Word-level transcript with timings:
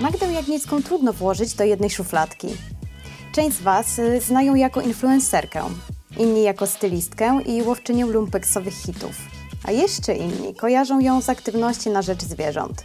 Magdę 0.00 0.32
Jagniecką 0.32 0.82
trudno 0.82 1.12
włożyć 1.12 1.54
do 1.54 1.64
jednej 1.64 1.90
szufladki. 1.90 2.48
Część 3.32 3.56
z 3.56 3.62
Was 3.62 3.98
y, 3.98 4.20
znają 4.20 4.54
jako 4.54 4.80
influencerkę, 4.80 5.64
inni 6.18 6.42
jako 6.42 6.66
stylistkę 6.66 7.40
i 7.46 7.62
łowczynię 7.62 8.06
lumpeksowych 8.06 8.74
hitów, 8.74 9.16
a 9.64 9.70
jeszcze 9.70 10.14
inni 10.14 10.54
kojarzą 10.54 11.00
ją 11.00 11.22
z 11.22 11.28
aktywności 11.28 11.90
na 11.90 12.02
rzecz 12.02 12.22
zwierząt. 12.22 12.84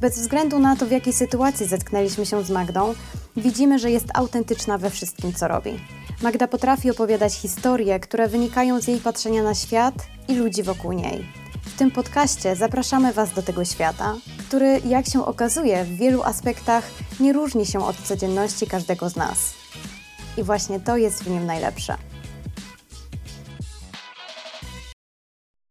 Bez 0.00 0.18
względu 0.18 0.58
na 0.58 0.76
to, 0.76 0.86
w 0.86 0.90
jakiej 0.90 1.12
sytuacji 1.12 1.66
zetknęliśmy 1.66 2.26
się 2.26 2.44
z 2.44 2.50
Magdą, 2.50 2.94
widzimy, 3.36 3.78
że 3.78 3.90
jest 3.90 4.06
autentyczna 4.14 4.78
we 4.78 4.90
wszystkim, 4.90 5.32
co 5.32 5.48
robi. 5.48 5.80
Magda 6.22 6.48
potrafi 6.48 6.90
opowiadać 6.90 7.34
historie, 7.34 8.00
które 8.00 8.28
wynikają 8.28 8.80
z 8.80 8.88
jej 8.88 9.00
patrzenia 9.00 9.42
na 9.42 9.54
świat 9.54 9.94
i 10.28 10.34
ludzi 10.34 10.62
wokół 10.62 10.92
niej. 10.92 11.26
W 11.64 11.78
tym 11.78 11.90
podcaście 11.90 12.56
zapraszamy 12.56 13.12
Was 13.12 13.34
do 13.34 13.42
tego 13.42 13.64
świata, 13.64 14.14
który, 14.50 14.80
jak 14.84 15.06
się 15.06 15.26
okazuje, 15.26 15.84
w 15.84 15.96
wielu 15.96 16.22
aspektach 16.22 16.90
nie 17.20 17.32
różni 17.32 17.66
się 17.66 17.84
od 17.84 17.96
codzienności 17.96 18.66
każdego 18.66 19.08
z 19.08 19.16
nas. 19.16 19.54
I 20.38 20.42
właśnie 20.42 20.80
to 20.80 20.96
jest 20.96 21.24
w 21.24 21.30
nim 21.30 21.46
najlepsze. 21.46 21.94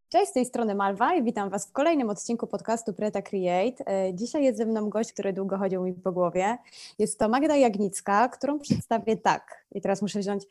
Cześć, 0.09 0.31
z 0.31 0.33
tej 0.33 0.45
strony 0.45 0.75
Malwa 0.75 1.15
i 1.15 1.23
witam 1.23 1.49
Was 1.49 1.67
w 1.67 1.71
kolejnym 1.71 2.09
odcinku 2.09 2.47
podcastu 2.47 2.93
Preta 2.93 3.21
Create. 3.21 3.87
E, 3.87 4.13
dzisiaj 4.13 4.43
jest 4.43 4.57
ze 4.57 4.65
mną 4.65 4.89
gość, 4.89 5.13
który 5.13 5.33
długo 5.33 5.57
chodził 5.57 5.83
mi 5.83 5.93
po 5.93 6.11
głowie. 6.11 6.57
Jest 6.99 7.19
to 7.19 7.29
Magda 7.29 7.55
Jagnicka, 7.55 8.29
którą 8.29 8.59
przedstawię 8.59 9.17
tak. 9.17 9.65
I 9.71 9.81
teraz 9.81 10.01
muszę 10.01 10.19
wziąć 10.19 10.43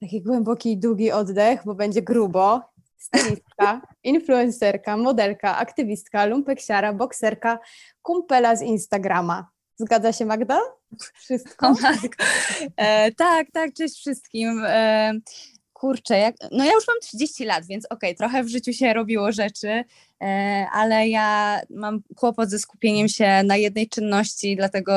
taki 0.00 0.22
głęboki 0.22 0.72
i 0.72 0.78
długi 0.78 1.12
oddech, 1.12 1.62
bo 1.64 1.74
będzie 1.74 2.02
grubo. 2.02 2.60
Stylistka, 2.98 3.80
influencerka, 4.02 4.96
modelka, 4.96 5.56
aktywistka, 5.56 6.26
lumpeksiara, 6.26 6.92
bokserka, 6.92 7.58
kumpela 8.02 8.56
z 8.56 8.62
Instagrama. 8.62 9.50
Zgadza 9.76 10.12
się 10.12 10.24
Magda? 10.24 10.60
Wszystko? 11.14 11.74
e, 12.76 13.12
tak, 13.12 13.46
tak, 13.52 13.72
cześć 13.72 13.94
wszystkim. 13.94 14.64
E, 14.66 15.12
kurczę, 15.72 16.18
jak, 16.18 16.34
no 16.52 16.64
ja 16.64 16.72
już 16.72 16.88
mam 16.88 17.00
30 17.02 17.44
lat, 17.44 17.66
więc 17.66 17.84
okej, 17.84 18.10
okay, 18.10 18.14
trochę 18.14 18.44
w 18.44 18.48
życiu 18.48 18.72
się 18.72 18.94
robiło 18.94 19.32
rzeczy, 19.32 19.84
e, 20.22 20.66
ale 20.72 21.08
ja 21.08 21.60
mam 21.70 22.02
kłopot 22.16 22.50
ze 22.50 22.58
skupieniem 22.58 23.08
się 23.08 23.42
na 23.44 23.56
jednej 23.56 23.88
czynności, 23.88 24.56
dlatego 24.56 24.92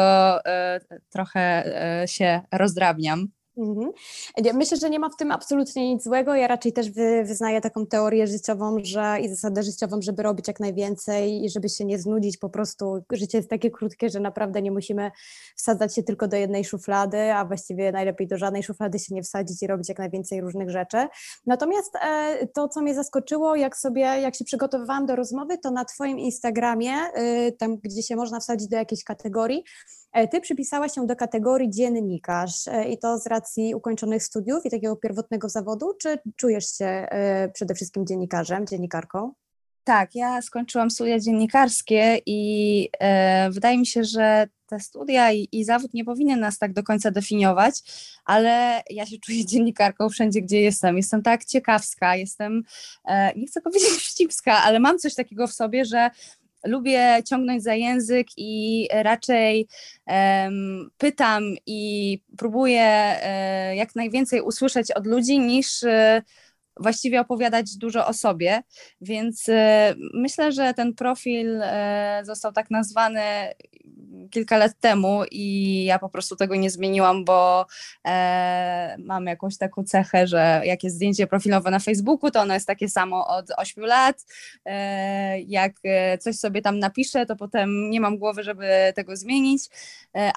e, 0.46 0.80
trochę 1.10 1.66
e, 2.02 2.08
się 2.08 2.42
rozdrabniam. 2.52 3.28
Mhm. 3.58 3.92
Myślę, 4.54 4.78
że 4.78 4.90
nie 4.90 5.00
ma 5.00 5.10
w 5.10 5.16
tym 5.16 5.32
absolutnie 5.32 5.94
nic 5.94 6.04
złego. 6.04 6.36
Ja 6.36 6.48
raczej 6.48 6.74
też 6.74 6.92
wy, 6.92 7.24
wyznaję 7.24 7.62
taką 7.62 7.86
teorię 7.86 8.28
życiową 8.28 8.78
że, 8.84 9.18
i 9.22 9.30
zasadę 9.30 9.64
życiową, 9.64 10.02
żeby 10.02 10.24
robić 10.24 10.48
jak 10.48 10.60
najwięcej 10.60 11.44
i 11.46 11.50
żeby 11.50 11.70
się 11.70 11.86
nie 11.86 12.00
znudzić. 12.00 12.38
Po 12.38 12.50
prostu 12.50 13.04
życie 13.12 13.38
jest 13.38 13.50
takie 13.50 13.72
krótkie, 13.72 14.10
że 14.10 14.20
naprawdę 14.20 14.62
nie 14.62 14.72
musimy 14.72 15.12
wsadzać 15.56 15.96
się 15.96 16.04
tylko 16.04 16.28
do 16.28 16.38
jednej 16.38 16.66
szuflady, 16.66 17.34
a 17.34 17.46
właściwie 17.46 17.92
najlepiej 17.92 18.28
do 18.28 18.38
żadnej 18.38 18.64
szuflady 18.64 19.00
się 19.00 19.16
nie 19.16 19.24
wsadzić 19.24 19.64
i 19.64 19.68
robić 19.68 19.90
jak 19.90 20.00
najwięcej 20.00 20.42
różnych 20.42 20.70
rzeczy. 20.70 21.08
Natomiast 21.46 21.96
e, 21.96 22.48
to, 22.54 22.68
co 22.68 22.82
mnie 22.82 22.96
zaskoczyło, 22.96 23.56
jak 23.56 23.78
sobie, 23.78 24.02
jak 24.02 24.36
się 24.36 24.46
przygotowywałam 24.46 25.06
do 25.06 25.16
rozmowy, 25.16 25.58
to 25.58 25.72
na 25.72 25.86
Twoim 25.86 26.20
Instagramie, 26.20 26.94
e, 26.94 27.52
tam 27.52 27.78
gdzie 27.78 28.04
się 28.04 28.16
można 28.16 28.40
wsadzić 28.40 28.68
do 28.68 28.78
jakiejś 28.78 29.04
kategorii, 29.04 29.64
ty 30.32 30.42
przypisałaś 30.42 30.94
się 30.94 31.08
do 31.08 31.16
kategorii 31.16 31.70
dziennikarz 31.70 32.68
e, 32.68 32.90
i 32.90 32.98
to 32.98 33.20
z 33.20 33.28
racji 33.28 33.76
ukończonych 33.76 34.24
studiów 34.24 34.66
i 34.66 34.70
takiego 34.70 34.96
pierwotnego 34.96 35.50
zawodu, 35.50 35.94
czy 36.02 36.20
czujesz 36.36 36.78
się 36.78 36.86
e, 36.86 37.50
przede 37.54 37.76
wszystkim 37.76 38.08
dziennikarzem, 38.08 38.68
dziennikarką? 38.68 39.34
Tak, 39.84 40.16
ja 40.16 40.42
skończyłam 40.42 40.92
studia 40.92 41.20
dziennikarskie 41.20 42.18
i 42.26 42.90
e, 43.00 43.50
wydaje 43.52 43.78
mi 43.78 43.86
się, 43.86 44.04
że 44.04 44.48
te 44.68 44.80
studia 44.80 45.32
i, 45.32 45.48
i, 45.52 45.66
zawód 45.66 45.94
nie 45.94 46.06
powinien 46.06 46.40
nas 46.40 46.58
tak 46.58 46.74
do 46.74 46.84
końca 46.84 47.12
definiować, 47.12 47.82
ale 48.26 48.84
ja 48.90 49.06
się 49.06 49.18
czuję 49.18 49.46
dziennikarką 49.52 50.10
wszędzie, 50.10 50.42
gdzie 50.42 50.62
jestem. 50.62 50.98
Jestem 50.98 51.22
tak 51.22 51.46
ciekawska, 51.46 52.16
jestem, 52.16 52.64
e, 53.06 53.34
nie 53.36 53.48
chcę 53.48 53.62
powiedzieć 53.62 53.90
wścibska, 54.00 54.64
ale 54.64 54.80
mam 54.80 55.00
coś 55.00 55.16
takiego 55.16 55.48
w 55.48 55.54
sobie, 55.54 55.86
że 55.86 56.10
lubię 56.66 57.24
ciągnąć 57.26 57.64
za 57.64 57.76
język 57.76 58.28
i 58.38 58.88
raczej 58.92 59.68
um, 60.08 60.90
pytam 60.98 61.44
i 61.66 62.20
próbuję 62.38 62.84
e, 62.84 63.76
jak 63.76 63.96
najwięcej 63.96 64.42
usłyszeć 64.42 64.92
od 64.92 65.08
ludzi 65.08 65.40
niż 65.40 65.84
właściwie 66.80 67.22
opowiadać 67.22 67.78
dużo 67.78 68.08
o 68.08 68.14
sobie, 68.14 68.64
więc 69.02 69.50
e, 69.50 69.96
myślę, 70.14 70.52
że 70.52 70.74
ten 70.74 70.94
profil 70.94 71.62
e, 71.62 72.22
został 72.26 72.52
tak 72.54 72.72
nazwany 72.72 73.22
kilka 74.32 74.58
lat 74.58 74.72
temu 74.80 75.22
i 75.32 75.84
ja 75.84 76.00
po 76.00 76.10
prostu 76.10 76.36
tego 76.36 76.56
nie 76.56 76.70
zmieniłam, 76.70 77.26
bo 77.26 77.66
e, 78.08 78.96
mam 79.00 79.26
jakąś 79.26 79.58
taką 79.58 79.84
cechę, 79.84 80.28
że 80.28 80.62
jak 80.66 80.84
jest 80.84 80.96
zdjęcie 80.96 81.28
profilowe 81.28 81.72
na 81.72 81.80
Facebooku, 81.80 82.32
to 82.32 82.42
ono 82.42 82.54
jest 82.54 82.68
takie 82.68 82.90
samo 82.90 83.28
od 83.28 83.46
8 83.58 83.84
lat. 83.86 84.26
E, 84.66 85.42
jak 85.42 85.74
e, 85.84 86.18
coś 86.18 86.36
sobie 86.36 86.62
tam 86.62 86.80
napiszę, 86.80 87.26
to 87.26 87.36
potem 87.36 87.90
nie 87.90 88.02
mam 88.02 88.18
głowy, 88.18 88.44
żeby 88.44 88.94
tego 88.96 89.16
zmienić, 89.16 89.64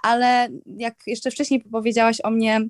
ale 0.03 0.49
jak 0.77 0.95
jeszcze 1.07 1.31
wcześniej 1.31 1.61
powiedziałaś 1.61 2.21
o 2.23 2.31
mnie, 2.31 2.61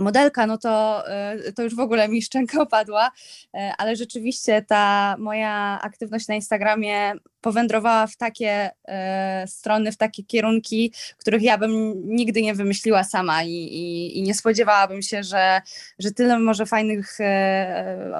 modelka, 0.00 0.46
no 0.46 0.58
to, 0.58 1.04
e, 1.08 1.52
to 1.52 1.62
już 1.62 1.74
w 1.76 1.80
ogóle 1.80 2.08
mi 2.08 2.22
szczęka 2.22 2.62
opadła, 2.62 3.10
e, 3.54 3.72
ale 3.78 3.96
rzeczywiście 3.96 4.62
ta 4.62 5.16
moja 5.18 5.78
aktywność 5.82 6.28
na 6.28 6.34
Instagramie 6.34 7.12
powędrowała 7.40 8.06
w 8.06 8.16
takie 8.16 8.70
e, 8.88 9.44
strony, 9.48 9.92
w 9.92 9.96
takie 9.96 10.24
kierunki, 10.24 10.92
których 11.18 11.42
ja 11.42 11.58
bym 11.58 11.94
nigdy 12.04 12.42
nie 12.42 12.54
wymyśliła 12.54 13.04
sama 13.04 13.42
i, 13.42 13.52
i, 13.52 14.18
i 14.18 14.22
nie 14.22 14.34
spodziewałabym 14.34 15.02
się, 15.02 15.22
że, 15.22 15.60
że 15.98 16.10
tyle 16.10 16.38
może 16.38 16.66
fajnych 16.66 17.18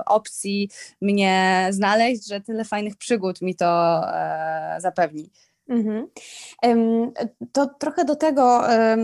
opcji 0.06 0.70
mnie 1.00 1.66
znaleźć, 1.70 2.28
że 2.28 2.40
tyle 2.40 2.64
fajnych 2.64 2.96
przygód 2.96 3.42
mi 3.42 3.54
to 3.56 4.00
zapewni. 4.78 5.30
Mhm. 5.70 6.06
To 7.53 7.66
trochę 7.66 8.04
do 8.04 8.16
tego 8.16 8.62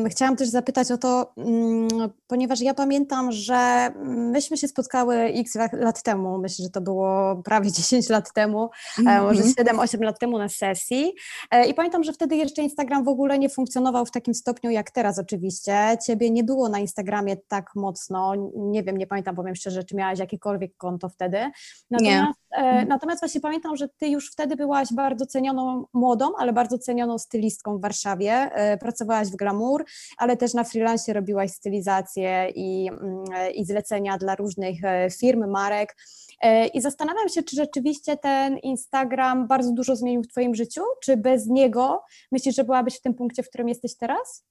chciałam 0.08 0.36
też 0.36 0.48
zapytać 0.48 0.90
o 0.90 0.98
to, 0.98 1.32
mm, 1.36 1.88
ponieważ 2.26 2.60
ja 2.60 2.74
pamiętam, 2.74 3.32
że 3.32 3.90
myśmy 4.04 4.56
się 4.56 4.68
spotkały 4.68 5.16
x 5.16 5.54
lat 5.72 6.02
temu, 6.02 6.38
myślę, 6.38 6.62
że 6.62 6.70
to 6.70 6.80
było 6.80 7.36
prawie 7.44 7.72
10 7.86 8.08
lat 8.08 8.32
temu, 8.32 8.70
mm 8.98 9.14
-hmm. 9.14 9.24
może 9.24 9.42
7-8 9.42 10.00
lat 10.00 10.18
temu 10.18 10.38
na 10.38 10.48
sesji 10.48 11.12
e, 11.50 11.66
i 11.66 11.74
pamiętam, 11.74 12.04
że 12.04 12.12
wtedy 12.12 12.36
jeszcze 12.36 12.62
Instagram 12.62 13.04
w 13.04 13.08
ogóle 13.08 13.38
nie 13.38 13.48
funkcjonował 13.48 14.06
w 14.06 14.10
takim 14.10 14.34
stopniu 14.34 14.70
jak 14.70 14.90
teraz 14.90 15.18
oczywiście. 15.18 15.98
Ciebie 16.06 16.30
nie 16.30 16.44
było 16.44 16.68
na 16.68 16.78
Instagramie 16.78 17.36
tak 17.36 17.70
mocno, 17.74 18.34
nie 18.56 18.82
wiem, 18.82 18.96
nie 18.96 19.06
pamiętam, 19.06 19.36
powiem 19.36 19.54
szczerze, 19.54 19.84
czy 19.84 19.96
miałaś 19.96 20.18
jakiekolwiek 20.18 20.76
konto 20.76 21.08
wtedy. 21.08 21.50
Natomiast, 21.90 22.26
nie. 22.26 22.45
Mhm. 22.56 22.88
natomiast 22.88 23.20
właśnie 23.20 23.40
pamiętam, 23.40 23.76
że 23.76 23.88
ty 23.88 24.08
już 24.08 24.32
wtedy 24.32 24.56
byłaś 24.56 24.92
bardzo 24.92 25.26
cenioną 25.26 25.84
młodą, 25.92 26.30
ale 26.38 26.52
bardzo 26.52 26.78
cenioną 26.78 27.18
stylistką 27.18 27.78
w 27.78 27.80
Warszawie. 27.80 28.32
E, 28.32 28.78
pracowałaś 28.78 29.28
w 29.28 29.36
Glamour, 29.36 29.84
ale 30.18 30.36
też 30.36 30.54
na 30.54 30.64
freelance 30.64 31.12
robiłaś 31.12 31.50
stylizację 31.50 32.48
i, 32.54 32.88
mm, 32.88 33.24
i 33.54 33.64
zlecenia 33.64 34.18
dla 34.18 34.34
różnych 34.34 34.84
e, 34.84 35.08
firm, 35.10 35.50
marek. 35.50 35.96
E, 36.40 36.66
I 36.66 36.80
zastanawiam 36.80 37.28
się, 37.28 37.42
czy 37.42 37.56
rzeczywiście 37.56 38.16
ten 38.16 38.58
Instagram 38.58 39.46
bardzo 39.46 39.72
dużo 39.72 39.96
zmienił 39.96 40.22
w 40.22 40.28
Twoim 40.28 40.54
życiu, 40.54 40.82
czy 41.02 41.16
bez 41.16 41.46
niego 41.46 42.02
myślisz, 42.32 42.56
że 42.56 42.64
byłabyś 42.64 42.98
w 42.98 43.02
tym 43.02 43.14
punkcie, 43.14 43.42
w 43.42 43.48
którym 43.48 43.68
jesteś 43.68 43.96
teraz? 43.96 44.44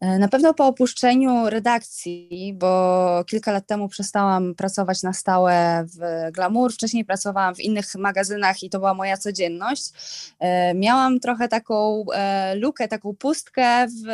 E, 0.00 0.18
na 0.18 0.28
pewno 0.28 0.54
po 0.54 0.66
opuszczeniu 0.66 1.50
redakcji, 1.50 2.54
bo 2.54 3.24
kilka 3.26 3.52
lat 3.52 3.66
temu 3.66 3.88
przestałam 3.88 4.54
pracować 4.54 5.02
na 5.02 5.12
stałe 5.12 5.84
w 5.86 6.30
Glamour, 6.32 6.72
wcześniej 6.72 7.04
pracowałam 7.04 7.54
w 7.54 7.60
innych 7.60 7.94
magazynach 7.94 8.62
i 8.62 8.70
to 8.70 8.78
była 8.78 8.94
moja 8.94 9.16
codzienność. 9.16 9.90
E, 10.38 10.74
miałam 10.74 11.20
trochę 11.20 11.48
taką 11.48 12.04
e, 12.14 12.54
lukę, 12.54 12.88
taką 12.88 13.14
pustkę 13.14 13.86
w 13.86 14.08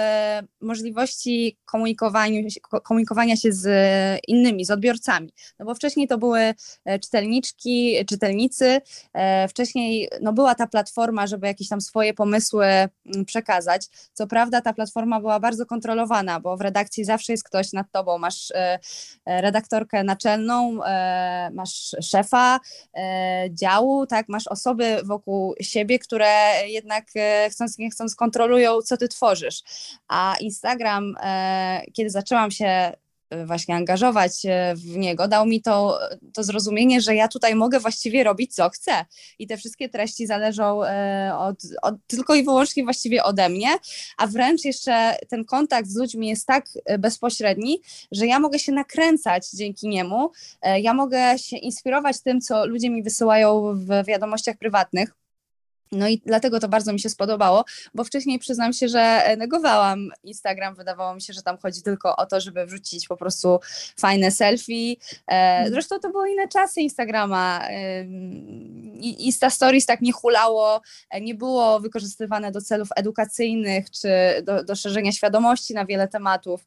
możliwości 0.60 1.58
komunikowania 2.84 3.36
się 3.36 3.52
z 3.52 3.68
innymi, 4.28 4.64
z 4.64 4.70
odbiorcami. 4.70 5.32
No 5.58 5.66
bo 5.66 5.74
wcześniej 5.74 6.08
to 6.08 6.18
były 6.18 6.54
czytelniczki, 7.02 8.06
czytelnicy, 8.06 8.80
wcześniej 9.48 10.08
no 10.20 10.32
była 10.32 10.54
ta 10.54 10.66
platforma, 10.66 11.26
żeby 11.26 11.46
jakieś 11.46 11.68
tam 11.68 11.80
swoje 11.80 12.14
pomysły 12.14 12.64
mm, 12.66 13.24
przekazać. 13.26 13.88
Co 14.12 14.26
prawda 14.26 14.60
ta 14.60 14.72
platforma 14.72 15.20
była 15.20 15.40
bardzo 15.40 15.66
kontrolowana, 15.72 16.40
bo 16.40 16.56
w 16.56 16.60
redakcji 16.60 17.04
zawsze 17.04 17.32
jest 17.32 17.44
ktoś 17.44 17.72
nad 17.72 17.90
tobą. 17.90 18.18
Masz 18.18 18.50
e, 18.50 18.78
e, 19.26 19.40
redaktorkę 19.40 20.04
naczelną, 20.04 20.84
e, 20.84 21.50
masz 21.54 21.96
szefa 22.02 22.60
działu, 23.50 24.06
tak, 24.06 24.28
masz 24.28 24.48
osoby 24.48 24.98
wokół 25.04 25.54
siebie, 25.60 25.98
które 25.98 26.52
jednak 26.66 27.04
chcąc 27.50 27.78
nie 27.78 27.90
chcąc 27.90 28.14
kontrolują, 28.14 28.82
co 28.82 28.96
ty 28.96 29.08
tworzysz. 29.08 29.62
A 30.08 30.36
Instagram, 30.40 31.14
kiedy 31.92 32.10
zaczęłam 32.10 32.50
się 32.50 32.92
właśnie 33.44 33.74
angażować 33.74 34.32
w 34.74 34.96
niego, 34.96 35.28
dał 35.28 35.46
mi 35.46 35.62
to, 35.62 35.98
to 36.34 36.44
zrozumienie, 36.44 37.00
że 37.00 37.14
ja 37.14 37.28
tutaj 37.28 37.54
mogę 37.54 37.80
właściwie 37.80 38.24
robić 38.24 38.54
co 38.54 38.70
chcę. 38.70 38.92
I 39.38 39.46
te 39.46 39.56
wszystkie 39.56 39.88
treści 39.88 40.26
zależą 40.26 40.80
od, 41.38 41.56
od, 41.82 41.94
tylko 42.06 42.34
i 42.34 42.44
wyłącznie 42.44 42.84
właściwie 42.84 43.22
ode 43.22 43.48
mnie, 43.48 43.68
a 44.18 44.26
wręcz 44.26 44.64
jeszcze 44.64 45.16
ten 45.28 45.44
kontakt 45.44 45.88
z 45.88 45.96
ludźmi 45.96 46.28
jest 46.28 46.46
tak 46.46 46.66
bezpośredni, 46.98 47.80
że 48.12 48.26
ja 48.26 48.40
mogę 48.40 48.58
się 48.58 48.72
nakręcać 48.72 49.50
dzięki 49.50 49.88
niemu, 49.88 50.30
ja 50.80 50.94
mogę 50.94 51.38
się 51.38 51.56
inspirować 51.56 52.20
tym, 52.20 52.40
co 52.40 52.66
ludzie 52.66 52.90
mi 52.90 53.02
wysyłają 53.02 53.74
w 53.74 54.06
wiadomościach 54.06 54.56
prywatnych. 54.56 55.21
No 55.92 56.08
i 56.08 56.22
dlatego 56.26 56.60
to 56.60 56.68
bardzo 56.68 56.92
mi 56.92 57.00
się 57.00 57.08
spodobało, 57.08 57.64
bo 57.94 58.04
wcześniej 58.04 58.38
przyznam 58.38 58.72
się, 58.72 58.88
że 58.88 59.22
negowałam 59.38 60.10
Instagram. 60.22 60.74
Wydawało 60.74 61.14
mi 61.14 61.22
się, 61.22 61.32
że 61.32 61.42
tam 61.42 61.58
chodzi 61.58 61.82
tylko 61.82 62.16
o 62.16 62.26
to, 62.26 62.40
żeby 62.40 62.66
wrzucić 62.66 63.08
po 63.08 63.16
prostu 63.16 63.58
fajne 64.00 64.30
selfie. 64.30 64.96
E, 65.28 65.32
mhm. 65.32 65.72
Zresztą 65.72 65.98
to 65.98 66.10
były 66.10 66.30
inne 66.30 66.48
czasy 66.48 66.80
Instagrama. 66.80 67.68
Insta 69.00 69.50
Stories 69.50 69.86
tak 69.86 70.00
nie 70.00 70.12
hulało, 70.12 70.80
e, 71.10 71.20
nie 71.20 71.34
było 71.34 71.80
wykorzystywane 71.80 72.52
do 72.52 72.60
celów 72.60 72.88
edukacyjnych 72.96 73.90
czy 73.90 74.08
do, 74.42 74.64
do 74.64 74.76
szerzenia 74.76 75.12
świadomości 75.12 75.74
na 75.74 75.86
wiele 75.86 76.08
tematów. 76.08 76.64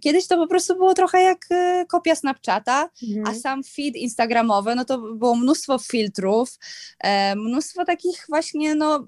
Kiedyś 0.00 0.26
to 0.26 0.36
po 0.36 0.46
prostu 0.46 0.76
było 0.76 0.94
trochę 0.94 1.22
jak 1.22 1.38
e, 1.50 1.84
kopia 1.88 2.14
Snapchata, 2.14 2.88
mhm. 3.02 3.26
a 3.26 3.40
sam 3.40 3.64
feed 3.64 3.96
instagramowy, 3.96 4.74
no 4.74 4.84
to 4.84 4.98
było 4.98 5.36
mnóstwo 5.36 5.78
filtrów, 5.78 6.58
mnóstwo 7.36 7.84
takich 7.84 8.24
właśnie 8.28 8.65
no, 8.74 9.06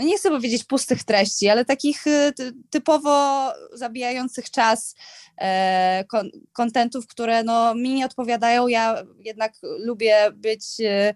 no 0.00 0.06
nie 0.06 0.18
chcę 0.18 0.30
powiedzieć 0.30 0.64
pustych 0.64 1.04
treści, 1.04 1.48
ale 1.48 1.64
takich 1.64 2.06
y, 2.06 2.32
typowo 2.70 3.48
zabijających 3.72 4.50
czas 4.50 4.94
e, 5.40 6.04
kontentów, 6.52 7.06
które 7.06 7.42
no, 7.42 7.74
mi 7.74 7.94
nie 7.94 8.06
odpowiadają. 8.06 8.68
Ja 8.68 9.02
jednak 9.18 9.52
lubię 9.62 10.30
być 10.34 10.64
y, 10.80 11.14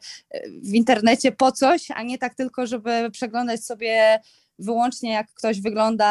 w 0.62 0.74
internecie 0.74 1.32
po 1.32 1.52
coś, 1.52 1.90
a 1.90 2.02
nie 2.02 2.18
tak 2.18 2.34
tylko, 2.34 2.66
żeby 2.66 3.10
przeglądać 3.12 3.64
sobie 3.64 4.20
wyłącznie 4.58 5.12
jak 5.12 5.26
ktoś 5.34 5.60
wygląda, 5.60 6.08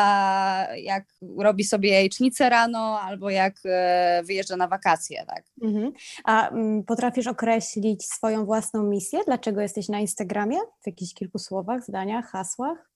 jak 0.76 1.06
robi 1.38 1.64
sobie 1.64 1.90
jajecznicę 1.90 2.50
rano 2.50 3.00
albo 3.02 3.30
jak 3.30 3.56
e, 3.66 4.24
wyjeżdża 4.26 4.56
na 4.56 4.68
wakacje. 4.68 5.26
Tak? 5.28 5.44
Mhm. 5.62 5.92
A 6.24 6.50
mm, 6.50 6.84
potrafisz 6.84 7.28
określić 7.28 8.06
swoją 8.06 8.46
własną 8.46 8.84
misję? 8.84 9.20
Dlaczego 9.26 9.62
jesteś 9.62 9.90
na 9.90 10.00
Instagramie? 10.00 10.58
W 10.82 10.88
jakichś 10.88 11.14
kilku 11.14 11.40
słowach, 11.40 11.84
zdaniach, 11.84 12.32
hasłach? 12.32 12.94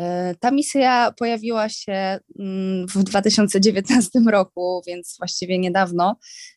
E, 0.00 0.34
ta 0.34 0.50
misja 0.50 1.12
pojawiła 1.18 1.68
się 1.68 2.18
mm, 2.38 2.88
w 2.88 3.02
2019 3.02 4.20
roku, 4.30 4.82
więc 4.86 5.14
właściwie 5.18 5.58
niedawno. 5.58 6.16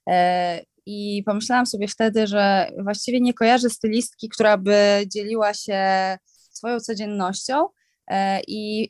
E, 0.09 0.61
I 0.85 1.23
pomyślałam 1.25 1.65
sobie 1.65 1.87
wtedy, 1.87 2.27
że 2.27 2.71
właściwie 2.83 3.21
nie 3.21 3.33
kojarzę 3.33 3.69
stylistki, 3.69 4.29
która 4.29 4.57
by 4.57 5.05
dzieliła 5.07 5.53
się 5.53 6.17
swoją 6.57 6.79
codziennością. 6.79 7.67
E, 8.07 8.41
I 8.47 8.89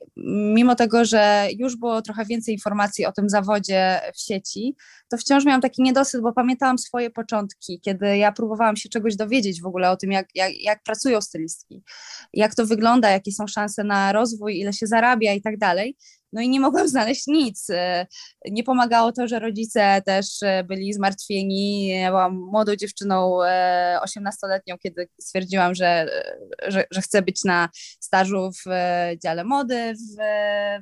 mimo 0.53 0.75
tego, 0.75 1.05
że 1.05 1.47
już 1.57 1.75
było 1.75 2.01
trochę 2.01 2.25
więcej 2.25 2.53
informacji 2.53 3.05
o 3.05 3.11
tym 3.11 3.29
zawodzie 3.29 4.01
w 4.15 4.21
sieci, 4.21 4.75
to 5.09 5.17
wciąż 5.17 5.45
miałam 5.45 5.61
taki 5.61 5.81
niedosyt, 5.81 6.21
bo 6.21 6.33
pamiętałam 6.33 6.77
swoje 6.77 7.09
początki, 7.09 7.79
kiedy 7.81 8.17
ja 8.17 8.31
próbowałam 8.31 8.75
się 8.75 8.89
czegoś 8.89 9.15
dowiedzieć 9.15 9.61
w 9.61 9.65
ogóle 9.65 9.91
o 9.91 9.97
tym, 9.97 10.11
jak, 10.11 10.27
jak, 10.35 10.61
jak 10.61 10.83
pracują 10.83 11.21
stylistki, 11.21 11.83
jak 12.33 12.55
to 12.55 12.65
wygląda, 12.65 13.09
jakie 13.09 13.31
są 13.31 13.47
szanse 13.47 13.83
na 13.83 14.11
rozwój, 14.11 14.59
ile 14.59 14.73
się 14.73 14.87
zarabia 14.87 15.33
i 15.33 15.41
tak 15.41 15.57
dalej. 15.57 15.97
No 16.33 16.41
i 16.41 16.49
nie 16.49 16.59
mogłam 16.59 16.87
znaleźć 16.97 17.27
nic. 17.27 17.69
E, 17.69 18.07
nie 18.45 18.63
pomagało 18.63 19.11
to, 19.11 19.27
że 19.27 19.39
rodzice 19.39 20.01
też 20.05 20.43
e, 20.43 20.63
byli 20.63 20.93
zmartwieni. 20.93 21.87
Ja 21.87 22.09
byłam 22.09 22.35
młodą 22.35 22.75
dziewczyną, 22.75 23.39
18-letnią, 24.05 24.73
e, 24.73 24.77
kiedy 24.77 25.09
stwierdziłam, 25.21 25.75
że, 25.75 26.09
że, 26.67 26.85
że, 26.91 27.01
chcę 27.01 27.21
być 27.21 27.43
na 27.43 27.69
stażu 27.99 28.51
w 28.51 28.69
dziale 29.23 29.43
mody 29.43 29.93
w, 29.93 30.15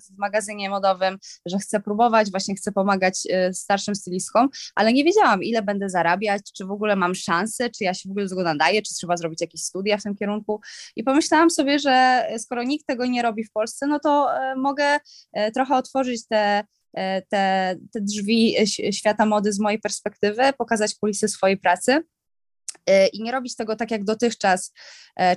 w 0.06 0.18
magazynie 0.18 0.70
modowym, 0.70 1.18
że 1.46 1.58
chcę 1.58 1.80
próbować, 1.80 2.32
właśnie 2.32 2.56
chcę 2.56 2.72
pomagać 2.72 3.20
starszym 3.54 3.96
stylistkom, 3.96 4.50
ale 4.76 4.94
nie 4.94 5.04
wiedziałam, 5.04 5.44
ile 5.44 5.62
będę 5.62 5.90
zarabiać, 5.90 6.42
czy 6.58 6.66
w 6.66 6.72
ogóle 6.72 6.96
mam 6.96 7.16
szansę, 7.16 7.70
czy 7.70 7.84
ja 7.84 7.94
się 7.94 8.10
w 8.10 8.12
ogóle 8.12 8.28
do 8.28 8.36
nadaję, 8.36 8.82
czy 8.82 8.96
trzeba 8.96 9.18
zrobić 9.18 9.42
jakieś 9.42 9.62
studia 9.62 9.98
w 9.98 10.04
tym 10.04 10.16
kierunku. 10.16 10.62
I 10.96 11.04
pomyślałam 11.04 11.50
sobie, 11.50 11.80
że 11.80 12.26
skoro 12.38 12.64
nikt 12.64 12.86
tego 12.86 13.06
nie 13.06 13.22
robi 13.22 13.44
w 13.44 13.52
Polsce, 13.52 13.88
no 13.88 14.00
to 14.00 14.30
mogę 14.58 15.00
E, 15.35 15.35
trochę 15.54 15.76
otworzyć 15.76 16.28
te, 16.28 16.64
e, 16.94 17.22
te, 17.22 17.76
te 17.94 18.02
drzwi 18.02 18.56
świata 18.92 19.26
mody 19.26 19.54
z 19.54 19.60
mojej 19.60 19.80
perspektywy, 19.80 20.54
pokazać 20.58 20.96
kulisy 20.96 21.28
swojej 21.28 21.58
pracy 21.58 22.04
e, 22.86 23.08
i 23.08 23.24
nie 23.24 23.32
robić 23.32 23.56
tego 23.56 23.76
tak 23.76 23.92
jak 23.92 24.04
dotychczas, 24.04 24.74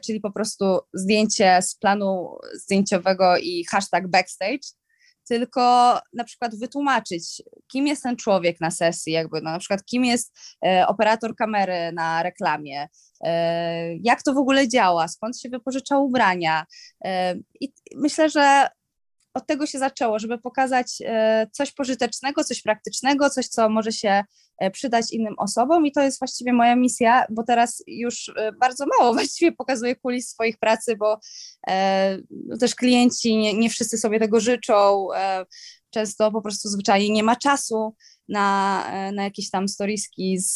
czyli 0.05 0.21
po 0.21 0.33
prostu 0.33 0.79
zdjęcie 0.95 1.59
z 1.63 1.75
planu 1.75 2.39
zdjęciowego 2.55 3.37
i 3.37 3.65
hashtag 3.65 4.09
backstage, 4.09 4.69
tylko 5.29 5.61
na 6.13 6.25
przykład 6.25 6.59
wytłumaczyć, 6.59 7.43
kim 7.73 7.87
jest 7.87 8.03
ten 8.03 8.17
człowiek 8.17 8.61
na 8.61 8.71
sesji, 8.71 9.13
jakby 9.13 9.41
no, 9.41 9.51
na 9.51 9.59
przykład 9.59 9.85
kim 9.85 10.05
jest 10.05 10.39
operator 10.87 11.37
kamery 11.37 11.93
na 11.93 12.23
reklamie, 12.23 12.89
jak 14.03 14.23
to 14.23 14.35
w 14.35 14.39
ogóle 14.39 14.69
działa, 14.69 15.09
skąd 15.09 15.41
się 15.41 15.49
wypożycza 15.49 15.99
ubrania. 15.99 16.67
I 17.61 17.73
myślę, 17.97 18.31
że 18.31 18.69
od 19.39 19.47
tego 19.47 19.67
się 19.67 19.79
zaczęło, 19.79 20.19
żeby 20.19 20.39
pokazać 20.39 20.87
e, 21.05 21.47
coś 21.53 21.73
pożytecznego, 21.73 22.45
coś 22.45 22.63
praktycznego, 22.63 23.31
coś, 23.31 23.49
co 23.49 23.69
może 23.69 23.93
się 23.93 24.25
e, 24.59 24.71
przydać 24.71 25.13
innym 25.13 25.35
osobom. 25.39 25.87
I 25.87 25.93
to 25.93 26.03
jest 26.03 26.19
właściwie 26.19 26.53
moja 26.53 26.77
misja, 26.77 27.27
bo 27.31 27.43
teraz 27.43 27.83
już 27.87 28.33
e, 28.37 28.53
bardzo 28.53 28.85
mało 28.99 29.13
właściwie 29.19 29.53
pokazuję 29.53 29.97
kulis 29.97 30.29
swoich 30.29 30.59
pracy, 30.59 30.97
bo 30.97 31.21
no 32.31 32.57
też 32.61 32.75
klienci 32.75 33.37
nie, 33.37 33.55
nie 33.55 33.71
wszyscy 33.71 33.99
sobie 33.99 34.19
tego 34.21 34.41
życzą, 34.41 35.09
często 35.91 36.33
po 36.33 36.43
prostu 36.43 36.69
zwyczajnie 36.69 37.11
nie 37.11 37.23
ma 37.23 37.37
czasu 37.37 37.95
na, 38.29 38.85
na 39.13 39.25
jakieś 39.25 39.51
tam 39.51 39.69
storiski 39.69 40.39
z, 40.39 40.55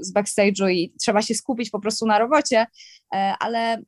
z 0.00 0.14
backstage'u 0.14 0.70
i 0.70 0.94
trzeba 1.00 1.22
się 1.22 1.34
skupić 1.34 1.70
po 1.70 1.80
prostu 1.80 2.06
na 2.06 2.18
robocie, 2.18 2.66
ale 3.40 3.82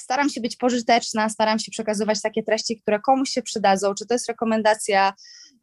staram 0.00 0.28
się 0.28 0.40
być 0.40 0.56
pożyteczna, 0.56 1.28
staram 1.28 1.58
się 1.58 1.70
przekazywać 1.70 2.22
takie 2.22 2.42
treści, 2.42 2.80
które 2.80 3.00
komuś 3.00 3.30
się 3.30 3.42
przydadzą, 3.42 3.94
czy 3.94 4.06
to 4.06 4.14
jest 4.14 4.28
rekomendacja 4.28 5.14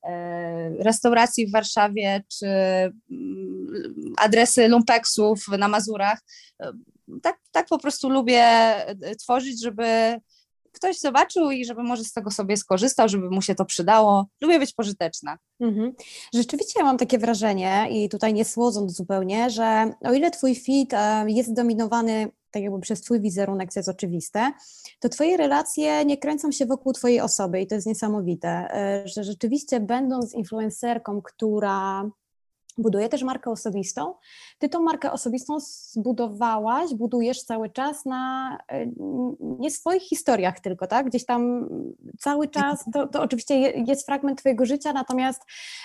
e, 0.04 0.70
restauracji 0.80 1.48
w 1.48 1.52
Warszawie, 1.52 2.24
czy 2.40 2.46
mm, 2.46 4.14
adresy 4.18 4.68
lumpeksów 4.68 5.48
na 5.48 5.68
Mazurach. 5.68 6.20
E, 6.62 6.72
tak, 7.22 7.38
tak 7.52 7.68
po 7.68 7.80
prostu 7.80 8.10
lubię 8.10 8.44
e, 8.44 9.16
tworzyć, 9.16 9.64
żeby 9.64 10.20
ktoś 10.76 11.00
zobaczył 11.00 11.52
i 11.52 11.66
żeby 11.66 11.84
może 11.84 12.04
z 12.04 12.14
tego 12.14 12.32
sobie 12.32 12.58
skorzystał, 12.58 13.10
żeby 13.10 13.30
mu 13.30 13.42
się 13.42 13.56
to 13.56 13.66
przydało. 13.66 14.26
Lubię 14.42 14.60
być 14.60 14.74
pożyteczna. 14.74 15.38
Mhm. 15.60 15.94
Rzeczywiście 16.34 16.80
ja 16.80 16.86
mam 16.86 16.98
takie 16.98 17.18
wrażenie 17.18 17.88
i 17.92 18.10
tutaj 18.10 18.34
nie 18.34 18.46
słodząc 18.46 18.96
zupełnie, 18.96 19.50
że 19.50 19.94
o 20.02 20.14
ile 20.14 20.32
twój 20.32 20.56
feed 20.56 21.00
jest 21.28 21.54
dominowany 21.54 22.32
tak 22.56 22.64
jakby 22.64 22.80
przez 22.80 23.02
Twój 23.02 23.22
wizerunek, 23.22 23.74
co 23.74 23.80
jest 23.80 23.90
oczywiste, 23.90 24.52
to 25.00 25.10
Twoje 25.10 25.38
relacje 25.38 26.06
nie 26.06 26.18
kręcą 26.18 26.52
się 26.52 26.66
wokół 26.66 26.94
Twojej 26.94 27.22
osoby 27.22 27.62
i 27.62 27.68
to 27.68 27.76
jest 27.76 27.88
niesamowite, 27.88 28.50
e, 28.50 29.04
że 29.08 29.24
rzeczywiście 29.24 29.80
będąc 29.80 30.34
influencerką, 30.34 31.22
która 31.22 32.10
buduje 32.78 33.10
też 33.10 33.24
markę 33.24 33.52
osobistą. 33.52 34.14
Ty 34.58 34.70
tą 34.70 34.82
markę 34.82 35.12
osobistą 35.12 35.60
zbudowałaś, 35.60 36.94
budujesz 36.94 37.44
cały 37.44 37.70
czas 37.70 38.06
na 38.06 38.58
e, 38.68 38.86
nie 39.40 39.72
swoich 39.72 40.02
historiach 40.02 40.60
tylko, 40.60 40.88
tak? 40.88 41.06
Gdzieś 41.06 41.26
tam 41.26 41.70
cały 42.20 42.48
czas, 42.48 42.86
to, 42.94 43.08
to 43.08 43.22
oczywiście 43.22 43.56
jest 43.72 44.06
fragment 44.06 44.40
twojego 44.40 44.66
życia, 44.66 44.94
natomiast 44.94 45.42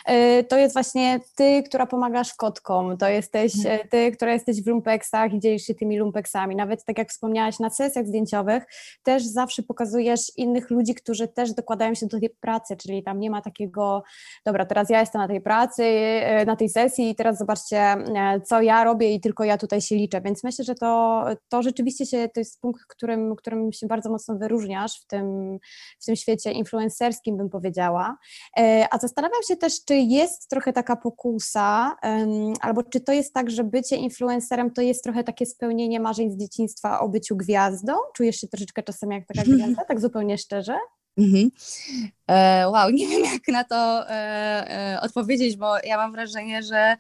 e, 0.07 0.45
to 0.45 0.59
jest 0.59 0.75
właśnie 0.75 1.21
ty, 1.35 1.63
która 1.63 1.87
pomagasz 1.87 2.35
kotkom, 2.35 2.97
to 2.97 3.09
jesteś 3.09 3.57
mhm. 3.57 3.81
e, 3.81 3.89
ty, 3.89 4.13
która 4.13 4.33
jesteś 4.33 4.63
w 4.63 4.67
lumpeksach 4.67 5.35
i 5.35 5.41
dzielisz 5.41 5.63
się 5.63 5.75
tymi 5.75 5.99
lumpeksami. 5.99 6.57
Nawet 6.57 6.85
tak 6.85 6.99
jak 6.99 7.11
wspomniałaś 7.11 7.59
na 7.59 7.71
sesjach 7.71 8.07
zdjęciowych, 8.07 8.67
też 9.03 9.23
zawsze 9.23 9.63
pokazujesz 9.63 10.33
innych 10.37 10.71
ludzi, 10.71 10.95
którzy 10.95 11.29
też 11.29 11.53
dokładają 11.53 11.95
się 11.95 12.07
do 12.07 12.21
tej 12.21 12.31
pracy, 12.31 12.77
czyli 12.77 13.03
tam 13.03 13.21
nie 13.21 13.31
ma 13.31 13.41
takiego, 13.43 14.03
dobra, 14.45 14.67
teraz 14.67 14.91
ja 14.91 15.01
jestem 15.01 15.21
na 15.21 15.29
tej 15.29 15.41
pracy, 15.41 15.83
na 16.47 16.57
tej 16.57 16.69
sesji, 16.69 17.11
i 17.11 17.15
teraz 17.15 17.39
zobaczcie, 17.39 17.79
e, 17.79 18.41
ja 18.61 18.85
robię 18.85 19.15
i 19.15 19.21
tylko 19.21 19.45
ja 19.45 19.59
tutaj 19.59 19.81
się 19.81 19.97
liczę, 19.97 20.21
więc 20.21 20.45
myślę, 20.45 20.65
że 20.65 20.75
to, 20.75 21.25
to 21.49 21.63
rzeczywiście 21.63 22.07
się, 22.07 22.29
to 22.35 22.41
jest 22.41 22.61
punkt, 22.61 22.85
którym, 22.89 23.37
którym 23.37 23.73
się 23.73 23.87
bardzo 23.87 24.11
mocno 24.11 24.37
wyróżniasz 24.37 25.01
w 25.01 25.07
tym, 25.07 25.59
w 26.01 26.05
tym 26.05 26.17
świecie 26.17 26.53
influencerskim, 26.53 27.37
bym 27.37 27.51
powiedziała. 27.51 28.17
E, 28.59 28.87
a 28.91 28.99
zastanawiam 28.99 29.43
się 29.49 29.57
też, 29.57 29.85
czy 29.85 29.95
jest 29.95 30.49
trochę 30.49 30.73
taka 30.73 30.97
pokusa, 30.97 31.97
albo 32.61 32.83
czy 32.83 33.01
to 33.01 33.13
jest 33.13 33.35
tak, 33.35 33.51
że 33.51 33.65
bycie 33.65 33.97
influencerem 33.97 34.71
to 34.71 34.83
jest 34.83 35.05
trochę 35.05 35.25
takie 35.25 35.47
spełnienie 35.47 36.01
marzeń 36.01 36.31
z 36.31 36.37
dzieciństwa 36.37 37.01
o 37.01 37.09
byciu 37.09 37.37
gwiazdą? 37.37 37.93
Czujesz 38.15 38.37
się 38.37 38.49
troszeczkę 38.49 38.83
czasem 38.83 39.13
jak 39.13 39.27
taka 39.27 39.43
gwiazda, 39.43 39.85
tak 39.85 40.01
zupełnie 40.01 40.39
szczerze? 40.39 40.75
Mhm. 41.19 41.51
E, 42.29 42.69
wow, 42.69 42.91
nie 42.91 43.09
wiem 43.09 43.25
jak 43.25 43.49
na 43.49 43.65
to 43.65 44.11
e, 44.11 44.99
odpowiedzieć, 45.03 45.57
bo 45.57 45.79
ja 45.85 45.97
mam 45.97 46.13
wrażenie, 46.13 46.63
że 46.63 46.97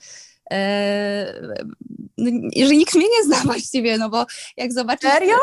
że 2.67 2.77
nikt 2.77 2.95
mnie 2.95 3.07
nie 3.19 3.25
zna 3.25 3.37
właściwie, 3.53 3.99
no 3.99 4.11
bo 4.11 4.27
jak 4.57 4.73
zobaczysz... 4.73 5.11
Serio? 5.11 5.37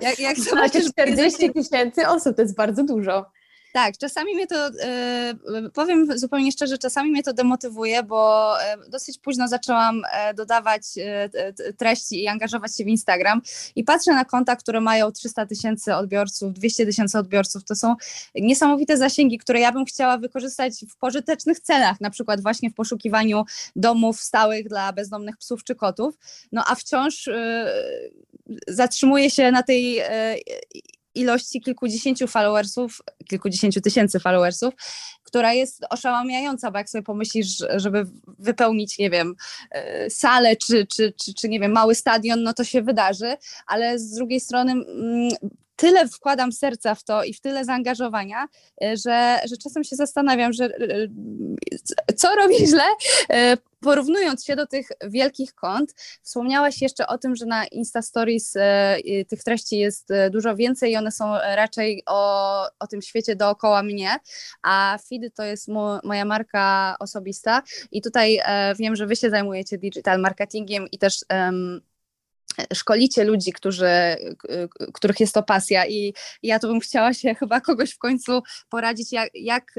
Jak, 0.00 0.18
jak 0.18 0.38
zobaczysz... 0.50 0.90
40 0.90 1.52
tysięcy 1.52 2.08
osób, 2.08 2.36
to 2.36 2.42
jest 2.42 2.56
bardzo 2.56 2.84
dużo. 2.84 3.26
Tak, 3.74 3.98
czasami 3.98 4.34
mnie 4.34 4.46
to, 4.46 4.66
e, 4.66 5.34
powiem 5.74 6.18
zupełnie 6.18 6.52
szczerze, 6.52 6.78
czasami 6.78 7.10
mnie 7.10 7.22
to 7.22 7.32
demotywuje, 7.32 8.02
bo 8.02 8.52
e, 8.62 8.76
dosyć 8.88 9.18
późno 9.18 9.48
zaczęłam 9.48 10.02
e, 10.12 10.34
dodawać 10.34 10.82
treści 11.76 12.22
i 12.22 12.28
angażować 12.28 12.76
się 12.76 12.84
w 12.84 12.88
Instagram 12.88 13.42
i 13.76 13.84
patrzę 13.84 14.12
na 14.12 14.24
konta, 14.24 14.56
które 14.56 14.80
mają 14.80 15.12
300 15.12 15.46
tysięcy 15.46 15.94
odbiorców, 15.94 16.52
200 16.52 16.86
tysięcy 16.86 17.18
odbiorców. 17.18 17.64
To 17.64 17.74
są 17.74 17.94
niesamowite 18.34 18.96
zasięgi, 18.96 19.38
które 19.38 19.60
ja 19.60 19.72
bym 19.72 19.84
chciała 19.84 20.18
wykorzystać 20.18 20.72
w 20.90 20.96
pożytecznych 20.96 21.60
celach, 21.60 22.00
na 22.00 22.10
przykład 22.10 22.42
właśnie 22.42 22.70
w 22.70 22.74
poszukiwaniu 22.74 23.44
domów 23.76 24.20
stałych 24.20 24.68
dla 24.68 24.92
bezdomnych 24.92 25.36
psów 25.36 25.64
czy 25.64 25.74
kotów. 25.74 26.18
No 26.52 26.64
a 26.66 26.74
wciąż 26.74 27.28
zatrzymuję 28.68 29.30
się 29.30 29.50
na 29.50 29.62
tej 29.62 30.00
ilości 31.14 31.60
kilkudziesięciu 31.60 32.26
followersów, 32.26 32.98
kilkudziesięciu 33.28 33.80
tysięcy 33.80 34.20
followersów, 34.20 34.74
która 35.22 35.52
jest 35.52 35.84
oszałamiająca, 35.90 36.70
bo 36.70 36.78
jak 36.78 36.90
sobie 36.90 37.02
pomyślisz, 37.02 37.64
żeby 37.76 38.06
wypełnić, 38.38 38.98
nie 38.98 39.10
wiem, 39.10 39.34
e, 39.70 40.10
salę 40.10 40.56
czy, 40.56 40.86
czy, 40.86 41.12
czy, 41.12 41.34
czy 41.34 41.48
nie 41.48 41.60
wiem, 41.60 41.72
mały 41.72 41.94
stadion, 41.94 42.42
no 42.42 42.54
to 42.54 42.64
się 42.64 42.82
wydarzy, 42.82 43.36
ale 43.66 43.98
z 43.98 44.10
drugiej 44.10 44.40
strony 44.40 44.72
mm, 44.72 45.30
tyle 45.76 46.08
wkładam 46.08 46.52
serca 46.52 46.94
w 46.94 47.04
to 47.04 47.24
i 47.24 47.34
w 47.34 47.40
tyle 47.40 47.64
zaangażowania, 47.64 48.46
e, 48.82 48.96
że, 48.96 49.40
że 49.50 49.56
czasem 49.56 49.84
się 49.84 49.96
zastanawiam, 49.96 50.52
że 50.52 50.64
e, 50.64 52.12
co 52.16 52.34
robię 52.34 52.66
źle, 52.66 52.84
porównując 53.84 54.44
się 54.44 54.56
do 54.56 54.66
tych 54.66 54.88
wielkich 55.02 55.54
kont. 55.54 55.94
Wspomniałaś 56.22 56.82
jeszcze 56.82 57.06
o 57.06 57.18
tym, 57.18 57.36
że 57.36 57.46
na 57.46 57.66
Insta 57.66 58.02
Stories 58.02 58.54
tych 59.28 59.44
treści 59.44 59.78
jest 59.78 60.08
dużo 60.30 60.56
więcej 60.56 60.92
i 60.92 60.96
one 60.96 61.12
są 61.12 61.34
raczej 61.34 62.02
o, 62.06 62.62
o 62.78 62.86
tym 62.86 63.02
świecie 63.02 63.36
dookoła 63.36 63.82
mnie, 63.82 64.16
a 64.62 64.98
feedy 65.08 65.30
to 65.30 65.42
jest 65.42 65.68
mo, 65.68 66.00
moja 66.04 66.24
marka 66.24 66.96
osobista 67.00 67.62
i 67.92 68.02
tutaj 68.02 68.40
wiem, 68.78 68.96
że 68.96 69.06
wy 69.06 69.16
się 69.16 69.30
zajmujecie 69.30 69.78
digital 69.78 70.20
marketingiem 70.20 70.90
i 70.92 70.98
też 70.98 71.24
szkolicie 72.74 73.24
ludzi, 73.24 73.52
którzy, 73.52 73.90
których 74.94 75.20
jest 75.20 75.34
to 75.34 75.42
pasja 75.42 75.86
i 75.86 76.14
ja 76.42 76.58
tu 76.58 76.68
bym 76.68 76.80
chciała 76.80 77.14
się 77.14 77.34
chyba 77.34 77.60
kogoś 77.60 77.90
w 77.90 77.98
końcu 77.98 78.42
poradzić, 78.68 79.12
jak, 79.12 79.30
jak, 79.34 79.74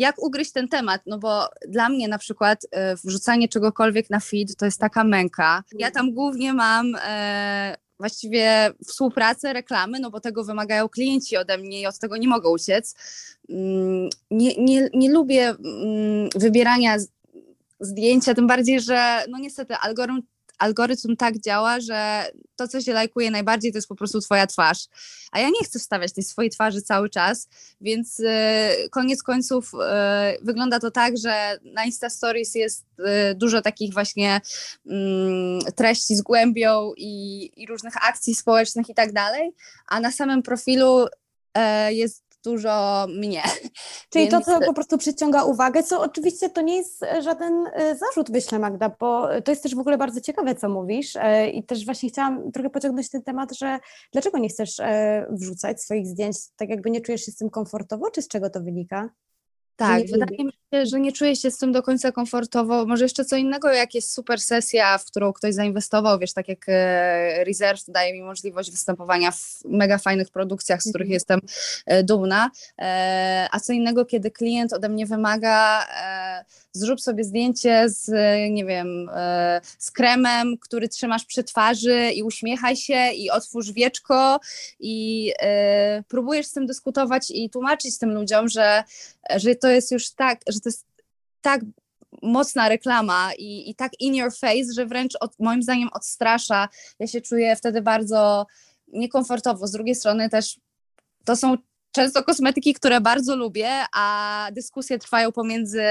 jak 0.00 0.22
ugryźć 0.22 0.52
ten 0.52 0.68
temat, 0.68 1.02
no 1.06 1.18
bo 1.18 1.48
dla 1.68 1.88
mnie 1.88 2.08
na 2.08 2.18
przykład 2.18 2.66
e, 2.70 2.96
wrzucanie 2.96 3.48
czegokolwiek 3.48 4.10
na 4.10 4.20
feed 4.20 4.56
to 4.56 4.64
jest 4.64 4.80
taka 4.80 5.04
męka. 5.04 5.64
Ja 5.78 5.90
tam 5.90 6.12
głównie 6.12 6.52
mam 6.52 6.96
e, 7.04 7.76
właściwie 7.98 8.70
współpracę, 8.86 9.52
reklamy, 9.52 10.00
no 10.00 10.10
bo 10.10 10.20
tego 10.20 10.44
wymagają 10.44 10.88
klienci 10.88 11.36
ode 11.36 11.58
mnie 11.58 11.80
i 11.80 11.86
od 11.86 11.98
tego 11.98 12.16
nie 12.16 12.28
mogę 12.28 12.48
uciec. 12.48 12.94
Mm, 13.48 14.08
nie, 14.30 14.54
nie, 14.56 14.88
nie 14.94 15.10
lubię 15.10 15.48
mm, 15.48 16.28
wybierania 16.34 16.96
zdjęcia, 17.80 18.34
tym 18.34 18.46
bardziej, 18.46 18.80
że 18.80 19.24
no 19.28 19.38
niestety 19.38 19.74
algorytm 19.74 20.22
algorytm 20.60 21.16
tak 21.16 21.38
działa, 21.38 21.80
że 21.80 22.26
to, 22.56 22.68
co 22.68 22.80
się 22.80 22.92
lajkuje 22.92 23.30
najbardziej, 23.30 23.72
to 23.72 23.78
jest 23.78 23.88
po 23.88 23.94
prostu 23.94 24.20
twoja 24.20 24.46
twarz. 24.46 24.86
A 25.32 25.40
ja 25.40 25.48
nie 25.48 25.64
chcę 25.64 25.78
wstawiać 25.78 26.12
tej 26.12 26.24
swojej 26.24 26.50
twarzy 26.50 26.82
cały 26.82 27.10
czas, 27.10 27.48
więc 27.80 28.20
y, 28.20 28.24
koniec 28.90 29.22
końców 29.22 29.72
y, 29.74 29.78
wygląda 30.42 30.80
to 30.80 30.90
tak, 30.90 31.16
że 31.16 31.58
na 31.64 31.84
Insta 31.84 32.10
Stories 32.10 32.54
jest 32.54 32.86
y, 32.98 33.34
dużo 33.34 33.62
takich 33.62 33.92
właśnie 33.92 34.40
mm, 34.86 35.60
treści 35.76 36.16
z 36.16 36.22
głębią 36.22 36.92
i, 36.96 37.50
i 37.62 37.66
różnych 37.66 38.08
akcji 38.08 38.34
społecznych 38.34 38.88
i 38.88 38.94
tak 38.94 39.12
dalej, 39.12 39.52
a 39.86 40.00
na 40.00 40.12
samym 40.12 40.42
profilu 40.42 41.06
jest 41.90 42.29
dużo 42.44 43.06
mnie. 43.08 43.42
Czyli 44.10 44.28
Więc... 44.28 44.44
to, 44.46 44.52
co 44.52 44.66
po 44.66 44.74
prostu 44.74 44.98
przyciąga 44.98 45.44
uwagę, 45.44 45.82
co 45.82 46.00
oczywiście 46.00 46.50
to 46.50 46.60
nie 46.60 46.76
jest 46.76 47.04
żaden 47.20 47.66
e, 47.72 47.96
zarzut, 47.96 48.28
myślę 48.30 48.58
Magda, 48.58 48.96
bo 49.00 49.28
to 49.44 49.52
jest 49.52 49.62
też 49.62 49.74
w 49.74 49.78
ogóle 49.78 49.98
bardzo 49.98 50.20
ciekawe, 50.20 50.54
co 50.54 50.68
mówisz 50.68 51.16
e, 51.16 51.50
i 51.50 51.64
też 51.64 51.84
właśnie 51.84 52.08
chciałam 52.08 52.52
trochę 52.52 52.70
pociągnąć 52.70 53.10
ten 53.10 53.22
temat, 53.22 53.56
że 53.56 53.78
dlaczego 54.12 54.38
nie 54.38 54.48
chcesz 54.48 54.80
e, 54.80 55.26
wrzucać 55.30 55.82
swoich 55.82 56.06
zdjęć, 56.06 56.36
tak 56.56 56.68
jakby 56.68 56.90
nie 56.90 57.00
czujesz 57.00 57.24
się 57.24 57.32
z 57.32 57.36
tym 57.36 57.50
komfortowo, 57.50 58.10
czy 58.10 58.22
z 58.22 58.28
czego 58.28 58.50
to 58.50 58.60
wynika? 58.60 59.10
Tak, 59.80 60.02
wydaje 60.06 60.44
mi 60.44 60.52
się, 60.52 60.86
że 60.86 61.00
nie 61.00 61.12
czuję 61.12 61.36
się 61.36 61.50
z 61.50 61.58
tym 61.58 61.72
do 61.72 61.82
końca 61.82 62.12
komfortowo. 62.12 62.86
Może 62.86 63.04
jeszcze 63.04 63.24
co 63.24 63.36
innego, 63.36 63.72
jak 63.72 63.94
jest 63.94 64.14
super 64.14 64.40
sesja, 64.40 64.98
w 64.98 65.04
którą 65.04 65.32
ktoś 65.32 65.54
zainwestował, 65.54 66.18
wiesz, 66.18 66.32
tak 66.32 66.48
jak 66.48 66.64
e, 66.68 67.44
Reserve 67.44 67.84
daje 67.88 68.12
mi 68.12 68.22
możliwość 68.22 68.70
występowania 68.70 69.30
w 69.30 69.60
mega 69.64 69.98
fajnych 69.98 70.30
produkcjach, 70.30 70.82
z 70.82 70.90
których 70.90 71.06
mhm. 71.06 71.14
jestem 71.14 71.40
e, 71.86 72.02
dumna. 72.02 72.50
E, 72.78 73.48
a 73.52 73.60
co 73.60 73.72
innego, 73.72 74.04
kiedy 74.04 74.30
klient 74.30 74.72
ode 74.72 74.88
mnie 74.88 75.06
wymaga, 75.06 75.86
zrób 76.72 77.00
sobie 77.00 77.24
zdjęcie 77.24 77.88
z, 77.88 78.10
nie 78.50 78.64
wiem, 78.64 79.10
z 79.78 79.90
kremem, 79.90 80.58
który 80.58 80.88
trzymasz 80.88 81.24
przy 81.24 81.44
twarzy 81.44 82.10
i 82.14 82.22
uśmiechaj 82.22 82.76
się 82.76 83.10
i 83.12 83.30
otwórz 83.30 83.72
wieczko 83.72 84.40
i 84.80 85.32
próbujesz 86.08 86.46
z 86.46 86.52
tym 86.52 86.66
dyskutować 86.66 87.30
i 87.30 87.50
tłumaczyć 87.50 87.98
tym 87.98 88.14
ludziom, 88.14 88.48
że, 88.48 88.84
że 89.36 89.54
to 89.54 89.69
jest 89.70 89.92
już 89.92 90.10
tak, 90.10 90.40
że 90.48 90.60
to 90.60 90.68
jest 90.68 90.86
tak 91.40 91.60
mocna 92.22 92.68
reklama 92.68 93.30
i, 93.38 93.70
i 93.70 93.74
tak 93.74 93.92
in 94.00 94.14
your 94.14 94.32
face, 94.32 94.72
że 94.74 94.86
wręcz 94.86 95.12
od, 95.20 95.38
moim 95.38 95.62
zdaniem 95.62 95.88
odstrasza. 95.92 96.68
Ja 96.98 97.06
się 97.06 97.20
czuję 97.20 97.56
wtedy 97.56 97.82
bardzo 97.82 98.46
niekomfortowo. 98.88 99.66
Z 99.66 99.72
drugiej 99.72 99.94
strony 99.94 100.28
też 100.28 100.60
to 101.24 101.36
są 101.36 101.56
często 101.92 102.22
kosmetyki, 102.22 102.74
które 102.74 103.00
bardzo 103.00 103.36
lubię, 103.36 103.70
a 103.94 104.48
dyskusje 104.52 104.98
trwają 104.98 105.32
pomiędzy 105.32 105.82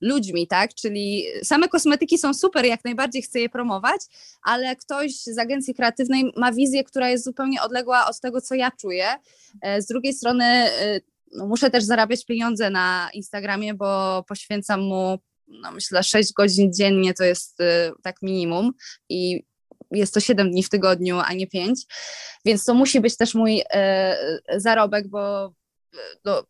ludźmi, 0.00 0.46
tak? 0.46 0.74
Czyli 0.74 1.24
same 1.44 1.68
kosmetyki 1.68 2.18
są 2.18 2.34
super, 2.34 2.64
jak 2.64 2.84
najbardziej 2.84 3.22
chcę 3.22 3.40
je 3.40 3.48
promować, 3.48 4.00
ale 4.42 4.76
ktoś 4.76 5.12
z 5.14 5.38
agencji 5.38 5.74
kreatywnej 5.74 6.32
ma 6.36 6.52
wizję, 6.52 6.84
która 6.84 7.08
jest 7.08 7.24
zupełnie 7.24 7.62
odległa 7.62 8.06
od 8.06 8.20
tego, 8.20 8.40
co 8.40 8.54
ja 8.54 8.70
czuję. 8.70 9.06
E, 9.62 9.82
z 9.82 9.86
drugiej 9.86 10.12
strony 10.12 10.44
e, 10.44 11.00
no, 11.32 11.46
muszę 11.46 11.70
też 11.70 11.84
zarabiać 11.84 12.24
pieniądze 12.24 12.70
na 12.70 13.10
Instagramie, 13.14 13.74
bo 13.74 14.22
poświęcam 14.28 14.80
mu, 14.80 15.18
no, 15.48 15.72
myślę, 15.72 16.02
6 16.02 16.32
godzin 16.32 16.72
dziennie 16.72 17.14
to 17.14 17.24
jest 17.24 17.60
y, 17.60 17.64
tak 18.02 18.22
minimum 18.22 18.72
i 19.08 19.44
jest 19.90 20.14
to 20.14 20.20
7 20.20 20.50
dni 20.50 20.62
w 20.62 20.68
tygodniu, 20.68 21.18
a 21.24 21.32
nie 21.32 21.46
5, 21.46 21.80
więc 22.44 22.64
to 22.64 22.74
musi 22.74 23.00
być 23.00 23.16
też 23.16 23.34
mój 23.34 23.60
y, 23.60 23.64
zarobek, 24.56 25.08
bo 25.08 25.46
y, 25.94 25.98
no, 26.24 26.44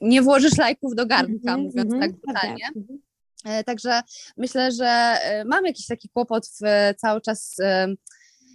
nie 0.00 0.22
włożysz 0.22 0.58
lajków 0.58 0.94
do 0.94 1.06
garnka, 1.06 1.52
mm 1.54 1.60
-hmm, 1.60 1.64
mówiąc 1.64 1.92
mm 1.92 1.98
-hmm, 1.98 2.00
tak 2.00 2.12
brutalnie. 2.12 2.68
Mm 2.76 2.86
-hmm. 2.88 3.64
Także 3.64 4.00
myślę, 4.36 4.72
że 4.72 4.86
e, 4.86 5.44
mam 5.44 5.66
jakiś 5.66 5.86
taki 5.86 6.08
kłopot 6.08 6.46
w 6.46 6.94
cały 6.96 7.20
czas 7.20 7.56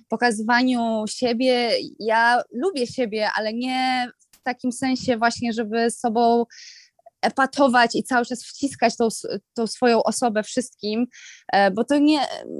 pokazywaniu 0.08 1.06
siebie. 1.08 1.72
Ja 2.00 2.42
lubię 2.52 2.88
siebie, 2.88 3.30
ale 3.36 3.54
nie 3.54 4.08
takim 4.46 4.72
sensie 4.72 5.18
właśnie, 5.18 5.54
żeby 5.54 5.92
sobą 5.92 6.46
epatować 7.26 7.96
i 7.96 8.04
cały 8.04 8.26
czas 8.26 8.44
wciskać 8.44 8.98
tą, 8.98 9.08
tą 9.54 9.68
swoją 9.68 10.04
osobę 10.04 10.44
wszystkim, 10.44 11.08
e, 11.54 11.72
bo 11.72 11.84
to 11.84 11.98
nie, 11.98 12.20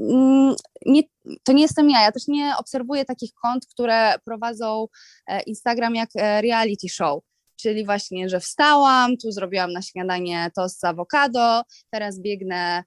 mm, 0.10 0.56
nie, 0.86 1.02
to 1.44 1.54
nie 1.54 1.62
jestem 1.62 1.90
ja. 1.90 2.02
Ja 2.02 2.12
też 2.12 2.28
nie 2.28 2.54
obserwuję 2.60 3.06
takich 3.06 3.34
kont, 3.34 3.66
które 3.66 4.14
prowadzą 4.26 4.88
e, 5.28 5.42
Instagram 5.42 5.96
jak 5.96 6.10
e, 6.16 6.42
reality 6.42 6.90
show. 6.90 7.24
Czyli 7.56 7.86
właśnie, 7.86 8.30
że 8.30 8.40
wstałam, 8.40 9.18
tu 9.18 9.32
zrobiłam 9.32 9.72
na 9.72 9.82
śniadanie 9.82 10.52
tost 10.56 10.80
z 10.80 10.84
awokado, 10.84 11.62
teraz 11.92 12.20
biegnę 12.20 12.84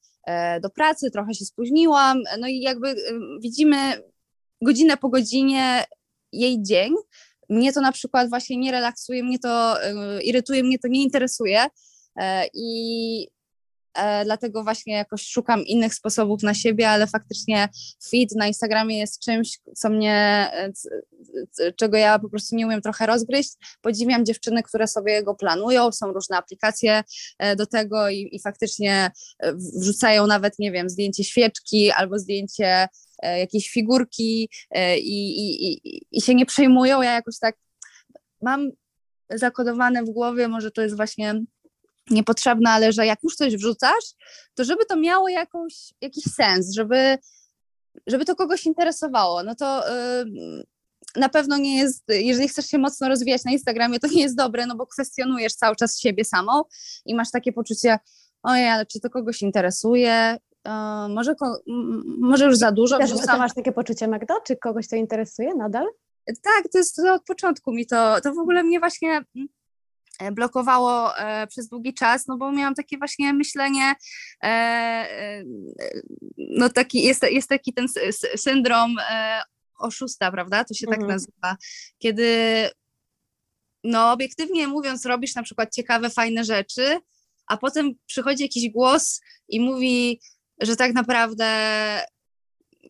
do 0.63 0.71
pracy, 0.71 1.11
trochę 1.11 1.35
się 1.35 1.45
spóźniłam. 1.45 2.23
No 2.41 2.49
i 2.49 2.61
jakby 2.61 2.95
widzimy 3.41 4.03
godzinę 4.63 4.97
po 4.97 5.09
godzinie 5.09 5.85
jej 6.33 6.63
dzień, 6.63 6.93
mnie 7.49 7.73
to 7.73 7.81
na 7.81 7.93
przykład 7.93 8.29
właśnie 8.29 8.57
nie 8.57 8.73
relaksuje, 8.73 9.25
mnie 9.25 9.39
to 9.39 9.77
y, 10.19 10.23
irytuje, 10.23 10.63
mnie 10.63 10.79
to 10.79 10.89
nie 10.89 11.03
interesuje 11.03 11.67
e, 12.17 12.47
i 12.55 13.29
e, 13.95 14.25
dlatego 14.25 14.65
właśnie 14.65 14.95
jakoś 14.95 15.27
szukam 15.27 15.67
innych 15.67 15.95
sposobów 15.95 16.43
na 16.43 16.55
siebie, 16.55 16.89
ale 16.89 17.07
faktycznie 17.07 17.69
feed 18.11 18.35
na 18.37 18.47
Instagramie 18.47 18.99
jest 18.99 19.25
czymś, 19.25 19.59
co 19.77 19.91
mnie, 19.91 20.51
e, 20.53 21.73
czego 21.73 21.97
ja 21.97 22.19
po 22.19 22.29
prostu 22.29 22.57
nie 22.57 22.67
umiem 22.67 22.83
trochę 22.83 23.07
rozgryźć. 23.07 23.53
Podziwiam 23.81 24.25
dziewczyny, 24.25 24.63
które 24.63 24.87
sobie 24.87 25.23
go 25.23 25.35
planują, 25.35 25.93
są 25.93 26.13
różne 26.13 26.37
aplikacje 26.37 27.03
do 27.57 27.67
tego 27.67 28.09
i, 28.09 28.29
i 28.33 28.41
faktycznie 28.41 29.11
wrzucają 29.81 30.27
nawet, 30.27 30.59
nie 30.59 30.73
wiem, 30.73 30.91
zdjęcie 30.91 31.25
świeczki 31.25 31.91
albo 31.91 32.19
zdjęcie 32.19 32.89
jakieś 33.23 33.71
figurki 33.71 34.49
e, 34.71 34.99
i, 34.99 35.39
i, 35.39 35.73
i, 35.73 36.07
i 36.11 36.21
się 36.21 36.35
nie 36.35 36.47
przejmują. 36.47 37.03
Ja 37.03 37.13
jakoś 37.13 37.39
tak 37.39 37.57
mam 38.43 38.71
zakodowane 39.31 40.03
w 40.03 40.11
głowie, 40.11 40.49
może 40.49 40.71
to 40.71 40.83
jest 40.83 40.97
właśnie 40.97 41.43
niepotrzebne, 42.11 42.71
ale 42.71 42.93
że 42.93 43.07
jak 43.07 43.23
już 43.23 43.35
coś 43.35 43.57
wrzucasz, 43.57 44.05
to 44.55 44.65
żeby 44.65 44.85
to 44.85 44.97
miało 44.97 45.29
jakąś, 45.29 45.75
jakiś 46.01 46.25
sens, 46.25 46.75
żeby, 46.75 47.19
żeby 48.07 48.25
to 48.25 48.37
kogoś 48.37 48.67
interesowało. 48.67 49.43
No 49.43 49.55
to 49.55 49.85
yy, 50.25 50.65
na 51.17 51.29
pewno 51.29 51.57
nie 51.57 51.79
jest, 51.79 52.05
jeżeli 52.09 52.49
chcesz 52.49 52.67
się 52.67 52.79
mocno 52.79 53.09
rozwijać 53.09 53.45
na 53.45 53.53
Instagramie, 53.53 54.01
to 54.01 54.07
nie 54.07 54.23
jest 54.23 54.37
dobre, 54.37 54.67
no 54.67 54.77
bo 54.77 54.87
kwestionujesz 54.87 55.55
cały 55.55 55.77
czas 55.77 56.01
siebie 56.01 56.25
samą 56.25 56.63
i 57.07 57.15
masz 57.15 57.31
takie 57.31 57.53
poczucie, 57.53 57.99
ojej, 58.43 58.69
ale 58.69 58.87
czy 58.87 59.01
to 59.01 59.11
kogoś 59.11 59.43
interesuje, 59.43 60.37
może, 61.09 61.35
może 62.19 62.45
już 62.45 62.57
za 62.57 62.73
dużo. 62.73 62.99
Też 62.99 63.13
wrzucam. 63.13 63.39
masz 63.39 63.55
takie 63.55 63.73
poczucie, 63.73 64.09
Magda? 64.09 64.35
Czy 64.47 64.57
kogoś 64.57 64.89
to 64.89 64.97
interesuje 64.97 65.55
nadal? 65.55 65.87
Tak, 66.27 66.69
to 66.73 66.79
jest 66.79 66.97
to 66.97 67.15
od 67.15 67.25
początku 67.25 67.73
mi 67.73 67.87
to, 67.87 68.21
to 68.21 68.35
w 68.35 68.39
ogóle 68.39 68.63
mnie 68.63 68.79
właśnie 68.79 69.25
e, 70.21 70.33
blokowało 70.33 71.19
e, 71.19 71.47
przez 71.47 71.69
długi 71.69 71.95
czas, 71.95 72.27
no 72.27 72.37
bo 72.37 72.53
miałam 72.53 72.75
takie 72.75 72.99
właśnie 72.99 73.33
myślenie, 73.33 73.95
e, 74.43 74.47
e, 74.47 75.45
no 76.37 76.69
taki, 76.69 77.03
jest, 77.03 77.23
jest 77.23 77.49
taki 77.49 77.73
ten 77.73 77.87
syndrom 78.37 78.97
oszusta, 79.79 80.33
prawda? 80.33 80.65
To 80.65 80.75
się 80.75 80.87
tak 80.87 81.01
mhm. 81.01 81.09
tak 81.09 81.15
nazywa, 81.15 81.57
kiedy 81.99 82.29
no 83.85 84.13
obiektywnie 84.13 84.69
mówiąc 84.69 85.07
robisz 85.07 85.35
na 85.35 85.43
przykład 85.43 85.75
ciekawe, 85.75 86.11
fajne 86.11 86.45
rzeczy, 86.45 86.99
a 87.47 87.57
potem 87.57 87.91
przychodzi 88.07 88.43
jakiś 88.43 88.71
głos 88.71 89.21
i 89.49 89.61
mówi, 89.61 90.21
że 90.61 90.77
tak 90.77 90.95
naprawdę 90.95 91.47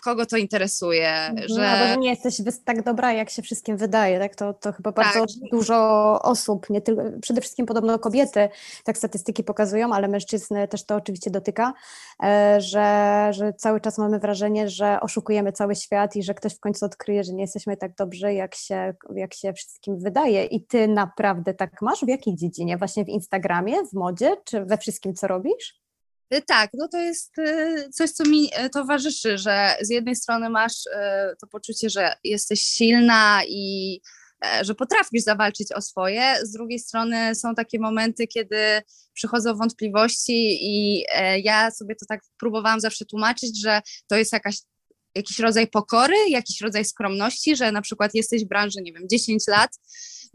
kogo 0.03 0.27
to 0.27 0.37
interesuje. 0.37 1.11
Mhm, 1.11 1.49
że... 1.49 1.69
Albo 1.69 1.85
że 1.85 1.97
nie 1.97 2.11
jesteś 2.11 2.41
tak 2.65 2.83
dobra, 2.83 3.13
jak 3.13 3.31
się 3.31 3.43
wszystkim 3.43 3.77
wydaje. 3.77 4.19
Tak? 4.19 4.35
To, 4.35 4.55
to 4.55 4.73
chyba 4.73 4.93
bardzo 4.93 5.21
tak. 5.21 5.51
dużo 5.51 5.79
osób, 6.23 6.71
nie 6.71 6.81
tylko, 6.81 7.03
przede 7.23 7.41
wszystkim 7.41 7.67
podobno 7.67 7.99
kobiety, 7.99 8.49
tak 8.85 8.99
statystyki 8.99 9.45
pokazują, 9.45 9.93
ale 9.93 10.09
mężczyzn 10.09 10.55
też 10.71 10.85
to 10.85 10.97
oczywiście 10.97 11.31
dotyka, 11.31 11.75
e, 12.23 12.61
że, 12.61 13.29
że 13.33 13.53
cały 13.53 13.81
czas 13.81 13.99
mamy 13.99 14.19
wrażenie, 14.19 14.69
że 14.69 15.01
oszukujemy 15.01 15.53
cały 15.53 15.75
świat 15.75 16.17
i 16.17 16.23
że 16.23 16.35
ktoś 16.35 16.55
w 16.55 16.61
końcu 16.61 16.87
odkryje, 16.87 17.25
że 17.25 17.33
nie 17.33 17.43
jesteśmy 17.43 17.77
tak 17.77 17.95
dobrzy, 17.95 18.35
jak 18.35 18.55
się, 18.55 18.95
jak 19.15 19.35
się 19.35 19.53
wszystkim 19.53 19.99
wydaje. 19.99 20.45
I 20.45 20.67
ty 20.67 20.89
naprawdę 20.89 21.55
tak 21.55 21.83
masz? 21.83 22.01
W 22.01 22.09
jakiej 22.09 22.37
dziedzinie? 22.37 22.77
Właśnie 22.77 23.05
w 23.05 23.09
Instagramie, 23.09 23.77
w 23.85 23.93
modzie, 23.93 24.37
czy 24.45 24.65
we 24.65 24.79
wszystkim, 24.79 25.15
co 25.15 25.27
robisz? 25.27 25.88
Y, 26.35 26.43
tak, 26.43 26.71
no 26.75 26.89
to 26.89 26.99
jest 26.99 27.39
y, 27.39 27.89
coś, 27.93 28.11
co 28.11 28.25
mi 28.25 28.51
y, 28.65 28.71
towarzyszy, 28.71 29.39
że 29.39 29.77
z 29.81 29.91
jednej 29.91 30.17
strony 30.17 30.51
masz 30.51 30.85
to 31.41 31.47
poczucie, 31.47 31.91
że 31.91 32.15
jesteś 32.25 32.61
silna 32.61 33.41
i 33.49 34.01
e, 34.45 34.65
że 34.65 34.75
potrafisz 34.75 35.23
zawalczyć 35.23 35.73
o 35.73 35.81
swoje, 35.81 36.35
z 36.43 36.53
drugiej 36.53 36.79
strony 36.79 37.35
są 37.35 37.55
takie 37.55 37.79
momenty, 37.79 38.27
kiedy 38.27 38.83
przychodzą 39.15 39.55
wątpliwości 39.55 40.59
i 40.61 41.05
e, 41.13 41.41
ja 41.41 41.71
sobie 41.71 41.95
to 41.95 42.07
tak 42.07 42.21
próbowałam 42.39 42.81
zawsze 42.81 43.05
tłumaczyć, 43.05 43.63
że 43.63 43.81
to 44.07 44.17
jest 44.17 44.33
jakaś 44.33 44.57
jakiś 45.15 45.39
rodzaj 45.39 45.67
pokory, 45.67 46.15
jakiś 46.29 46.61
rodzaj 46.61 46.85
skromności, 46.85 47.57
że 47.57 47.73
na 47.73 47.83
przykład 47.83 48.15
jesteś 48.15 48.45
w 48.45 48.49
branży, 48.49 48.79
nie 48.83 48.93
wiem, 48.93 49.09
10 49.09 49.47
lat, 49.49 49.71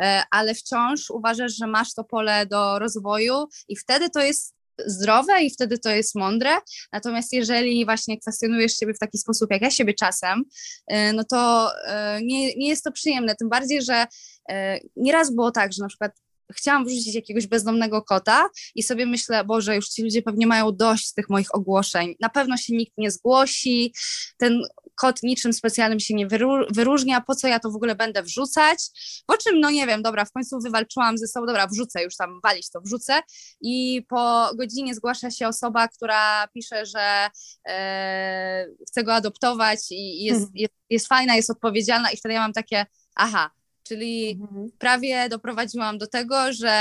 e, 0.02 0.24
ale 0.32 0.56
wciąż 0.56 1.10
uważasz, 1.10 1.56
że 1.56 1.68
masz 1.68 1.94
to 1.94 2.04
pole 2.04 2.46
do 2.46 2.80
rozwoju 2.80 3.48
i 3.68 3.76
wtedy 3.76 4.10
to 4.10 4.22
jest 4.22 4.56
zdrowe 4.86 5.44
i 5.44 5.50
wtedy 5.50 5.80
to 5.80 5.90
jest 5.90 6.16
mądre. 6.16 6.52
Natomiast 6.92 7.34
jeżeli 7.34 7.86
właśnie 7.86 8.20
kwestionujesz 8.20 8.78
siebie 8.78 8.94
w 8.94 9.00
taki 9.00 9.18
sposób, 9.18 9.52
jak 9.52 9.62
ja 9.62 9.72
siebie 9.72 9.94
czasem, 9.94 10.44
y, 10.92 11.14
no 11.14 11.24
to 11.24 11.72
y, 11.72 12.24
nie, 12.24 12.56
nie 12.56 12.68
jest 12.68 12.84
to 12.84 12.92
przyjemne. 12.92 13.36
Tym 13.36 13.50
bardziej, 13.50 13.82
że 13.82 14.06
y, 14.52 14.56
nieraz 14.96 15.36
było 15.36 15.52
tak, 15.52 15.74
że 15.74 15.82
na 15.82 15.88
przykład 15.88 16.12
chciałam 16.52 16.86
wrzucić 16.86 17.16
jakiegoś 17.16 17.48
bezdomnego 17.48 18.02
kota 18.02 18.50
i 18.76 18.84
sobie 18.84 19.06
myślę, 19.06 19.46
Boże, 19.46 19.76
już 19.76 19.90
ci 19.90 20.04
ludzie 20.04 20.22
pewnie 20.22 20.48
mają 20.48 20.72
dość 20.72 21.14
tych 21.14 21.30
moich 21.30 21.56
ogłoszeń. 21.56 22.16
Na 22.20 22.30
pewno 22.30 22.58
się 22.58 22.76
nikt 22.76 22.94
nie 22.98 23.12
zgłosi, 23.12 23.94
ten 24.38 24.62
kot 24.96 25.24
niczym 25.24 25.54
specjalnym 25.54 26.00
się 26.00 26.14
nie 26.14 26.28
wyróżnia, 26.70 27.22
po 27.22 27.36
co 27.36 27.48
ja 27.48 27.60
to 27.60 27.72
w 27.72 27.76
ogóle 27.76 27.96
będę 27.96 28.24
wrzucać? 28.24 28.78
Po 29.26 29.38
czym, 29.38 29.60
no 29.60 29.72
nie 29.72 29.88
wiem, 29.88 30.02
dobra, 30.02 30.26
w 30.26 30.32
końcu 30.32 30.60
wywalczyłam 30.60 31.18
ze 31.18 31.28
sobą, 31.28 31.46
dobra, 31.46 31.68
wrzucę, 31.68 32.04
już 32.04 32.16
tam 32.16 32.40
walić 32.44 32.70
to, 32.70 32.82
wrzucę 32.82 33.22
i 33.62 34.06
po 34.10 34.52
godzinie 34.58 34.96
zgłasza 34.96 35.32
się 35.32 35.48
osoba, 35.48 35.88
która 35.88 36.48
pisze, 36.48 36.86
że 36.86 37.30
e, 37.68 38.68
chce 38.88 39.04
go 39.04 39.14
adoptować 39.14 39.80
i 39.92 40.24
jest, 40.24 40.40
hmm. 40.40 40.52
jest, 40.56 40.74
jest 40.90 41.08
fajna, 41.08 41.36
jest 41.36 41.50
odpowiedzialna 41.50 42.12
i 42.12 42.18
wtedy 42.18 42.34
ja 42.34 42.42
mam 42.42 42.54
takie, 42.54 42.86
aha, 43.16 43.52
Czyli 43.88 44.40
mhm. 44.42 44.72
prawie 44.80 45.30
doprowadziłam 45.30 45.98
do 45.98 46.08
tego, 46.08 46.54
że 46.54 46.74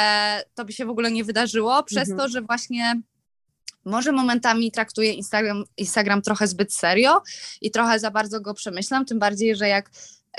to 0.55 0.65
by 0.65 0.73
się 0.73 0.87
w 0.87 0.91
ogóle 0.91 1.11
nie 1.11 1.25
wydarzyło, 1.25 1.83
przez 1.83 2.11
mhm. 2.11 2.19
to, 2.19 2.29
że 2.29 2.43
właśnie 2.43 3.03
może 3.85 4.13
momentami 4.13 4.73
traktuję 4.73 5.13
Instagram, 5.13 5.65
Instagram 5.77 6.23
trochę 6.23 6.47
zbyt 6.47 6.75
serio 6.75 7.23
i 7.61 7.71
trochę 7.71 7.99
za 7.99 8.11
bardzo 8.11 8.41
go 8.41 8.55
przemyślam, 8.55 9.05
tym 9.05 9.19
bardziej, 9.19 9.57
że 9.57 9.69
jak 9.69 9.91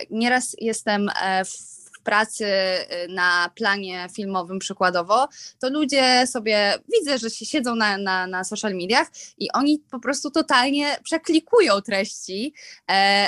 nieraz 0.09 0.55
jestem 0.59 1.09
e, 1.21 1.45
w 1.45 2.01
pracy 2.03 2.45
e, 2.45 3.07
na 3.07 3.51
planie 3.55 4.07
filmowym 4.15 4.59
przykładowo, 4.59 5.27
to 5.59 5.69
ludzie 5.69 6.27
sobie, 6.27 6.73
widzę, 6.93 7.17
że 7.17 7.29
się 7.29 7.45
siedzą 7.45 7.75
na, 7.75 7.97
na, 7.97 8.27
na 8.27 8.43
social 8.43 8.73
mediach 8.73 9.07
i 9.37 9.51
oni 9.51 9.83
po 9.91 9.99
prostu 9.99 10.31
totalnie 10.31 10.97
przeklikują 11.03 11.81
treści, 11.81 12.53
e, 12.91 13.27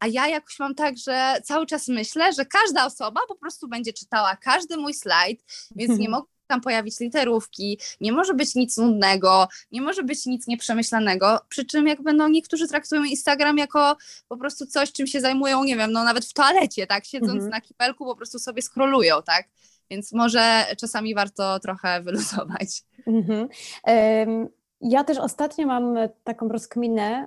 a 0.00 0.06
ja 0.06 0.28
jakoś 0.28 0.58
mam 0.58 0.74
tak, 0.74 0.98
że 0.98 1.34
cały 1.44 1.66
czas 1.66 1.88
myślę, 1.88 2.32
że 2.32 2.46
każda 2.46 2.86
osoba 2.86 3.20
po 3.28 3.34
prostu 3.34 3.68
będzie 3.68 3.92
czytała 3.92 4.36
każdy 4.36 4.76
mój 4.76 4.94
slajd, 4.94 5.44
więc 5.76 5.98
nie 5.98 6.08
mogę 6.16 6.26
tam 6.46 6.60
pojawić 6.60 7.00
literówki, 7.00 7.78
nie 8.00 8.12
może 8.12 8.34
być 8.34 8.54
nic 8.54 8.76
nudnego, 8.76 9.48
nie 9.72 9.82
może 9.82 10.02
być 10.02 10.26
nic 10.26 10.46
nieprzemyślanego, 10.46 11.40
przy 11.48 11.64
czym 11.64 11.86
jakby 11.86 12.12
no 12.12 12.28
niektórzy 12.28 12.68
traktują 12.68 13.04
Instagram 13.04 13.58
jako 13.58 13.96
po 14.28 14.36
prostu 14.36 14.66
coś, 14.66 14.92
czym 14.92 15.06
się 15.06 15.20
zajmują, 15.20 15.64
nie 15.64 15.76
wiem, 15.76 15.92
no 15.92 16.04
nawet 16.04 16.24
w 16.24 16.32
toalecie, 16.32 16.86
tak, 16.86 17.04
siedząc 17.04 17.32
mhm. 17.32 17.50
na 17.50 17.60
kipelku 17.60 18.04
po 18.04 18.16
prostu 18.16 18.38
sobie 18.38 18.62
scrollują, 18.62 19.22
tak, 19.22 19.48
więc 19.90 20.12
może 20.12 20.66
czasami 20.78 21.14
warto 21.14 21.60
trochę 21.60 22.00
wyluzować. 22.04 22.82
Mhm. 23.06 23.48
Um 23.86 24.48
ja 24.82 25.04
też 25.04 25.18
ostatnio 25.18 25.66
mam 25.66 25.96
taką 26.24 26.48
rozkminę, 26.48 27.26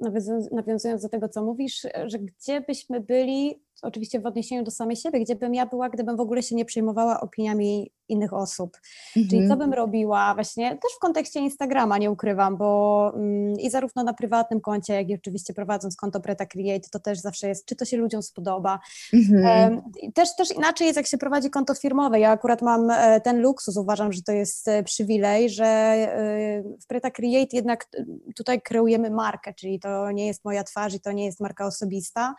y, 0.00 0.54
nawiązując 0.54 1.02
do 1.02 1.08
tego, 1.08 1.28
co 1.28 1.42
mówisz, 1.42 1.86
że 2.06 2.18
gdzie 2.18 2.60
byśmy 2.60 3.00
byli, 3.00 3.62
oczywiście 3.82 4.20
w 4.20 4.26
odniesieniu 4.26 4.64
do 4.64 4.70
samej 4.70 4.96
siebie, 4.96 5.20
gdzie 5.20 5.36
bym 5.36 5.54
ja 5.54 5.66
była, 5.66 5.88
gdybym 5.88 6.16
w 6.16 6.20
ogóle 6.20 6.42
się 6.42 6.54
nie 6.54 6.64
przejmowała 6.64 7.20
opiniami 7.20 7.90
innych 8.10 8.32
osób. 8.32 8.76
Mhm. 9.16 9.28
Czyli 9.30 9.48
co 9.48 9.56
bym 9.56 9.72
robiła 9.72 10.34
właśnie, 10.34 10.70
też 10.70 10.92
w 10.96 10.98
kontekście 10.98 11.40
Instagrama 11.40 11.98
nie 11.98 12.10
ukrywam, 12.10 12.56
bo 12.56 13.12
mm, 13.14 13.60
i 13.60 13.70
zarówno 13.70 14.04
na 14.04 14.14
prywatnym 14.14 14.60
koncie, 14.60 14.94
jak 14.94 15.08
i 15.08 15.14
oczywiście 15.14 15.54
prowadząc 15.54 15.96
konto 15.96 16.20
Preta 16.20 16.46
Create, 16.46 16.88
to 16.92 16.98
też 16.98 17.18
zawsze 17.18 17.48
jest, 17.48 17.66
czy 17.66 17.76
to 17.76 17.84
się 17.84 17.96
ludziom 17.96 18.22
spodoba. 18.22 18.78
Mhm. 19.12 19.82
też, 20.14 20.36
też 20.36 20.50
inaczej 20.56 20.86
jest, 20.86 20.96
jak 20.96 21.06
się 21.06 21.18
prowadzi 21.18 21.50
konto 21.50 21.74
firmowe. 21.74 22.20
Ja 22.20 22.30
akurat 22.30 22.62
mam 22.62 22.90
e, 22.90 23.20
ten 23.20 23.40
luksus, 23.40 23.76
uważam, 23.76 24.12
że 24.12 24.22
to 24.22 24.32
jest 24.32 24.68
e, 24.68 24.82
przywilej, 24.82 25.50
że 25.50 25.66
e, 25.66 26.62
w 26.80 26.86
Preta 26.86 27.10
Create 27.10 27.56
jednak 27.56 27.88
tutaj 28.36 28.62
kreujemy 28.62 29.10
markę, 29.10 29.54
czyli 29.54 29.80
to 29.80 30.10
nie 30.10 30.26
jest 30.26 30.44
moja 30.44 30.64
twarz 30.64 30.94
i 30.94 31.00
to 31.00 31.12
nie 31.12 31.24
jest 31.24 31.40
marka 31.40 31.66
osobista. 31.66 32.34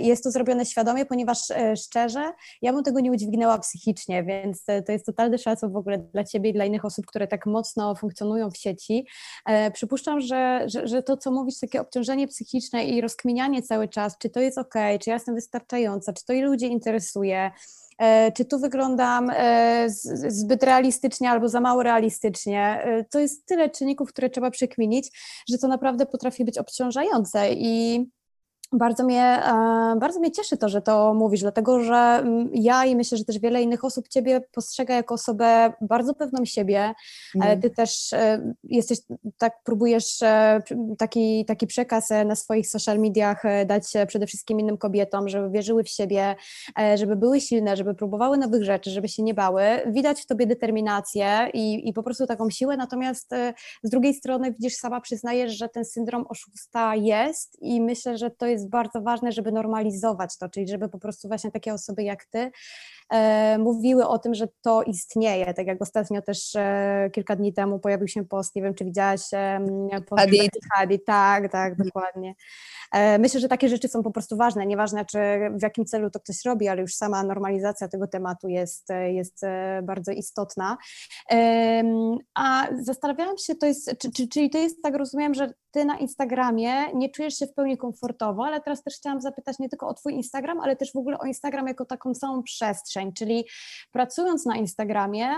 Jest 0.00 0.24
to 0.24 0.30
zrobione 0.30 0.66
świadomie, 0.70 1.06
ponieważ 1.06 1.38
szczerze, 1.76 2.32
ja 2.62 2.72
bym 2.72 2.82
tego 2.82 3.00
nie 3.00 3.12
udźwignęła 3.12 3.58
psychicznie, 3.58 4.24
więc 4.24 4.64
to 4.86 4.92
jest 4.92 5.06
totalny 5.06 5.38
szacun 5.38 5.72
w 5.72 5.76
ogóle 5.76 5.98
dla 5.98 6.24
Ciebie 6.24 6.50
i 6.50 6.52
dla 6.52 6.64
innych 6.64 6.84
osób, 6.84 7.06
które 7.06 7.28
tak 7.28 7.46
mocno 7.46 7.94
funkcjonują 7.94 8.50
w 8.50 8.56
sieci. 8.56 9.06
E, 9.46 9.70
przypuszczam, 9.70 10.20
że, 10.20 10.64
że, 10.66 10.86
że 10.88 11.02
to, 11.02 11.16
co 11.16 11.30
mówisz, 11.30 11.60
takie 11.60 11.80
obciążenie 11.80 12.28
psychiczne 12.28 12.84
i 12.84 13.00
rozkminianie 13.00 13.62
cały 13.62 13.88
czas, 13.88 14.18
czy 14.18 14.30
to 14.30 14.40
jest 14.40 14.58
ok, 14.58 14.74
czy 15.00 15.10
ja 15.10 15.16
jestem 15.16 15.34
wystarczająca, 15.34 16.12
czy 16.12 16.24
to 16.24 16.32
i 16.32 16.40
ludzi 16.40 16.66
interesuje, 16.66 17.50
e, 17.98 18.32
czy 18.32 18.44
tu 18.44 18.58
wyglądam 18.58 19.30
e, 19.30 19.86
zbyt 20.28 20.62
realistycznie 20.62 21.30
albo 21.30 21.48
za 21.48 21.60
mało 21.60 21.82
realistycznie. 21.82 22.86
To 23.10 23.18
jest 23.18 23.46
tyle 23.46 23.70
czynników, 23.70 24.08
które 24.08 24.30
trzeba 24.30 24.50
przekminić, 24.50 25.10
że 25.50 25.58
to 25.58 25.68
naprawdę 25.68 26.06
potrafi 26.06 26.44
być 26.44 26.58
obciążające 26.58 27.52
i 27.52 28.04
bardzo 28.72 29.04
mnie, 29.04 29.22
e, 29.22 29.96
bardzo 30.00 30.20
mnie 30.20 30.30
cieszy 30.30 30.56
to, 30.56 30.68
że 30.68 30.82
to 30.82 31.14
mówisz, 31.14 31.40
dlatego 31.40 31.82
że 31.82 31.94
mm, 31.94 32.50
ja 32.52 32.84
i 32.84 32.96
myślę, 32.96 33.18
że 33.18 33.24
też 33.24 33.38
wiele 33.38 33.62
innych 33.62 33.84
osób 33.84 34.08
Ciebie 34.08 34.40
postrzega 34.52 34.94
jako 34.94 35.14
osobę 35.14 35.72
bardzo 35.80 36.14
pewną 36.14 36.44
siebie. 36.44 36.94
Mm. 37.34 37.60
Ty 37.60 37.70
też 37.70 38.12
e, 38.12 38.54
jesteś, 38.64 38.98
tak 39.38 39.62
próbujesz 39.64 40.18
taki, 40.98 41.44
taki 41.44 41.66
przekaz 41.66 42.08
na 42.26 42.34
swoich 42.34 42.68
social 42.68 42.98
mediach 42.98 43.42
dać 43.66 43.84
przede 44.08 44.26
wszystkim 44.26 44.60
innym 44.60 44.78
kobietom, 44.78 45.28
żeby 45.28 45.50
wierzyły 45.50 45.84
w 45.84 45.88
siebie, 45.88 46.36
żeby 46.94 47.16
były 47.16 47.40
silne, 47.40 47.76
żeby 47.76 47.94
próbowały 47.94 48.38
nowych 48.38 48.64
rzeczy, 48.64 48.90
żeby 48.90 49.08
się 49.08 49.22
nie 49.22 49.34
bały. 49.34 49.62
Widać 49.86 50.20
w 50.20 50.26
Tobie 50.26 50.46
determinację 50.46 51.50
i, 51.54 51.88
i 51.88 51.92
po 51.92 52.02
prostu 52.02 52.26
taką 52.26 52.50
siłę, 52.50 52.76
natomiast 52.76 53.30
z 53.82 53.90
drugiej 53.90 54.14
strony 54.14 54.52
widzisz, 54.52 54.74
sama 54.74 55.00
przyznajesz, 55.00 55.52
że 55.52 55.68
ten 55.68 55.84
syndrom 55.84 56.26
oszusta 56.28 56.94
jest 56.96 57.58
i 57.60 57.80
myślę, 57.80 58.18
że 58.18 58.30
to 58.30 58.46
jest 58.46 58.57
jest 58.58 58.70
bardzo 58.70 59.00
ważne, 59.00 59.32
żeby 59.32 59.52
normalizować 59.52 60.38
to, 60.38 60.48
czyli 60.48 60.68
żeby 60.68 60.88
po 60.88 60.98
prostu 60.98 61.28
właśnie 61.28 61.50
takie 61.50 61.74
osoby 61.74 62.02
jak 62.02 62.24
ty 62.24 62.50
e, 63.10 63.58
mówiły 63.58 64.08
o 64.08 64.18
tym, 64.18 64.34
że 64.34 64.48
to 64.62 64.82
istnieje. 64.82 65.54
Tak 65.54 65.66
jak 65.66 65.82
ostatnio 65.82 66.22
też 66.22 66.56
e, 66.56 67.10
kilka 67.12 67.36
dni 67.36 67.52
temu 67.52 67.78
pojawił 67.78 68.08
się 68.08 68.24
post, 68.24 68.56
nie 68.56 68.62
wiem 68.62 68.74
czy 68.74 68.84
widziałaś 68.84 69.20
e, 69.32 69.60
post 70.08 70.22
Hadid. 70.22 70.50
Hadid, 70.74 71.04
tak, 71.04 71.52
tak, 71.52 71.76
dokładnie. 71.76 72.34
E, 72.92 73.18
myślę, 73.18 73.40
że 73.40 73.48
takie 73.48 73.68
rzeczy 73.68 73.88
są 73.88 74.02
po 74.02 74.10
prostu 74.10 74.36
ważne, 74.36 74.66
nieważne 74.66 75.04
czy 75.04 75.18
w 75.52 75.62
jakim 75.62 75.84
celu 75.84 76.10
to 76.10 76.20
ktoś 76.20 76.44
robi, 76.44 76.68
ale 76.68 76.82
już 76.82 76.94
sama 76.94 77.22
normalizacja 77.22 77.88
tego 77.88 78.06
tematu 78.06 78.48
jest, 78.48 78.90
e, 78.90 79.12
jest 79.12 79.44
e, 79.44 79.80
bardzo 79.82 80.12
istotna. 80.12 80.76
A 82.34 82.68
zastanawiałam 82.80 83.38
się, 83.38 83.54
to 83.54 83.66
jest, 83.66 83.98
czy, 83.98 84.12
czy, 84.12 84.28
czyli 84.28 84.50
to 84.50 84.58
jest 84.58 84.82
tak, 84.82 84.94
rozumiem, 84.94 85.34
że 85.34 85.52
ty 85.70 85.84
na 85.84 85.98
Instagramie 85.98 86.72
nie 86.94 87.10
czujesz 87.10 87.34
się 87.38 87.46
w 87.46 87.54
pełni 87.54 87.78
komfortowo, 87.78 88.44
ale 88.46 88.60
teraz 88.60 88.82
też 88.82 88.94
chciałam 88.94 89.20
zapytać 89.20 89.58
nie 89.58 89.68
tylko 89.68 89.88
o 89.88 89.94
twój 89.94 90.14
Instagram, 90.14 90.60
ale 90.60 90.76
też 90.76 90.92
w 90.92 90.96
ogóle 90.96 91.18
o 91.18 91.24
Instagram 91.26 91.66
jako 91.66 91.84
taką 91.84 92.14
samą 92.14 92.42
przestrzeń, 92.42 93.12
czyli 93.12 93.44
pracując 93.92 94.46
na 94.46 94.56
Instagramie, 94.56 95.28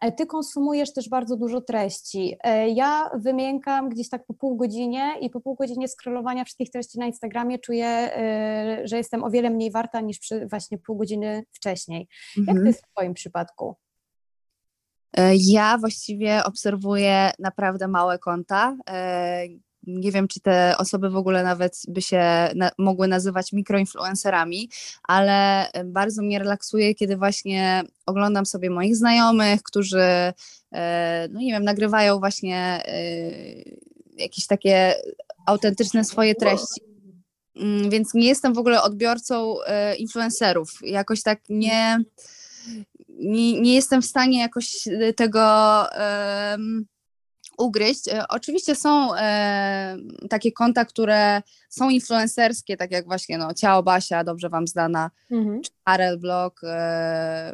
e, 0.00 0.12
ty 0.12 0.26
konsumujesz 0.26 0.92
też 0.92 1.08
bardzo 1.08 1.36
dużo 1.36 1.60
treści. 1.60 2.36
E, 2.44 2.68
Ja 2.68 3.10
wymiękam 3.14 3.88
gdzieś 3.88 4.08
tak 4.08 4.26
po 4.26 4.34
pół 4.34 4.56
godzinie 4.56 5.14
i 5.20 5.30
po 5.30 5.40
pół 5.40 5.54
godzinie 5.54 5.88
scrollowania 5.88 6.44
wszystkich 6.44 6.70
treści 6.70 6.98
na 6.98 7.06
Instagramie 7.06 7.58
czuję, 7.58 7.86
e, 7.86 8.80
że 8.84 8.96
jestem 8.96 9.24
o 9.24 9.30
wiele 9.30 9.50
mniej 9.50 9.70
warta 9.70 10.00
niż 10.00 10.18
przy 10.18 10.46
właśnie 10.46 10.78
pół 10.78 10.96
godziny 10.96 11.44
wcześniej. 11.52 12.08
Jak 12.36 12.46
to 12.46 12.50
Mhm. 12.50 12.66
jest 12.66 12.82
w 12.86 12.90
twoim 12.90 13.14
przypadku? 13.14 13.74
Ja 15.34 15.78
właściwie 15.78 16.44
obserwuję 16.44 17.30
naprawdę 17.38 17.88
małe 17.88 18.18
konta. 18.18 18.76
Nie 19.98 20.12
wiem, 20.12 20.28
czy 20.28 20.40
te 20.40 20.74
osoby 20.78 21.10
w 21.10 21.16
ogóle 21.16 21.42
nawet 21.42 21.82
by 21.88 22.02
się 22.02 22.22
na, 22.54 22.70
mogły 22.78 23.08
nazywać 23.08 23.52
mikroinfluencerami, 23.52 24.70
ale 25.02 25.68
e, 25.72 25.84
bardzo 25.84 26.22
mnie 26.22 26.38
relaksuje, 26.38 26.94
kiedy 26.94 27.16
właśnie 27.16 27.82
oglądam 28.06 28.46
sobie 28.46 28.70
moich 28.70 28.96
znajomych, 28.96 29.62
którzy, 29.62 30.32
e, 30.72 31.28
no 31.30 31.40
nie 31.40 31.52
wiem, 31.52 31.64
nagrywają 31.64 32.18
właśnie 32.18 32.56
e, 32.56 33.02
jakieś 34.16 34.46
takie 34.46 34.94
autentyczne 35.46 36.04
swoje 36.04 36.34
treści. 36.34 36.80
Mm, 37.56 37.90
Więc 37.90 38.14
nie 38.14 38.26
jestem 38.26 38.54
w 38.54 38.58
ogóle 38.58 38.82
odbiorcą 38.82 39.56
influencerów. 39.98 40.70
Jakoś 40.82 41.22
tak 41.22 41.40
nie, 41.48 41.98
nie, 43.08 43.60
nie 43.60 43.74
jestem 43.74 44.02
w 44.02 44.06
stanie 44.06 44.40
jakoś 44.40 44.88
tego 45.16 45.40
ugryźć. 47.60 48.08
E, 48.08 48.28
Oczywiście 48.28 48.74
są 48.74 49.14
e, 49.16 49.96
takie 50.30 50.52
konta, 50.52 50.84
które 50.84 51.42
są 51.68 51.90
influencerskie, 51.90 52.76
tak 52.76 52.90
jak 52.90 53.04
właśnie 53.04 53.38
no, 53.38 53.54
Ciao 53.54 53.82
Basia, 53.82 54.24
dobrze 54.24 54.48
Wam 54.48 54.66
znana, 54.66 55.10
Mhm. 55.30 55.62
czy 55.62 55.70
Karel 55.84 56.18
Blog, 56.18 56.60
e, 56.64 57.52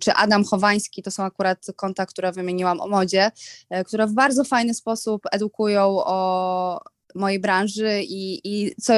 czy 0.00 0.12
Adam 0.12 0.44
Chowański, 0.44 1.02
to 1.02 1.10
są 1.10 1.24
akurat 1.24 1.66
konta, 1.76 2.06
które 2.06 2.32
wymieniłam 2.32 2.80
o 2.80 2.86
modzie, 2.88 3.30
e, 3.70 3.84
które 3.84 4.06
w 4.06 4.12
bardzo 4.12 4.44
fajny 4.44 4.74
sposób 4.74 5.22
edukują 5.32 5.84
o 6.04 6.80
mojej 7.16 7.40
branży 7.40 8.02
i, 8.02 8.40
i 8.44 8.74
co, 8.80 8.94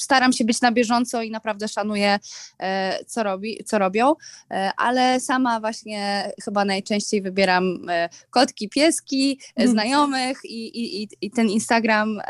staram 0.00 0.32
się 0.32 0.44
być 0.44 0.60
na 0.60 0.72
bieżąco 0.72 1.22
i 1.22 1.30
naprawdę 1.30 1.68
szanuję, 1.68 2.18
e, 2.60 3.04
co, 3.06 3.22
robi, 3.22 3.64
co 3.64 3.78
robią, 3.78 4.14
e, 4.50 4.70
ale 4.76 5.20
sama 5.20 5.60
właśnie 5.60 6.32
chyba 6.44 6.64
najczęściej 6.64 7.22
wybieram 7.22 7.86
e, 7.90 8.08
kotki, 8.30 8.68
pieski, 8.68 9.40
Mhm. 9.56 9.70
znajomych 9.70 10.38
i, 10.44 10.68
i, 11.02 11.08
i- 11.20 11.30
ten 11.30 11.48
Instagram 11.48 12.20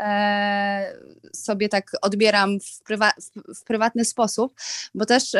sobie 1.33 1.69
tak 1.69 1.91
odbieram 2.01 2.59
w, 2.59 2.83
prywa, 2.83 3.11
w, 3.55 3.63
prywatny 3.63 4.05
sposób, 4.05 4.53
bo 4.95 5.05
też 5.05 5.35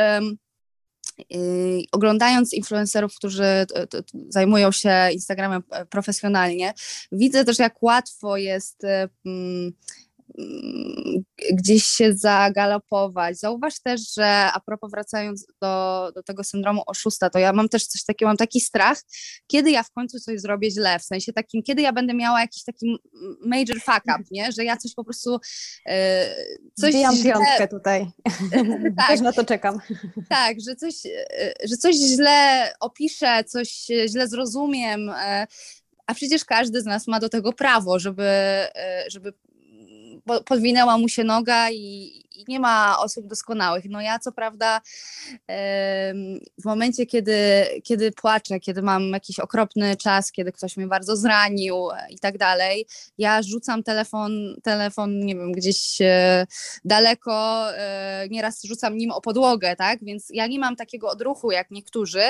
oglądając 1.91 2.53
influencerów, 2.53 3.15
którzy 3.15 3.43
zajmują 4.29 4.71
się 4.71 5.09
Instagramem 5.13 5.63
e, 5.71 5.85
profesjonalnie, 5.85 6.73
widzę 7.11 7.45
też, 7.45 7.59
jak 7.59 7.83
łatwo 7.83 8.37
jest 8.37 8.83
e, 8.83 9.09
mm, 9.25 9.73
gdzieś 11.51 11.83
się 11.83 12.13
zagalopować. 12.13 13.39
Zauważ 13.39 13.79
też, 13.79 14.13
że 14.17 14.27
a 14.27 14.59
propos 14.59 14.91
wracając 14.91 15.47
do, 15.61 16.11
do 16.15 16.23
tego 16.23 16.43
syndromu 16.43 16.83
oszusta, 16.87 17.29
to 17.29 17.39
ja 17.39 17.53
mam 17.53 17.69
też 17.69 17.87
coś 17.87 18.03
takiego, 18.03 18.29
mam 18.29 18.37
taki 18.37 18.61
strach, 18.61 19.01
kiedy 19.47 19.71
ja 19.71 19.83
w 19.83 19.91
końcu 19.91 20.19
coś 20.19 20.39
zrobię 20.39 20.71
źle, 20.71 20.99
w 20.99 21.03
sensie 21.03 21.33
takim, 21.33 21.63
kiedy 21.63 21.81
ja 21.81 21.93
będę 21.93 22.13
miała 22.13 22.41
jakiś 22.41 22.63
taki 22.63 22.97
major 23.45 23.81
fuck 23.81 24.03
up, 24.03 24.23
nie? 24.31 24.51
że 24.51 24.63
ja 24.63 24.77
coś 24.77 24.93
po 24.93 25.03
prostu 25.03 25.39
e, 25.85 26.25
coś 26.73 26.93
źle, 26.93 27.23
piątkę 27.23 27.67
tutaj. 27.67 28.07
tak, 28.97 29.07
Też 29.07 29.21
na 29.21 29.33
to 29.33 29.45
czekam. 29.45 29.79
tak, 30.29 30.57
że 30.67 30.75
coś, 30.75 30.95
e, 31.05 31.53
że 31.63 31.77
coś 31.77 31.95
źle 31.95 32.71
opiszę, 32.79 33.43
coś 33.43 33.69
źle 34.07 34.27
zrozumiem, 34.27 35.09
e, 35.09 35.47
a 36.09 36.13
przecież 36.13 36.45
każdy 36.45 36.81
z 36.81 36.85
nas 36.85 37.07
ma 37.07 37.19
do 37.19 37.29
tego 37.29 37.53
prawo, 37.53 37.99
żeby, 37.99 38.23
e, 38.23 39.05
żeby 39.07 39.33
podwinęła 40.45 40.97
mu 40.97 41.09
się 41.09 41.23
noga 41.23 41.71
i, 41.71 42.21
i 42.39 42.45
nie 42.47 42.59
ma 42.59 42.99
osób 42.99 43.27
doskonałych. 43.27 43.85
No 43.89 44.01
ja 44.01 44.19
co 44.19 44.31
prawda 44.31 44.81
w 46.61 46.65
momencie, 46.65 47.05
kiedy, 47.05 47.65
kiedy 47.83 48.11
płaczę, 48.11 48.59
kiedy 48.59 48.81
mam 48.81 49.09
jakiś 49.09 49.39
okropny 49.39 49.95
czas, 49.95 50.31
kiedy 50.31 50.51
ktoś 50.51 50.77
mnie 50.77 50.87
bardzo 50.87 51.15
zranił 51.15 51.91
e, 51.91 52.11
i 52.11 52.19
tak 52.19 52.37
dalej, 52.37 52.85
ja 53.17 53.41
rzucam 53.41 53.83
telefon, 53.83 54.55
telefon 54.63 55.19
nie 55.19 55.35
wiem, 55.35 55.51
gdzieś 55.51 56.01
e, 56.01 56.47
daleko, 56.85 57.67
e, 57.77 58.27
nieraz 58.29 58.63
rzucam 58.63 58.97
nim 58.97 59.11
o 59.11 59.21
podłogę, 59.21 59.75
tak? 59.75 60.03
Więc 60.03 60.27
ja 60.33 60.47
nie 60.47 60.59
mam 60.59 60.75
takiego 60.75 61.09
odruchu 61.09 61.51
jak 61.51 61.71
niektórzy, 61.71 62.23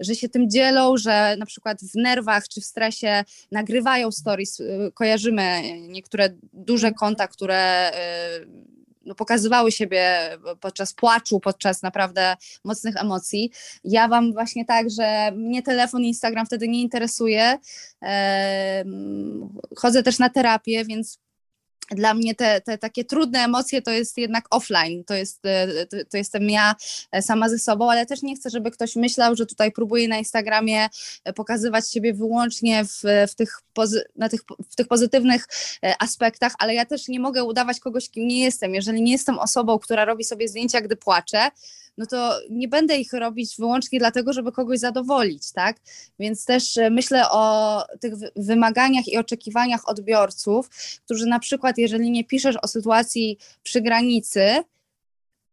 że 0.00 0.14
się 0.14 0.28
tym 0.28 0.50
dzielą, 0.50 0.96
że 0.96 1.36
na 1.38 1.46
przykład 1.46 1.80
w 1.80 1.94
nerwach 1.94 2.48
czy 2.48 2.60
w 2.60 2.64
stresie 2.64 3.24
nagrywają 3.52 4.12
stories. 4.12 4.62
Kojarzymy 4.94 5.62
niektóre 5.88 6.28
duże 6.52 6.92
konta, 6.92 7.28
które 7.28 7.92
pokazywały 9.16 9.72
siebie 9.72 10.30
podczas 10.60 10.92
płaczu, 10.92 11.40
podczas 11.40 11.82
naprawdę 11.82 12.36
mocnych 12.64 12.96
emocji. 12.96 13.52
Ja 13.84 14.08
wam 14.08 14.32
właśnie 14.32 14.64
tak, 14.64 14.90
że 14.90 15.32
mnie 15.32 15.62
telefon 15.62 16.02
Instagram 16.02 16.46
wtedy 16.46 16.68
nie 16.68 16.80
interesuje. 16.80 17.58
Chodzę 19.76 20.02
też 20.02 20.18
na 20.18 20.30
terapię, 20.30 20.84
więc 20.84 21.18
dla 21.90 22.14
mnie 22.14 22.34
te, 22.34 22.60
te 22.60 22.78
takie 22.78 23.04
trudne 23.04 23.38
emocje 23.38 23.82
to 23.82 23.90
jest 23.90 24.18
jednak 24.18 24.44
offline, 24.50 25.04
to, 25.04 25.14
jest, 25.14 25.46
e, 25.46 25.86
to, 25.86 25.96
to 26.10 26.16
jestem 26.16 26.50
ja 26.50 26.74
e, 27.12 27.22
sama 27.22 27.48
ze 27.48 27.58
sobą, 27.58 27.90
ale 27.90 28.06
też 28.06 28.22
nie 28.22 28.36
chcę, 28.36 28.50
żeby 28.50 28.70
ktoś 28.70 28.96
myślał, 28.96 29.36
że 29.36 29.46
tutaj 29.46 29.72
próbuję 29.72 30.08
na 30.08 30.18
Instagramie 30.18 30.88
e, 31.24 31.32
pokazywać 31.32 31.90
siebie 31.90 32.14
wyłącznie 32.14 32.84
w, 32.84 33.02
w, 33.30 33.34
tych, 33.34 33.60
pozy, 33.74 34.04
na 34.16 34.28
tych, 34.28 34.40
w 34.70 34.76
tych 34.76 34.88
pozytywnych 34.88 35.46
aspektach, 35.98 36.52
ale 36.58 36.74
ja 36.74 36.86
też 36.86 37.08
nie 37.08 37.20
mogę 37.20 37.44
udawać 37.44 37.80
kogoś, 37.80 38.10
kim 38.10 38.28
nie 38.28 38.44
jestem. 38.44 38.74
Jeżeli 38.74 39.02
nie 39.02 39.12
jestem 39.12 39.38
osobą, 39.38 39.78
która 39.78 40.04
robi 40.04 40.24
sobie 40.24 40.48
zdjęcia, 40.48 40.80
gdy 40.80 40.96
płaczę, 40.96 41.50
no 41.98 42.06
to 42.06 42.40
nie 42.50 42.68
będę 42.68 42.96
ich 42.96 43.12
robić 43.12 43.56
wyłącznie 43.58 43.98
dlatego, 43.98 44.32
żeby 44.32 44.52
kogoś 44.52 44.78
zadowolić, 44.78 45.52
tak? 45.52 45.76
Więc 46.18 46.44
też 46.44 46.76
e, 46.76 46.90
myślę 46.90 47.30
o 47.30 47.84
tych 48.00 48.16
wy- 48.16 48.30
wymaganiach 48.36 49.08
i 49.08 49.16
oczekiwaniach 49.16 49.88
odbiorców, 49.88 50.68
którzy 51.04 51.26
na 51.26 51.38
przykład, 51.38 51.78
jeżeli 51.78 52.10
nie 52.10 52.24
piszesz 52.24 52.56
o 52.62 52.68
sytuacji 52.68 53.38
przy 53.62 53.80
granicy, 53.80 54.62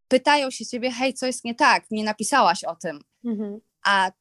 pytają 0.08 0.51
się 0.51 0.65
ciebie, 0.65 0.91
hej, 0.91 1.13
co 1.13 1.25
jest 1.25 1.43
nie 1.43 1.55
tak, 1.55 1.91
nie 1.91 2.03
napisałaś 2.03 2.63
o 2.63 2.75
tym. 2.75 2.99
Mhm. 3.25 3.60
A 3.86 4.12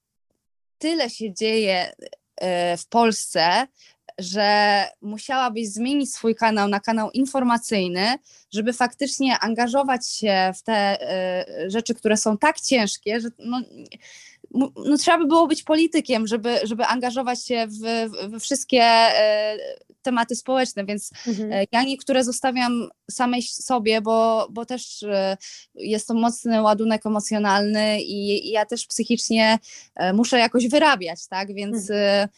tyle 0.79 1.11
się 1.11 1.35
dzieje 1.35 1.93
e, 2.37 2.77
w 2.77 2.87
Polsce, 2.87 3.67
że 4.19 4.85
musiałabyś 5.03 5.69
zmienić 5.69 6.15
swój 6.15 6.35
kanał 6.35 6.69
na 6.69 6.81
kanał 6.81 7.11
informacyjny, 7.11 8.07
żeby 8.53 8.73
faktycznie 8.73 9.39
angażować 9.39 10.09
się 10.09 10.53
w 10.57 10.63
te 10.63 10.73
e, 11.11 11.71
rzeczy, 11.71 11.95
które 11.95 12.17
są 12.17 12.39
tak 12.39 12.61
ciężkie, 12.61 13.21
że 13.21 13.29
no, 13.39 13.61
no, 14.77 14.97
trzeba 14.99 15.19
by 15.19 15.27
było 15.27 15.47
być 15.47 15.63
politykiem, 15.63 16.27
żeby, 16.27 16.59
żeby 16.63 16.85
angażować 16.87 17.47
się 17.47 17.67
w, 17.67 18.11
we 18.31 18.41
wszystkie 18.41 18.83
e, 18.83 19.57
tematy 20.03 20.37
społeczne, 20.37 20.85
więc 20.85 21.11
Mhm. 21.27 21.53
E, 21.53 21.65
Ja 21.73 21.83
niektóre 21.83 22.25
zostawiam 22.25 22.89
samej 23.11 23.43
sobie, 23.43 24.01
bo, 24.01 24.47
bo 24.51 24.67
też 24.67 25.03
e, 25.03 25.37
jest 25.75 26.09
to 26.09 26.15
mocny 26.15 26.63
ładunek 26.63 27.07
emocjonalny 27.07 28.03
i, 28.03 28.49
i 28.49 28.51
ja 28.51 28.67
też 28.67 28.87
psychicznie 28.87 29.59
e, 29.95 30.13
muszę 30.13 30.39
jakoś 30.39 30.69
wyrabiać, 30.69 31.27
tak? 31.27 31.55
Więc 31.55 31.77
e, 31.77 31.81
z- 31.81 32.31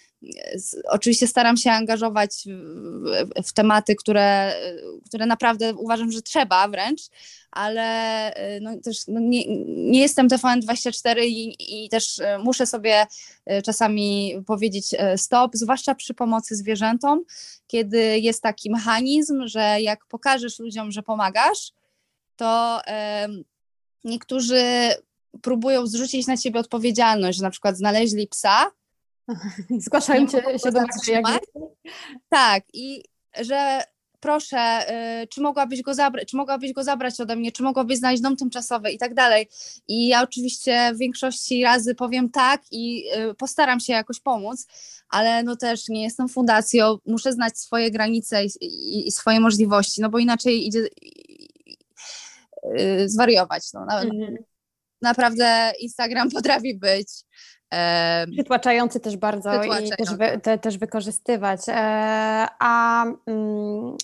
oczywiście 0.88 1.26
staram 1.26 1.56
się 1.56 1.70
angażować 1.70 2.44
w, 2.46 3.46
w, 3.46 3.52
tematy, 3.52 3.94
które, 3.94 4.22
e, 4.22 4.76
które 5.06 5.26
naprawdę 5.26 5.74
uważam, 5.74 6.12
że 6.12 6.22
trzeba 6.22 6.68
wręcz, 6.68 7.00
ale 7.50 7.84
e, 8.34 8.60
no, 8.60 8.76
też 8.84 9.06
no, 9.08 9.20
nie, 9.20 9.44
nie 9.66 10.00
jestem 10.00 10.28
TVN24 10.28 11.24
i, 11.24 11.56
i 11.84 11.88
też 11.88 12.18
e, 12.18 12.38
muszę 12.38 12.66
sobie 12.66 13.06
e, 13.46 13.62
czasami 13.62 14.34
powiedzieć 14.46 14.94
e, 14.98 15.18
stop, 15.18 15.50
zwłaszcza 15.54 15.94
przy 15.94 16.14
pomocy 16.14 16.56
zwierzętom, 16.56 17.24
kiedy 17.66 18.18
jest 18.18 18.42
taki 18.42 18.70
mechanizm, 18.70 19.46
że 19.46 19.76
jak 19.80 20.06
pokażesz 20.06 20.58
ludziom, 20.58 20.92
że 20.92 21.02
pomagasz, 21.02 21.72
to 22.36 22.80
niektórzy 24.04 24.62
próbują 25.42 25.86
zrzucić 25.86 26.26
na 26.26 26.36
ciebie 26.36 26.60
odpowiedzialność, 26.60 27.38
że 27.38 27.44
na 27.44 27.50
przykład 27.50 27.76
znaleźli 27.76 28.28
psa. 28.28 28.70
Zgłaszają 29.84 30.26
cię 30.26 30.42
się 30.58 30.72
do 30.72 30.80
jak 31.08 31.40
Tak, 32.28 32.64
i 32.72 33.02
że 33.40 33.82
proszę, 34.20 34.86
y, 35.22 35.26
czy 35.26 35.40
mogłabyś 35.40 35.82
go 35.82 35.94
zabrać, 35.94 36.28
czy 36.28 36.36
mogłabyś 36.36 36.72
go 36.72 36.84
zabrać 36.84 37.20
ode 37.20 37.36
mnie, 37.36 37.52
czy 37.52 37.62
mogłabyś 37.62 37.98
znaleźć 37.98 38.22
dom 38.22 38.36
tymczasowy 38.36 38.90
i 38.90 38.98
tak 38.98 39.14
dalej. 39.14 39.48
I 39.88 40.06
ja 40.08 40.22
oczywiście 40.22 40.92
w 40.94 40.98
większości 40.98 41.64
razy 41.64 41.94
powiem 41.94 42.30
tak 42.30 42.62
i 42.70 43.04
y, 43.30 43.34
postaram 43.34 43.80
się 43.80 43.92
jakoś 43.92 44.20
pomóc, 44.20 44.66
ale 45.08 45.42
no 45.42 45.56
też 45.56 45.88
nie 45.88 46.02
jestem 46.02 46.28
fundacją, 46.28 46.98
muszę 47.06 47.32
znać 47.32 47.58
swoje 47.58 47.90
granice 47.90 48.44
i, 48.44 48.48
i, 48.60 49.08
i 49.08 49.12
swoje 49.12 49.40
możliwości, 49.40 50.00
no 50.00 50.08
bo 50.08 50.18
inaczej 50.18 50.66
idzie 50.66 50.88
y, 52.78 53.08
zwariować. 53.08 53.72
No. 53.74 53.80
Mhm. 53.80 54.36
Naprawdę 55.02 55.72
Instagram 55.80 56.30
potrafi 56.36 56.74
być 56.74 57.08
Przytłaczający 58.32 59.00
też 59.00 59.16
bardzo 59.16 59.64
i 59.64 59.90
też, 59.90 60.14
wy, 60.14 60.40
te, 60.42 60.58
też 60.58 60.78
wykorzystywać. 60.78 61.60
E, 61.68 61.74
a 62.58 63.04
mm, 63.26 63.96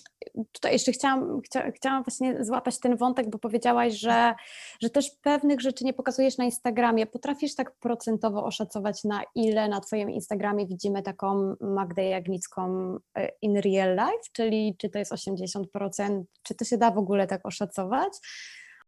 tutaj 0.51 0.73
jeszcze 0.73 0.91
chciałam, 0.91 1.41
chcia, 1.41 1.71
chciałam 1.71 2.03
właśnie 2.03 2.45
złapać 2.45 2.79
ten 2.79 2.97
wątek, 2.97 3.29
bo 3.29 3.39
powiedziałaś, 3.39 3.93
że, 3.93 4.33
że 4.81 4.89
też 4.89 5.11
pewnych 5.21 5.61
rzeczy 5.61 5.85
nie 5.85 5.93
pokazujesz 5.93 6.37
na 6.37 6.45
Instagramie. 6.45 7.05
Potrafisz 7.05 7.55
tak 7.55 7.71
procentowo 7.71 8.45
oszacować, 8.45 9.03
na 9.03 9.21
ile 9.35 9.67
na 9.67 9.81
Twoim 9.81 10.09
Instagramie 10.09 10.67
widzimy 10.67 11.01
taką 11.01 11.55
Magdę 11.61 12.03
Jagnicką 12.03 12.95
e, 13.15 13.29
in 13.41 13.57
real 13.57 13.95
life, 13.95 14.29
czyli 14.33 14.75
czy 14.77 14.89
to 14.89 14.99
jest 14.99 15.11
80%, 15.11 16.23
czy 16.43 16.55
to 16.55 16.65
się 16.65 16.77
da 16.77 16.91
w 16.91 16.97
ogóle 16.97 17.27
tak 17.27 17.45
oszacować? 17.45 18.13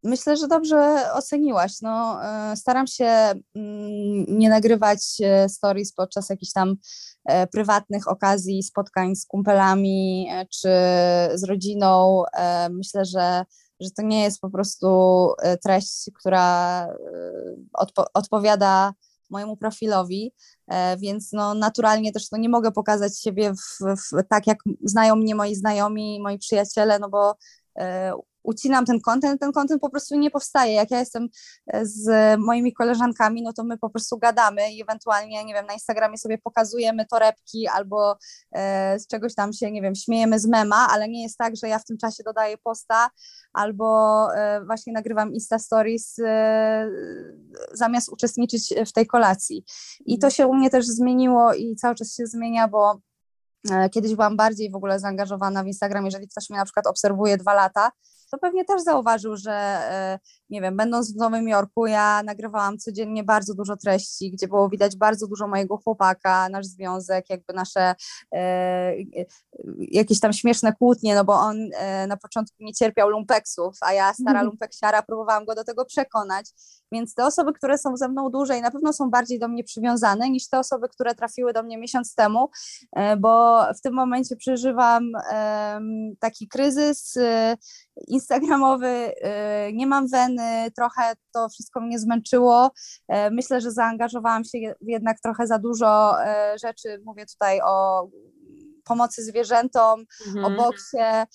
Myślę, 0.04 0.36
że 0.36 0.48
dobrze 0.48 1.12
oceniłaś. 1.12 1.72
No, 1.82 2.24
e, 2.24 2.56
staram 2.56 2.86
się 2.86 3.04
mm, 3.04 3.44
nie 4.28 4.48
nagrywać 4.48 5.00
e, 5.24 5.48
stories 5.48 5.92
podczas 5.92 6.30
jakichś 6.30 6.52
tam 6.52 6.76
e, 7.24 7.46
prywatnych 7.46 8.08
okazji, 8.08 8.62
spotkań 8.62 9.16
z 9.16 9.26
kumpelami 9.26 10.28
czy 10.50 10.68
z 11.34 11.44
rodziną. 11.48 12.22
Myślę, 12.70 13.04
że, 13.04 13.44
że 13.80 13.90
to 13.90 14.02
nie 14.02 14.22
jest 14.22 14.40
po 14.40 14.50
prostu 14.50 14.86
treść, 15.64 16.10
która 16.14 16.88
odpo 17.72 18.04
odpowiada 18.14 18.92
mojemu 19.30 19.56
profilowi, 19.56 20.32
więc 20.98 21.32
no 21.32 21.54
naturalnie 21.54 22.12
też 22.12 22.30
no 22.32 22.38
nie 22.38 22.48
mogę 22.48 22.72
pokazać 22.72 23.20
siebie 23.20 23.52
w, 23.54 23.96
w, 23.96 24.28
tak, 24.28 24.46
jak 24.46 24.58
znają 24.84 25.16
mnie 25.16 25.34
moi 25.34 25.54
znajomi, 25.54 26.20
moi 26.20 26.38
przyjaciele, 26.38 26.98
no 26.98 27.08
bo 27.08 27.34
ucinam 28.46 28.84
ten 28.84 29.00
kontent, 29.00 29.40
ten 29.40 29.52
kontent 29.52 29.80
po 29.80 29.90
prostu 29.90 30.16
nie 30.16 30.30
powstaje. 30.30 30.72
Jak 30.72 30.90
ja 30.90 30.98
jestem 30.98 31.28
e, 31.66 31.86
z 31.86 32.08
moimi 32.40 32.72
koleżankami, 32.72 33.42
no 33.42 33.52
to 33.52 33.64
my 33.64 33.78
po 33.78 33.90
prostu 33.90 34.18
gadamy 34.18 34.72
i 34.72 34.82
ewentualnie, 34.82 35.44
nie 35.44 35.54
wiem, 35.54 35.66
na 35.66 35.72
Instagramie 35.72 36.18
sobie 36.18 36.38
pokazujemy 36.38 37.06
torebki 37.06 37.68
albo 37.68 38.16
e, 38.52 38.98
z 38.98 39.06
czegoś 39.06 39.34
tam 39.34 39.52
się, 39.52 39.70
nie 39.70 39.82
wiem, 39.82 39.94
śmiejemy 39.94 40.40
z 40.40 40.46
mema, 40.46 40.88
ale 40.90 41.08
nie 41.08 41.22
jest 41.22 41.38
tak, 41.38 41.56
że 41.56 41.68
ja 41.68 41.78
w 41.78 41.84
tym 41.84 41.98
czasie 41.98 42.22
dodaję 42.24 42.58
posta 42.58 43.10
albo 43.52 44.28
e, 44.34 44.64
właśnie 44.64 44.92
nagrywam 44.92 45.32
Insta 45.32 45.58
Stories 45.58 46.18
e, 46.18 46.90
zamiast 47.72 48.08
uczestniczyć 48.08 48.74
w 48.86 48.92
tej 48.92 49.06
kolacji. 49.06 49.64
I 50.06 50.18
to 50.18 50.30
się 50.30 50.46
u 50.46 50.54
mnie 50.54 50.70
też 50.70 50.86
zmieniło 50.86 51.54
i 51.54 51.76
cały 51.76 51.94
czas 51.94 52.14
się 52.14 52.26
zmienia, 52.26 52.68
bo 52.68 53.00
e, 53.70 53.90
Kiedyś 53.90 54.14
byłam 54.14 54.36
bardziej 54.36 54.70
w 54.70 54.76
ogóle 54.76 55.00
zaangażowana 55.00 55.64
w 55.64 55.66
Instagram, 55.66 56.04
jeżeli 56.04 56.28
ktoś 56.28 56.50
mnie 56.50 56.58
na 56.58 56.64
przykład 56.64 56.86
obserwuje 56.86 57.36
dwa 57.36 57.54
lata, 57.54 57.90
to 58.36 58.40
pewnie 58.40 58.64
też 58.64 58.82
zauważył, 58.82 59.36
że 59.36 59.52
e, 59.52 60.18
nie 60.50 60.60
wiem, 60.60 60.76
będąc 60.76 61.12
w 61.12 61.16
Nowym 61.16 61.48
Jorku, 61.48 61.86
ja 61.86 62.22
nagrywałam 62.22 62.78
codziennie 62.78 63.24
bardzo 63.24 63.54
dużo 63.54 63.76
treści, 63.76 64.30
gdzie 64.30 64.48
było 64.48 64.68
widać 64.68 64.96
bardzo 64.96 65.26
dużo 65.26 65.48
mojego 65.48 65.76
chłopaka, 65.76 66.48
nasz 66.48 66.66
związek, 66.66 67.30
jakby 67.30 67.52
nasze 67.52 67.94
e, 68.32 68.92
jakieś 69.78 70.20
tam 70.20 70.32
śmieszne 70.32 70.72
kłótnie, 70.72 71.14
no 71.14 71.24
bo 71.24 71.32
on 71.32 71.56
e, 71.74 72.06
na 72.06 72.16
początku 72.16 72.56
nie 72.60 72.72
cierpiał 72.72 73.08
lumpeksów, 73.08 73.76
a 73.80 73.92
ja, 73.92 74.14
stara 74.14 74.42
lumpeksiara, 74.48 75.02
próbowałam 75.02 75.44
go 75.44 75.54
do 75.54 75.64
tego 75.64 75.84
przekonać. 75.84 76.50
Więc 76.92 77.14
te 77.14 77.26
osoby, 77.26 77.52
które 77.52 77.78
są 77.78 77.96
ze 77.96 78.08
mną 78.08 78.30
dłużej, 78.30 78.62
na 78.62 78.70
pewno 78.70 78.92
są 78.92 79.10
bardziej 79.10 79.38
do 79.38 79.48
mnie 79.48 79.64
przywiązane 79.64 80.30
niż 80.30 80.48
te 80.48 80.58
osoby, 80.58 80.88
które 80.88 81.14
trafiły 81.14 81.52
do 81.52 81.62
mnie 81.62 81.78
miesiąc 81.78 82.14
temu, 82.14 82.50
e, 82.92 83.16
bo 83.16 83.64
w 83.74 83.80
tym 83.80 83.94
momencie 83.94 84.36
przeżywam 84.36 85.12
taki 86.20 86.48
kryzys 86.48 87.16
e, 87.16 87.56
instagramowy, 88.08 88.86
e, 88.86 89.72
nie 89.72 89.86
mam 89.86 90.08
weny, 90.36 90.70
trochę 90.70 91.12
to 91.34 91.48
wszystko 91.48 91.80
mnie 91.80 91.98
zmęczyło. 91.98 92.70
Myślę, 93.30 93.60
że 93.60 93.72
zaangażowałam 93.72 94.44
się 94.44 94.58
jednak 94.80 95.20
trochę 95.20 95.46
za 95.46 95.58
dużo 95.58 96.14
rzeczy. 96.62 97.02
Mówię 97.04 97.26
tutaj 97.26 97.60
o 97.64 98.08
pomocy 98.84 99.24
zwierzętom, 99.24 100.04
mhm. 100.26 100.44
o 100.44 100.50
boksie. 100.62 101.26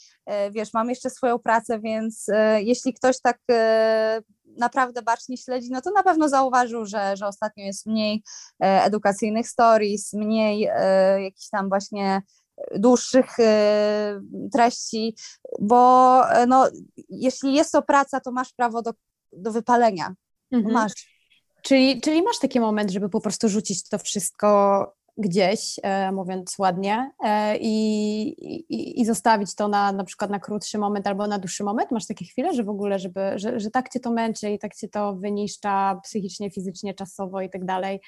Wiesz, 0.51 0.73
mam 0.73 0.89
jeszcze 0.89 1.09
swoją 1.09 1.39
pracę, 1.39 1.79
więc 1.79 2.27
jeśli 2.59 2.93
ktoś 2.93 3.21
tak 3.21 3.39
naprawdę 4.57 5.01
bacznie 5.01 5.37
śledzi, 5.37 5.69
no 5.71 5.81
to 5.81 5.91
na 5.91 6.03
pewno 6.03 6.29
zauważył, 6.29 6.85
że, 6.85 7.17
że 7.17 7.27
ostatnio 7.27 7.65
jest 7.65 7.85
mniej 7.85 8.23
e, 8.63 8.83
edukacyjnych 8.83 9.47
stories, 9.47 10.13
mniej 10.13 10.69
e, 10.73 11.23
jakichś 11.23 11.49
tam 11.49 11.69
właśnie 11.69 12.21
dłuższych 12.75 13.39
e, 13.39 14.21
treści, 14.53 15.15
bo 15.59 16.21
no, 16.47 16.69
jeśli 17.09 17.53
jest 17.53 17.71
to 17.71 17.81
praca, 17.81 18.19
to 18.19 18.31
masz 18.31 18.53
prawo 18.53 18.81
do, 18.81 18.91
do 19.31 19.51
wypalenia. 19.51 20.13
Mhm. 20.51 20.73
Masz. 20.73 21.21
Czyli, 21.61 22.01
czyli 22.01 22.21
masz 22.21 22.39
taki 22.39 22.59
moment, 22.59 22.91
żeby 22.91 23.09
po 23.09 23.21
prostu 23.21 23.49
rzucić 23.49 23.89
to 23.89 23.97
wszystko 23.97 24.93
gdzieś, 25.17 25.79
e, 25.83 26.11
mówiąc 26.11 26.59
ładnie, 26.59 27.11
e, 27.23 27.57
i, 27.57 27.71
i, 28.29 29.01
i, 29.01 29.05
zostawić 29.05 29.55
to 29.55 29.67
na, 29.67 29.91
na 29.91 30.03
przykład 30.03 30.31
na 30.31 30.39
krótszy 30.39 30.77
moment 30.77 31.07
albo 31.07 31.27
na 31.27 31.39
dłuższy 31.39 31.63
moment? 31.63 31.91
Masz 31.91 32.07
takie 32.07 32.25
chwile, 32.25 32.53
że 32.53 32.63
w 32.63 32.69
ogóle, 32.69 32.99
żeby, 32.99 33.19
że, 33.35 33.59
że 33.59 33.71
tak 33.71 33.89
cię 33.89 33.99
to 33.99 34.11
męczy 34.11 34.49
i 34.49 34.59
tak 34.59 34.75
cię 34.75 34.87
to 34.87 35.15
wyniszcza 35.15 35.99
psychicznie, 36.03 36.51
fizycznie, 36.51 36.93
czasowo 36.93 37.41
i 37.41 37.49
tak 37.49 37.65
dalej, 37.65 38.01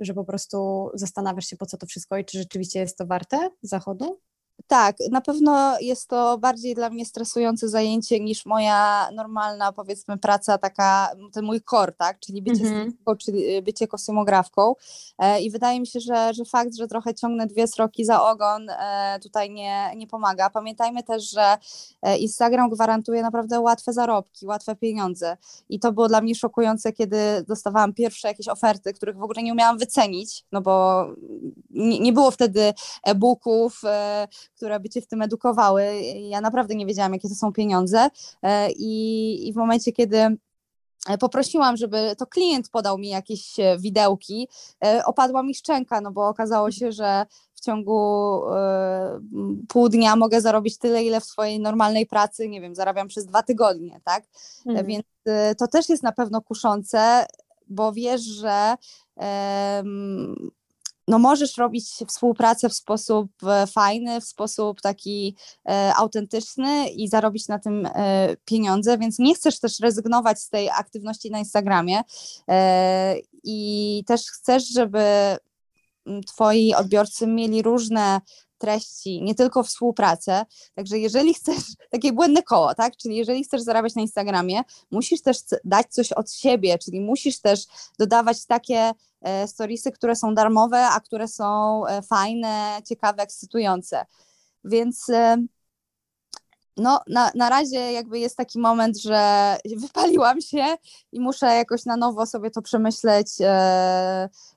że 0.00 0.14
po 0.14 0.24
prostu 0.24 0.88
zastanawiasz 0.94 1.46
się, 1.46 1.56
po 1.56 1.66
co 1.66 1.76
to 1.76 1.86
wszystko 1.86 2.16
i 2.16 2.24
czy 2.24 2.38
rzeczywiście 2.38 2.80
jest 2.80 2.98
to 2.98 3.06
warte 3.06 3.50
zachodu? 3.62 4.20
Tak, 4.68 4.96
na 5.10 5.20
pewno 5.20 5.78
jest 5.80 6.08
to 6.08 6.38
bardziej 6.38 6.74
dla 6.74 6.90
mnie 6.90 7.04
stresujące 7.04 7.68
zajęcie 7.68 8.20
niż 8.20 8.46
moja 8.46 9.08
normalna, 9.12 9.72
powiedzmy, 9.72 10.18
praca, 10.18 10.58
taka, 10.58 11.10
ten 11.32 11.44
mój 11.44 11.60
core, 11.70 11.92
tak, 11.92 12.20
czyli 12.20 12.42
bycie 12.42 12.64
mm 12.66 12.90
-hmm. 12.90 13.16
czyli 13.16 13.56
y, 13.56 13.62
bycie 13.62 13.88
kosymografką. 13.88 14.74
E, 15.18 15.40
I 15.40 15.50
wydaje 15.50 15.80
mi 15.80 15.86
się, 15.86 16.00
że, 16.00 16.34
że 16.34 16.44
fakt, 16.44 16.76
że 16.76 16.88
trochę 16.88 17.14
ciągnę 17.14 17.46
dwie 17.46 17.66
sroki 17.66 18.04
za 18.04 18.22
ogon, 18.22 18.70
e, 18.70 19.18
tutaj 19.22 19.50
nie, 19.50 19.92
nie 19.96 20.06
pomaga. 20.06 20.50
Pamiętajmy 20.50 21.02
też, 21.02 21.30
że 21.30 21.58
e, 22.02 22.18
Instagram 22.18 22.70
gwarantuje 22.70 23.22
naprawdę 23.22 23.60
łatwe 23.60 23.92
zarobki, 23.92 24.46
łatwe 24.46 24.76
pieniądze. 24.76 25.36
I 25.68 25.80
to 25.80 25.92
było 25.92 26.08
dla 26.08 26.20
mnie 26.20 26.34
szokujące, 26.34 26.92
kiedy 26.92 27.18
dostawałam 27.48 27.92
pierwsze 27.92 28.28
jakieś 28.28 28.48
oferty, 28.48 28.92
których 28.92 29.16
w 29.16 29.22
ogóle 29.22 29.42
nie 29.42 29.52
umiałam 29.52 29.78
wycenić, 29.78 30.44
no 30.52 30.60
bo 30.60 31.06
nie, 31.70 32.00
nie 32.00 32.12
było 32.12 32.30
wtedy 32.30 32.74
e-booków, 33.04 33.80
e, 33.84 34.28
które 34.58 34.80
by 34.80 34.88
cię 34.88 35.00
w 35.00 35.06
tym 35.06 35.22
edukowały. 35.22 36.00
Ja 36.28 36.40
naprawdę 36.40 36.74
nie 36.74 36.86
wiedziałam, 36.86 37.12
jakie 37.12 37.28
to 37.28 37.34
są 37.34 37.52
pieniądze 37.52 38.10
e, 38.42 38.70
i, 38.70 39.48
i 39.48 39.52
w 39.52 39.56
momencie, 39.56 39.92
kiedy 39.92 40.18
e, 41.08 41.18
poprosiłam, 41.20 41.76
żeby 41.76 42.14
to 42.18 42.26
klient 42.26 42.70
podał 42.70 42.98
mi 42.98 43.08
jakieś 43.08 43.60
e, 43.60 43.78
widełki, 43.78 44.48
opadła 45.04 45.42
mi 45.42 45.54
szczęka, 45.54 46.00
no 46.00 46.12
bo 46.12 46.28
okazało 46.28 46.70
się, 46.70 46.92
że 46.92 47.26
w 47.54 47.60
ciągu 47.60 48.42
pół 49.68 49.88
dnia 49.88 50.16
mogę 50.16 50.40
zarobić 50.40 50.78
tyle, 50.78 51.02
ile 51.02 51.20
w 51.20 51.24
swojej 51.24 51.60
normalnej 51.60 52.06
pracy, 52.06 52.48
nie 52.48 52.60
wiem, 52.60 52.74
zarabiam 52.74 53.08
przez 53.08 53.26
dwa 53.26 53.42
tygodnie, 53.42 54.00
tak? 54.04 54.24
Mhm. 54.66 54.86
Więc 54.86 55.04
to 55.58 55.68
też 55.68 55.88
jest 55.88 56.02
na 56.02 56.12
pewno 56.12 56.42
kuszące, 56.42 57.26
bo 57.68 57.92
wiesz, 57.92 58.22
że 58.22 58.74
no 61.08 61.18
możesz 61.18 61.56
robić 61.56 61.84
współpracę 62.06 62.68
w 62.68 62.74
sposób 62.74 63.30
e, 63.46 63.66
fajny, 63.66 64.20
w 64.20 64.24
sposób 64.24 64.80
taki 64.80 65.36
e, 65.68 65.92
autentyczny 65.96 66.88
i 66.88 67.08
zarobić 67.08 67.48
na 67.48 67.58
tym 67.58 67.86
e, 67.86 68.36
pieniądze, 68.44 68.98
więc 68.98 69.18
nie 69.18 69.34
chcesz 69.34 69.60
też 69.60 69.80
rezygnować 69.80 70.40
z 70.40 70.48
tej 70.48 70.70
aktywności 70.70 71.30
na 71.30 71.38
Instagramie 71.38 72.00
i 73.44 74.04
też 74.06 74.30
chcesz, 74.30 74.68
żeby 74.68 75.02
twoi 76.26 76.74
odbiorcy 76.74 77.26
mieli 77.26 77.62
różne 77.62 78.20
treści, 78.58 79.22
nie 79.22 79.34
tylko 79.34 79.62
współpracę. 79.62 80.46
Także 80.74 80.98
jeżeli 80.98 81.34
chcesz, 81.34 81.64
takie 81.90 82.12
błędne 82.12 82.42
koło, 82.42 82.74
tak? 82.74 82.96
Czyli 82.96 83.16
jeżeli 83.16 83.44
chcesz 83.44 83.62
zarabiać 83.62 83.94
na 83.94 84.02
Instagramie, 84.02 84.62
musisz 84.90 85.22
też 85.22 85.36
dać 85.64 85.86
coś 85.90 86.12
od 86.12 86.32
siebie, 86.32 86.78
czyli 86.78 87.00
musisz 87.00 87.40
też 87.40 87.66
dodawać 87.98 88.46
takie 88.46 88.90
e, 89.20 89.48
storiesy, 89.48 89.92
które 89.92 90.16
są 90.16 90.34
darmowe, 90.34 90.86
a 90.86 91.00
które 91.00 91.28
są 91.28 91.86
e, 91.86 92.02
fajne, 92.02 92.80
ciekawe, 92.86 93.22
ekscytujące. 93.22 94.06
Więc 94.64 95.08
e, 95.10 95.36
no, 96.76 97.00
na, 97.08 97.30
na 97.34 97.48
razie 97.48 97.92
jakby 97.92 98.18
jest 98.18 98.36
taki 98.36 98.58
moment, 98.58 98.98
że 99.00 99.56
wypaliłam 99.82 100.40
się 100.40 100.64
i 101.12 101.20
muszę 101.20 101.46
jakoś 101.46 101.84
na 101.84 101.96
nowo 101.96 102.26
sobie 102.26 102.50
to 102.50 102.62
przemyśleć, 102.62 103.28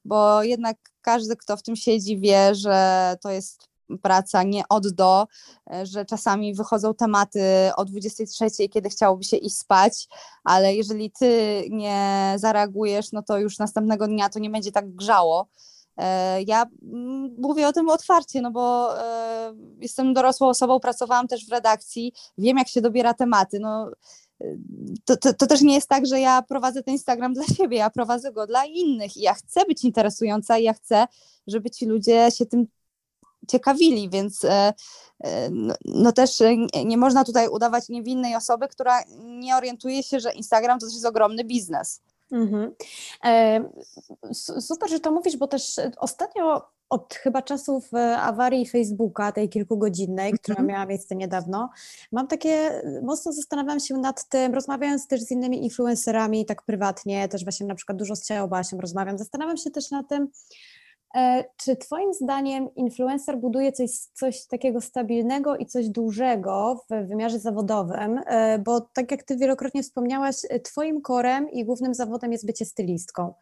bo 0.05 0.43
jednak 0.43 0.77
każdy, 1.01 1.35
kto 1.35 1.57
w 1.57 1.63
tym 1.63 1.75
siedzi, 1.75 2.19
wie, 2.19 2.55
że 2.55 3.17
to 3.21 3.31
jest 3.31 3.70
praca 4.01 4.43
nie 4.43 4.63
od 4.69 4.87
do, 4.87 5.27
e, 5.73 5.85
że 5.85 6.05
czasami 6.05 6.53
wychodzą 6.53 6.93
tematy 6.93 7.41
o 7.77 7.85
23, 7.85 8.69
kiedy 8.69 8.89
chciałoby 8.89 9.23
się 9.23 9.37
iść 9.37 9.57
spać, 9.57 10.07
ale 10.43 10.75
jeżeli 10.75 11.11
ty 11.11 11.63
nie 11.69 12.33
zareagujesz, 12.37 13.11
no 13.11 13.23
to 13.23 13.37
już 13.37 13.59
następnego 13.59 14.07
dnia 14.07 14.29
to 14.29 14.39
nie 14.39 14.49
będzie 14.49 14.71
tak 14.71 14.95
grzało. 14.95 15.47
E, 15.97 16.41
ja 16.41 16.65
mm, 16.83 17.35
mówię 17.37 17.67
o 17.67 17.73
tym 17.73 17.89
otwarcie, 17.89 18.41
no 18.41 18.51
bo 18.51 18.93
e, 19.01 19.53
jestem 19.79 20.13
dorosłą 20.13 20.47
osobą, 20.47 20.79
pracowałam 20.79 21.27
też 21.27 21.45
w 21.45 21.51
redakcji, 21.51 22.13
wiem 22.37 22.57
jak 22.57 22.67
się 22.67 22.81
dobiera 22.81 23.13
tematy. 23.13 23.59
No, 23.59 23.91
to, 25.05 25.17
to, 25.17 25.33
to, 25.33 25.47
też 25.47 25.61
nie 25.61 25.75
jest 25.75 25.87
tak, 25.87 26.05
że 26.05 26.19
ja 26.19 26.41
prowadzę 26.41 26.83
ten 26.83 26.93
Instagram 26.93 27.33
dla 27.33 27.45
siebie, 27.57 27.77
ja 27.77 27.89
prowadzę 27.89 28.31
go 28.31 28.47
dla 28.47 28.65
innych 28.65 29.17
i 29.17 29.21
ja 29.21 29.33
chcę 29.33 29.65
być 29.65 29.83
interesująca 29.83 30.57
i 30.57 30.63
ja 30.63 30.73
chcę, 30.73 31.05
żeby 31.47 31.69
ci 31.69 31.85
ludzie 31.85 32.27
się 32.31 32.45
tym 32.45 32.67
ciekawili, 33.47 34.09
więc 34.09 34.45
e, 34.45 34.73
no, 35.51 35.73
no 35.85 36.11
też 36.11 36.39
nie, 36.39 36.85
nie 36.85 36.97
można 36.97 37.23
tutaj 37.23 37.47
udawać 37.47 37.89
niewinnej 37.89 38.35
osoby, 38.35 38.67
która 38.67 39.03
nie 39.19 39.55
orientuje 39.55 40.03
się, 40.03 40.19
że 40.19 40.33
Instagram 40.33 40.79
to 40.79 40.85
też 40.85 40.93
jest 40.93 41.05
ogromny 41.05 41.43
biznes. 41.43 42.01
Mhm. 42.31 42.75
E, 43.25 43.63
super, 44.59 44.89
że 44.89 44.99
to 44.99 45.11
mówisz, 45.11 45.37
bo 45.37 45.47
też 45.47 45.75
ostatnio 45.97 46.61
od 46.89 47.13
chyba 47.13 47.41
czasów 47.41 47.93
e, 47.93 48.17
awarii 48.17 48.69
Facebooka, 48.69 49.31
tej 49.31 49.49
kilkugodzinnej, 49.49 50.33
która 50.33 50.53
mhm. 50.53 50.67
miała 50.67 50.85
miejsce 50.85 51.15
niedawno, 51.15 51.69
mam 52.11 52.27
takie, 52.27 52.81
mocno 53.03 53.33
zastanawiam 53.33 53.79
się 53.79 53.97
nad 53.97 54.29
tym, 54.29 54.53
rozmawiając 54.53 55.07
też 55.07 55.21
z 55.21 55.31
innymi 55.31 55.63
influencerami, 55.63 56.45
tak 56.45 56.61
prywatnie, 56.61 57.27
też 57.27 57.43
właśnie 57.43 57.67
na 57.67 57.75
przykład 57.75 57.97
dużo 57.97 58.15
z 58.15 58.25
Ciało 58.27 58.47
Basią 58.47 58.81
rozmawiam, 58.81 59.17
zastanawiam 59.17 59.57
się 59.57 59.71
też 59.71 59.91
nad 59.91 60.09
tym, 60.09 60.27
E, 60.27 60.70
czy 61.57 61.75
Twoim 61.75 62.13
zdaniem 62.13 62.75
influencer 62.75 63.37
buduje 63.37 63.71
coś, 63.71 63.91
coś 63.91 64.47
takiego 64.47 64.81
stabilnego 64.81 65.57
i 65.57 65.65
coś 65.65 65.89
dużego 65.89 66.85
w 66.89 67.07
wymiarze 67.07 67.39
zawodowym? 67.39 68.19
E, 68.25 68.59
bo 68.59 68.81
tak 68.81 69.11
jak 69.11 69.23
Ty 69.23 69.37
wielokrotnie 69.37 69.83
wspomniałaś, 69.83 70.35
e, 70.49 70.59
Twoim 70.59 71.01
korem 71.01 71.51
i 71.51 71.65
głównym 71.65 71.93
zawodem 71.93 72.31
jest 72.31 72.45
bycie 72.45 72.65
stylistką. 72.65 73.33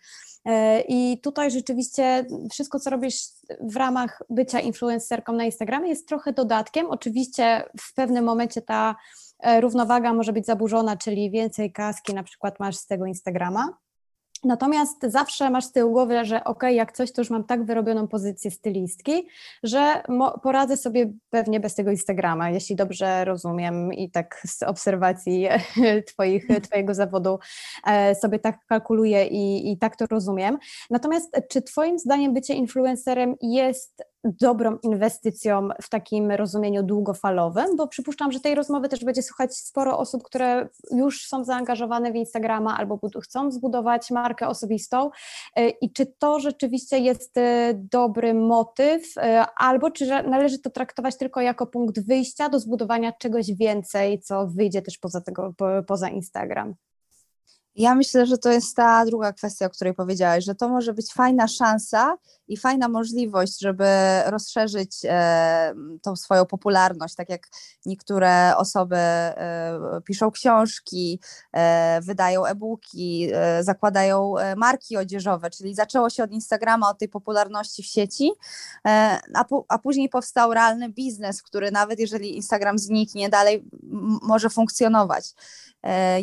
I 0.88 1.20
tutaj 1.24 1.52
rzeczywiście 1.52 2.26
wszystko, 2.52 2.80
co 2.80 2.90
robisz 2.90 3.22
w 3.62 3.76
ramach 3.76 4.24
bycia 4.30 4.60
influencerką 4.60 5.34
na 5.34 5.44
Instagramie, 5.44 5.90
jest 5.90 6.08
trochę 6.08 6.34
dodatkiem. 6.34 6.88
Oczywiście 6.90 7.64
w 7.82 7.94
pewnym 7.94 8.26
momencie 8.26 8.62
ta 8.62 8.96
równowaga 9.60 10.14
może 10.14 10.34
być 10.34 10.46
zaburzona, 10.46 10.98
czyli 10.98 11.32
więcej 11.32 11.72
kaski 11.72 12.14
na 12.14 12.24
przykład 12.24 12.60
masz 12.60 12.78
z 12.78 12.88
tego 12.88 13.06
Instagrama 13.06 13.78
Natomiast 14.44 14.98
zawsze 15.04 15.50
masz 15.50 15.66
z 15.66 15.72
tyłu 15.72 15.92
głowy, 15.92 16.26
że 16.26 16.44
ok, 16.44 16.64
jak 16.72 16.92
coś, 16.92 17.12
to 17.12 17.22
już 17.22 17.30
mam 17.30 17.44
tak 17.44 17.66
wyrobioną 17.66 18.08
pozycję 18.08 18.52
stylistki, 18.52 19.28
że 19.64 20.04
poradzę 20.44 20.78
sobie 20.78 21.14
pewnie 21.30 21.60
bez 21.60 21.76
tego 21.76 21.92
Instagrama, 21.92 22.50
jeśli 22.50 22.76
dobrze 22.76 23.26
rozumiem 23.26 23.94
i 23.94 24.12
tak 24.12 24.42
z 24.46 24.64
obserwacji 24.64 25.48
twoich, 26.08 26.48
Twojego 26.64 26.94
zawodu 26.94 27.40
e, 27.88 28.16
sobie 28.16 28.40
tak 28.40 28.66
kalkuluję 28.66 29.28
i, 29.28 29.72
i 29.72 29.78
tak 29.78 29.96
to 29.96 30.06
rozumiem. 30.06 30.58
Natomiast 30.90 31.42
czy 31.50 31.62
Twoim 31.62 32.00
zdaniem 32.00 32.34
bycie 32.34 32.54
influencerem 32.54 33.36
jest 33.42 34.04
dobrą 34.24 34.78
inwestycją 34.84 35.70
w 35.82 35.90
takim 35.90 36.32
rozumieniu 36.32 36.84
długofalowym, 36.84 37.76
bo 37.76 37.88
przypuszczam, 37.88 38.32
że 38.32 38.40
tej 38.40 38.56
rozmowy 38.56 38.90
też 38.90 39.06
będzie 39.06 39.24
słuchać 39.24 39.58
sporo 39.58 39.98
osób, 39.98 40.24
które 40.24 40.70
już 40.92 41.28
są 41.28 41.44
zaangażowane 41.44 42.12
w 42.12 42.16
Instagrama 42.16 42.78
albo 42.78 43.00
chcą 43.22 43.52
zbudować 43.52 44.12
markę 44.12 44.48
osobistą 44.48 45.10
e, 45.56 45.70
i 45.70 45.94
czy 45.94 46.06
to 46.06 46.40
rzeczywiście 46.40 47.00
jest 47.00 47.38
e, 47.38 47.74
dobry 47.74 48.34
motyw, 48.34 49.18
e, 49.18 49.46
albo 49.58 49.92
czy 49.92 50.08
należy 50.08 50.60
to 50.60 50.70
traktować 50.70 51.18
tylko 51.18 51.42
jako 51.42 51.68
punkt 51.68 52.08
wyjścia 52.08 52.50
do 52.50 52.60
zbudowania 52.60 53.12
czegoś 53.12 53.54
więcej, 53.54 54.22
co 54.22 54.48
wyjdzie 54.48 54.82
też 54.82 54.98
poza 54.98 55.22
tego, 55.22 55.54
poza 55.88 56.10
Instagram? 56.10 56.76
Ja 57.76 57.96
myślę, 57.96 58.26
że 58.26 58.38
to 58.38 58.52
jest 58.52 58.76
ta 58.76 59.06
druga 59.06 59.34
kwestia, 59.34 59.66
o 59.66 59.70
której 59.70 59.94
powiedziałaś, 59.94 60.46
że 60.46 60.56
to 60.56 60.70
może 60.70 60.94
być 60.94 61.14
fajna 61.14 61.48
szansa 61.48 62.18
i 62.48 62.58
fajna 62.58 62.88
możliwość, 62.90 63.60
żeby 63.60 63.86
rozszerzyć 64.26 64.98
e, 65.04 65.74
tą 66.02 66.16
swoją 66.16 66.46
popularność, 66.46 67.16
tak 67.16 67.30
jak 67.30 67.48
niektóre 67.86 68.58
osoby 68.58 68.96
e, 68.96 69.80
piszą 70.06 70.32
książki, 70.32 71.20
e, 71.54 72.02
wydają 72.02 72.46
e-booki, 72.46 73.30
e, 73.34 73.64
zakładają 73.64 74.38
e, 74.38 74.56
marki 74.56 74.98
odzieżowe, 74.98 75.50
czyli 75.50 75.76
zaczęło 75.76 76.10
się 76.10 76.24
od 76.24 76.32
Instagrama, 76.32 76.90
od 76.90 76.98
tej 76.98 77.10
popularności 77.10 77.84
w 77.84 77.86
sieci, 77.86 78.32
e, 78.88 79.20
a, 79.36 79.46
a 79.68 79.80
później 79.80 80.10
powstał 80.10 80.54
realny 80.54 80.90
biznes, 80.90 81.42
który 81.42 81.72
nawet 81.72 82.00
jeżeli 82.00 82.36
Instagram 82.36 82.80
zniknie, 82.80 83.30
dalej 83.30 83.66
może 84.22 84.50
funkcjonować. 84.50 85.34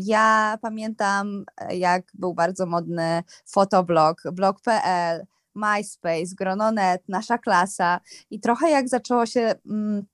Ja 0.02 0.58
pamiętam, 0.62 1.44
jak 1.70 2.04
był 2.14 2.34
bardzo 2.34 2.66
modny 2.66 3.22
fotoblog, 3.46 4.22
blog.pl, 4.32 5.26
MySpace, 5.54 6.34
Grononet, 6.38 7.02
nasza 7.08 7.38
klasa 7.38 8.00
i 8.30 8.40
trochę 8.40 8.70
jak 8.70 8.88
zaczęło 8.88 9.26
się 9.26 9.54
mm, 9.66 10.06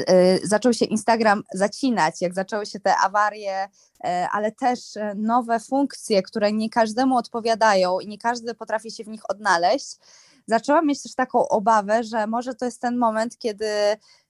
y, 0.00 0.40
zaczął 0.42 0.72
się 0.72 0.84
Instagram 0.84 1.42
zacinać, 1.54 2.20
jak 2.20 2.34
zaczęły 2.34 2.66
się 2.66 2.80
te 2.80 2.96
awarie, 2.96 3.68
ale 4.32 4.52
też 4.52 4.80
nowe 5.16 5.60
funkcje, 5.60 6.22
które 6.22 6.52
nie 6.52 6.70
każdemu 6.70 7.16
odpowiadają 7.16 8.00
i 8.00 8.08
nie 8.08 8.18
każdy 8.18 8.54
potrafi 8.54 8.90
się 8.90 9.04
w 9.04 9.08
nich 9.08 9.30
odnaleźć. 9.30 9.96
Zaczęłam 10.46 10.86
mieć 10.86 11.02
też 11.02 11.14
taką 11.14 11.48
obawę, 11.48 12.04
że 12.04 12.26
może 12.26 12.54
to 12.54 12.64
jest 12.64 12.80
ten 12.80 12.98
moment, 12.98 13.38
kiedy 13.38 13.66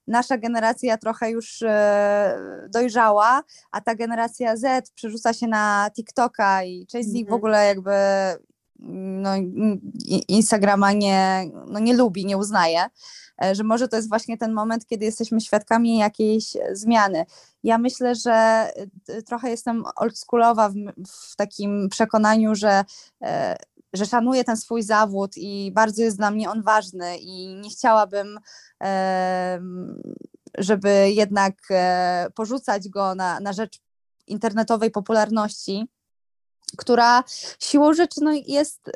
nasza 0.07 0.39
generacja 0.39 0.99
trochę 0.99 1.31
już 1.31 1.63
e, 1.63 2.69
dojrzała, 2.69 3.43
a 3.71 3.81
ta 3.81 3.95
generacja 3.95 4.57
Z 4.57 4.91
przerzuca 4.91 5.33
się 5.33 5.47
na 5.47 5.91
TikToka 5.97 6.65
i 6.65 6.87
część 6.87 7.09
z 7.09 7.13
nich 7.13 7.25
w 7.25 7.29
mhm. 7.29 7.41
ogóle 7.41 7.67
jakby 7.67 7.93
no, 8.83 9.31
Instagrama 10.29 10.93
nie, 10.93 11.51
no, 11.67 11.79
nie 11.79 11.95
lubi, 11.95 12.27
nie 12.27 12.39
uznaje, 12.39 12.87
e, 13.45 13.55
że 13.55 13.65
może 13.65 13.89
to 13.89 13.97
jest 13.97 14.09
właśnie 14.09 14.39
ten 14.39 14.53
moment, 14.53 14.87
kiedy 14.87 15.05
jesteśmy 15.05 15.41
świadkami 15.41 15.99
jakiejś 15.99 16.57
zmiany. 16.73 17.25
Ja 17.63 17.79
myślę, 17.79 18.15
że 18.15 18.33
e, 19.09 19.23
trochę 19.23 19.51
jestem 19.51 19.85
oldschoolowa 19.97 20.69
w, 20.69 20.75
w 21.09 21.37
takim 21.37 21.89
przekonaniu, 21.91 22.55
że 22.55 22.85
że 23.93 24.07
szanuję 24.07 24.45
ten 24.45 24.57
swój 24.57 24.83
zawód 24.83 25.33
i 25.37 25.73
bardzo 25.75 26.03
jest 26.03 26.17
dla 26.17 26.31
mnie 26.31 26.51
on 26.51 26.63
ważny 26.63 27.19
i 27.19 27.55
nie 27.55 27.71
chciałabym, 27.71 28.41
żeby 30.59 31.11
jednak 31.11 31.55
e, 31.71 32.27
porzucać 32.35 32.89
go 32.89 33.15
na, 33.15 33.41
na 33.41 33.53
rzecz 33.53 33.79
internetowej 34.27 34.91
popularności, 34.91 35.89
która 36.77 37.25
siłą 37.61 37.95
rzeczy 37.95 38.21
no, 38.23 38.31
jest 38.47 38.91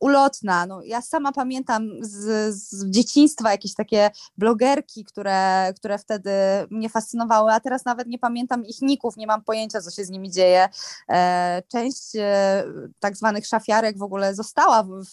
ulotna. 0.00 0.66
No, 0.66 0.82
ja 0.82 1.02
sama 1.02 1.32
pamiętam 1.32 1.90
z, 2.00 2.54
z, 2.54 2.90
dzieciństwa 2.90 3.50
jakieś 3.50 3.74
takie 3.74 4.10
blogerki, 4.38 5.04
które, 5.04 5.72
które 5.76 5.98
wtedy 5.98 6.30
mnie 6.70 6.88
fascynowały, 6.88 7.52
a 7.52 7.60
teraz 7.60 7.84
nawet 7.84 8.08
nie 8.08 8.18
pamiętam 8.18 8.66
ich 8.66 8.82
ników, 8.82 9.16
nie 9.16 9.26
mam 9.26 9.44
pojęcia, 9.44 9.80
co 9.80 9.90
się 9.90 10.04
z 10.04 10.10
nimi 10.10 10.30
dzieje. 10.30 10.68
E, 11.08 11.62
część 11.68 12.16
e, 12.16 12.64
tak 13.00 13.16
zwanych 13.16 13.46
szafiarek 13.46 13.98
w 13.98 14.02
ogóle 14.02 14.34
została 14.34 14.82
w, 14.82 15.06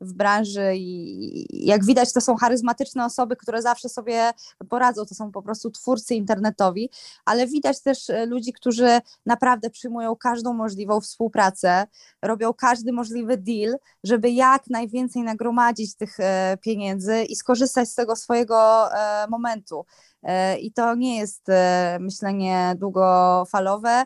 w 0.00 0.12
branży 0.12 0.72
i 0.76 1.66
jak 1.66 1.84
widać 1.84 2.12
to 2.12 2.20
są 2.20 2.36
charyzmatyczne 2.36 3.04
osoby, 3.04 3.36
które 3.36 3.62
zawsze 3.62 3.88
sobie 3.88 4.30
poradzą, 4.68 5.06
to 5.06 5.14
są 5.14 5.32
po 5.32 5.42
prostu 5.42 5.70
twórcy 5.70 6.14
internetowi, 6.14 6.90
ale 7.24 7.46
widać 7.46 7.82
też 7.82 8.10
e, 8.10 8.26
ludzi, 8.26 8.52
którzy 8.52 9.00
naprawdę 9.26 9.70
przyjmują 9.70 10.16
każdą 10.16 10.52
możliwą 10.52 11.00
współpracę, 11.00 11.86
robią 12.22 12.54
każdy 12.54 12.92
możliwy 12.92 13.36
deal, 13.36 13.77
żeby 14.04 14.30
jak 14.30 14.66
najwięcej 14.70 15.22
nagromadzić 15.22 15.96
tych 15.96 16.20
e, 16.20 16.58
pieniędzy 16.60 17.24
i 17.24 17.36
skorzystać 17.36 17.88
z 17.88 17.94
tego 17.94 18.16
swojego 18.16 18.88
e, 18.92 19.26
momentu. 19.28 19.84
E, 20.22 20.58
I 20.58 20.72
to 20.72 20.94
nie 20.94 21.18
jest 21.18 21.46
myślenie 22.00 22.74
długofalowe, 22.78 24.04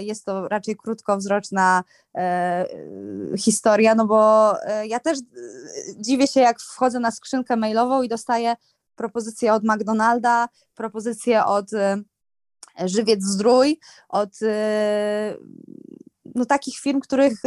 jest 0.00 0.24
to 0.24 0.48
raczej 0.48 0.76
krótkowzroczna 0.76 1.84
historia, 3.38 3.94
no 3.94 4.06
bo 4.06 4.52
ja 4.86 5.00
też 5.00 5.18
dziwię 5.96 6.26
się, 6.26 6.40
jak 6.40 6.60
wchodzę 6.60 7.00
na 7.00 7.10
skrzynkę 7.10 7.56
mailową 7.56 8.02
i 8.02 8.08
dostaję 8.08 8.56
propozycję 8.96 9.52
od 9.52 9.62
McDonalda, 9.64 10.48
propozycję 10.74 11.44
od 11.44 11.70
Żywiec 12.84 13.22
Zdrój, 13.22 13.78
od 14.08 14.30
no, 16.34 16.44
takich 16.44 16.78
firm, 16.78 17.00
których 17.00 17.42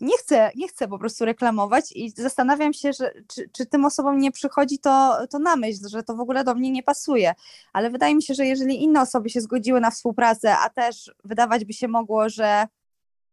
nie 0.00 0.18
chcę, 0.18 0.50
nie 0.56 0.68
chcę 0.68 0.88
po 0.88 0.98
prostu 0.98 1.24
reklamować 1.24 1.92
i 1.92 2.10
zastanawiam 2.10 2.72
się, 2.72 2.92
że, 2.92 3.12
czy, 3.28 3.48
czy 3.52 3.66
tym 3.66 3.84
osobom 3.84 4.18
nie 4.18 4.32
przychodzi 4.32 4.78
to, 4.78 5.18
to 5.30 5.38
na 5.38 5.56
myśl, 5.56 5.88
że 5.88 6.02
to 6.02 6.16
w 6.16 6.20
ogóle 6.20 6.44
do 6.44 6.54
mnie 6.54 6.70
nie 6.70 6.82
pasuje. 6.82 7.34
Ale 7.72 7.90
wydaje 7.90 8.14
mi 8.14 8.22
się, 8.22 8.34
że 8.34 8.46
jeżeli 8.46 8.82
inne 8.82 9.00
osoby 9.00 9.30
się 9.30 9.40
zgodziły 9.40 9.80
na 9.80 9.90
współpracę, 9.90 10.56
a 10.58 10.70
też 10.70 11.14
wydawać 11.24 11.64
by 11.64 11.72
się 11.72 11.88
mogło, 11.88 12.28
że 12.28 12.66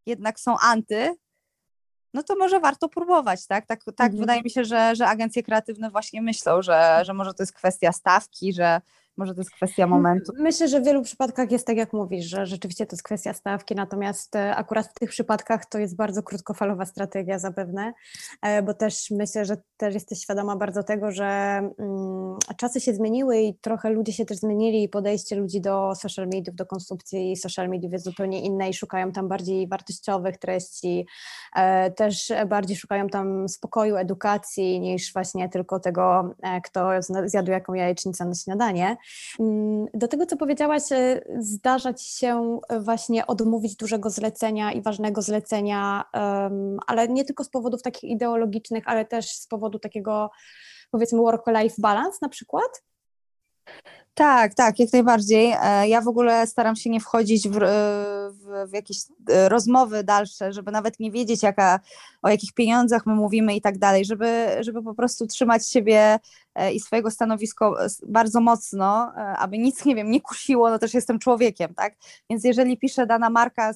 jednak 0.05 0.39
są 0.39 0.57
anty, 0.57 1.16
no 2.14 2.24
to 2.24 2.36
może 2.36 2.60
warto 2.60 2.89
próbować, 2.89 3.47
tak? 3.47 3.66
Tak, 3.66 3.84
tak 3.84 4.05
mhm. 4.05 4.20
wydaje 4.20 4.43
mi 4.43 4.49
się, 4.49 4.66
że, 4.66 4.95
że 4.95 5.07
agencje 5.07 5.43
kreatywne 5.43 5.89
właśnie 5.89 6.22
myślą, 6.22 6.62
że, 6.62 7.01
że 7.05 7.14
może 7.14 7.34
to 7.34 7.43
jest 7.43 7.53
kwestia 7.53 7.91
stawki, 7.91 8.53
że 8.53 8.82
może 9.20 9.36
to 9.36 9.41
jest 9.41 9.51
kwestia 9.51 9.88
momentu. 9.88 10.32
Myślę, 10.38 10.67
że 10.67 10.82
w 10.82 10.86
wielu 10.86 11.01
przypadkach 11.01 11.51
jest 11.51 11.67
tak, 11.67 11.78
jak 11.78 11.93
mówisz, 11.93 12.26
że 12.26 12.45
rzeczywiście 12.45 12.86
to 12.86 12.95
jest 12.95 13.03
kwestia 13.03 13.34
stawki, 13.34 13.76
natomiast 13.76 14.36
e, 14.36 14.55
akurat 14.55 14.88
w 14.88 14.93
tych 14.93 15.09
przypadkach 15.09 15.65
to 15.65 15.80
jest 15.80 15.95
bardzo 15.95 16.24
krótkofalowa 16.24 16.86
strategia 16.86 17.39
zapewne, 17.39 17.93
e, 18.41 18.63
bo 18.63 18.74
też 18.74 19.11
myślę, 19.11 19.45
że 19.45 19.57
też 19.78 19.93
jesteś 19.93 20.22
świadoma 20.22 20.55
bardzo 20.55 20.84
tego, 20.84 21.11
że 21.11 21.26
mm, 21.26 22.38
czasy 22.57 22.82
się 22.82 22.93
zmieniły 22.93 23.39
i 23.39 23.55
trochę 23.55 23.89
ludzie 23.89 24.13
się 24.13 24.26
też 24.26 24.38
zmienili 24.38 24.84
i 24.84 24.89
podejście 24.89 25.36
ludzi 25.36 25.61
do 25.61 25.95
social 25.95 26.28
mediów, 26.28 26.55
do 26.55 26.65
konsumpcji 26.65 27.38
social 27.38 27.70
mediów 27.70 27.93
jest 27.93 28.05
zupełnie 28.05 28.41
inne 28.41 28.70
i 28.70 28.74
szukają 28.74 29.11
tam 29.11 29.28
bardziej 29.28 29.67
wartościowych 29.67 30.38
treści, 30.38 31.05
e, 31.55 31.91
też 31.91 32.32
bardziej 32.47 32.78
szukają 32.78 33.07
tam 33.07 33.49
spokoju, 33.49 33.95
edukacji 33.95 34.80
niż 34.80 35.13
właśnie 35.13 35.49
tylko 35.49 35.80
tego, 35.80 36.36
kto 36.63 36.89
zjadł 37.26 37.51
jaką 37.51 37.74
jajecznicę 37.74 38.26
na 38.26 38.36
śniadanie. 38.36 38.97
Mm, 39.39 39.86
do 39.93 40.07
tego, 40.07 40.26
co 40.26 40.38
powiedziałaś, 40.38 40.84
e, 40.91 41.22
zdarza 41.39 41.93
Ci 41.93 42.18
się 42.18 42.60
e, 42.70 42.80
właśnie 42.80 43.28
odmówić 43.28 43.76
dużego 43.76 44.10
zlecenia 44.10 44.72
i 44.72 44.82
ważnego 44.82 45.22
zlecenia, 45.22 46.03
ale 46.88 47.07
nie 47.07 47.26
tylko 47.26 47.43
z 47.43 47.49
powodów 47.49 47.82
takich 47.82 48.10
ideologicznych, 48.10 48.84
ale 48.88 49.05
też 49.05 49.30
z 49.30 49.47
powodu 49.47 49.80
takiego, 49.80 50.30
powiedzmy, 50.91 51.20
work-life 51.20 51.76
balance 51.78 52.18
na 52.22 52.30
przykład? 52.30 52.84
Tak, 54.14 54.53
tak, 54.53 54.80
jak 54.80 54.93
najbardziej. 54.93 55.55
E, 55.62 55.88
ja 55.88 56.01
w 56.01 56.07
ogóle 56.07 56.47
staram 56.47 56.76
się 56.76 56.89
nie 56.89 56.99
wchodzić 56.99 57.49
w, 57.49 57.60
w, 58.32 58.70
w, 58.70 58.74
jakieś 58.74 58.97
rozmowy 59.47 60.03
dalsze, 60.03 60.53
żeby 60.53 60.72
nawet 60.72 60.99
nie 60.99 61.12
wiedzieć, 61.12 61.43
jaka, 61.43 61.80
o 62.22 62.30
jakich 62.30 62.53
pieniądzach 62.53 63.05
my 63.05 63.15
mówimy 63.15 63.55
i 63.55 63.61
tak 63.61 63.78
dalej, 63.78 64.05
żeby, 64.05 64.47
żeby 64.61 64.84
po 64.84 64.93
prostu 64.93 65.28
trzymać 65.28 65.70
siebie 65.70 66.20
E, 66.59 66.74
i 66.74 66.80
swojego 66.80 67.11
stanowisko 67.11 67.86
e, 67.86 67.88
bardzo 68.07 68.41
mocno, 68.41 69.11
e, 69.15 69.22
aby 69.22 69.57
nic, 69.57 69.86
nie 69.86 69.95
wiem, 69.95 70.11
nie 70.11 70.22
kusiło, 70.22 70.70
no 70.70 70.80
też 70.80 70.93
jestem 70.93 71.20
człowiekiem, 71.20 71.74
tak? 71.74 71.95
Więc 72.30 72.43
jeżeli 72.43 72.78
pisze 72.78 73.07
dana 73.07 73.30
marka, 73.30 73.72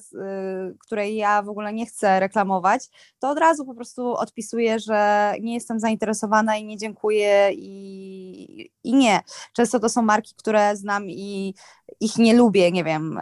której 0.78 1.16
ja 1.16 1.42
w 1.42 1.48
ogóle 1.48 1.72
nie 1.72 1.86
chcę 1.86 2.20
reklamować, 2.20 2.88
to 3.18 3.30
od 3.30 3.38
razu 3.38 3.64
po 3.64 3.74
prostu 3.74 4.12
odpisuję, 4.12 4.78
że 4.78 5.32
nie 5.40 5.54
jestem 5.54 5.80
zainteresowana 5.80 6.56
i 6.56 6.64
nie 6.64 6.76
dziękuję 6.76 7.50
i, 7.52 8.70
i 8.84 8.94
nie. 8.94 9.20
Często 9.52 9.80
to 9.80 9.88
są 9.88 10.02
marki, 10.02 10.34
które 10.36 10.76
znam 10.76 11.10
i 11.10 11.54
ich 12.00 12.16
nie 12.16 12.34
lubię, 12.34 12.72
nie 12.72 12.84
wiem, 12.84 13.18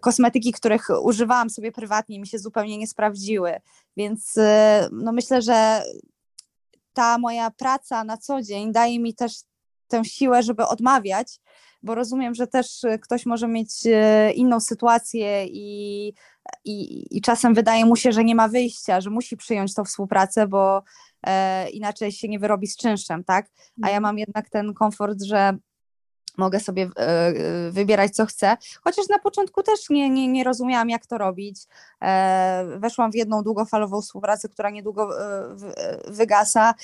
kosmetyki, 0.00 0.52
których 0.52 0.86
używałam 1.02 1.50
sobie 1.50 1.72
prywatnie, 1.72 2.20
mi 2.20 2.26
się 2.26 2.38
zupełnie 2.38 2.78
nie 2.78 2.86
sprawdziły. 2.86 3.60
Więc 3.96 4.34
no 4.92 5.12
myślę, 5.12 5.42
że 5.42 5.82
ta 6.92 7.18
moja 7.18 7.50
praca 7.50 8.04
na 8.04 8.16
co 8.16 8.42
dzień 8.42 8.72
daje 8.72 9.00
mi 9.00 9.14
też 9.14 9.32
tę 9.88 10.04
siłę, 10.04 10.42
żeby 10.42 10.66
odmawiać, 10.66 11.40
bo 11.82 11.94
rozumiem, 11.94 12.34
że 12.34 12.46
też 12.46 12.84
e, 12.84 12.98
ktoś 12.98 13.26
może 13.26 13.48
mieć 13.48 13.70
e, 13.86 14.32
inną 14.32 14.60
sytuację 14.60 15.46
i, 15.46 16.08
i, 16.64 17.06
i 17.16 17.20
czasem 17.20 17.54
wydaje 17.54 17.84
mu 17.84 17.96
się, 17.96 18.12
że 18.12 18.24
nie 18.24 18.34
ma 18.34 18.48
wyjścia, 18.48 19.00
że 19.00 19.10
musi 19.10 19.36
przyjąć 19.36 19.74
tą 19.74 19.84
współpracę, 19.84 20.48
bo 20.48 20.82
e, 21.26 21.70
inaczej 21.70 22.12
się 22.12 22.28
nie 22.28 22.38
wyrobi 22.38 22.66
z 22.66 22.76
czynszem, 22.76 23.24
tak? 23.24 23.46
A 23.82 23.86
ja 23.86 23.96
mhm. 23.96 24.02
mam 24.02 24.18
jednak 24.18 24.50
ten 24.50 24.74
komfort, 24.74 25.22
że 25.22 25.56
mogę 26.36 26.60
sobie 26.60 26.90
e, 26.96 27.00
e, 27.00 27.70
wybierać, 27.70 28.12
co 28.12 28.26
chcę. 28.26 28.56
Chociaż 28.84 29.08
na 29.08 29.18
początku 29.18 29.62
też 29.62 29.90
nie, 29.90 30.10
nie, 30.10 30.28
nie 30.28 30.44
rozumiałam, 30.44 30.90
jak 30.90 31.06
to 31.06 31.18
robić. 31.18 31.62
E, 32.02 32.66
weszłam 32.78 33.12
w 33.12 33.14
jedną 33.14 33.42
długofalową 33.42 34.00
współpracę, 34.00 34.48
która 34.48 34.70
niedługo 34.70 35.08
wygasa, 36.08 36.74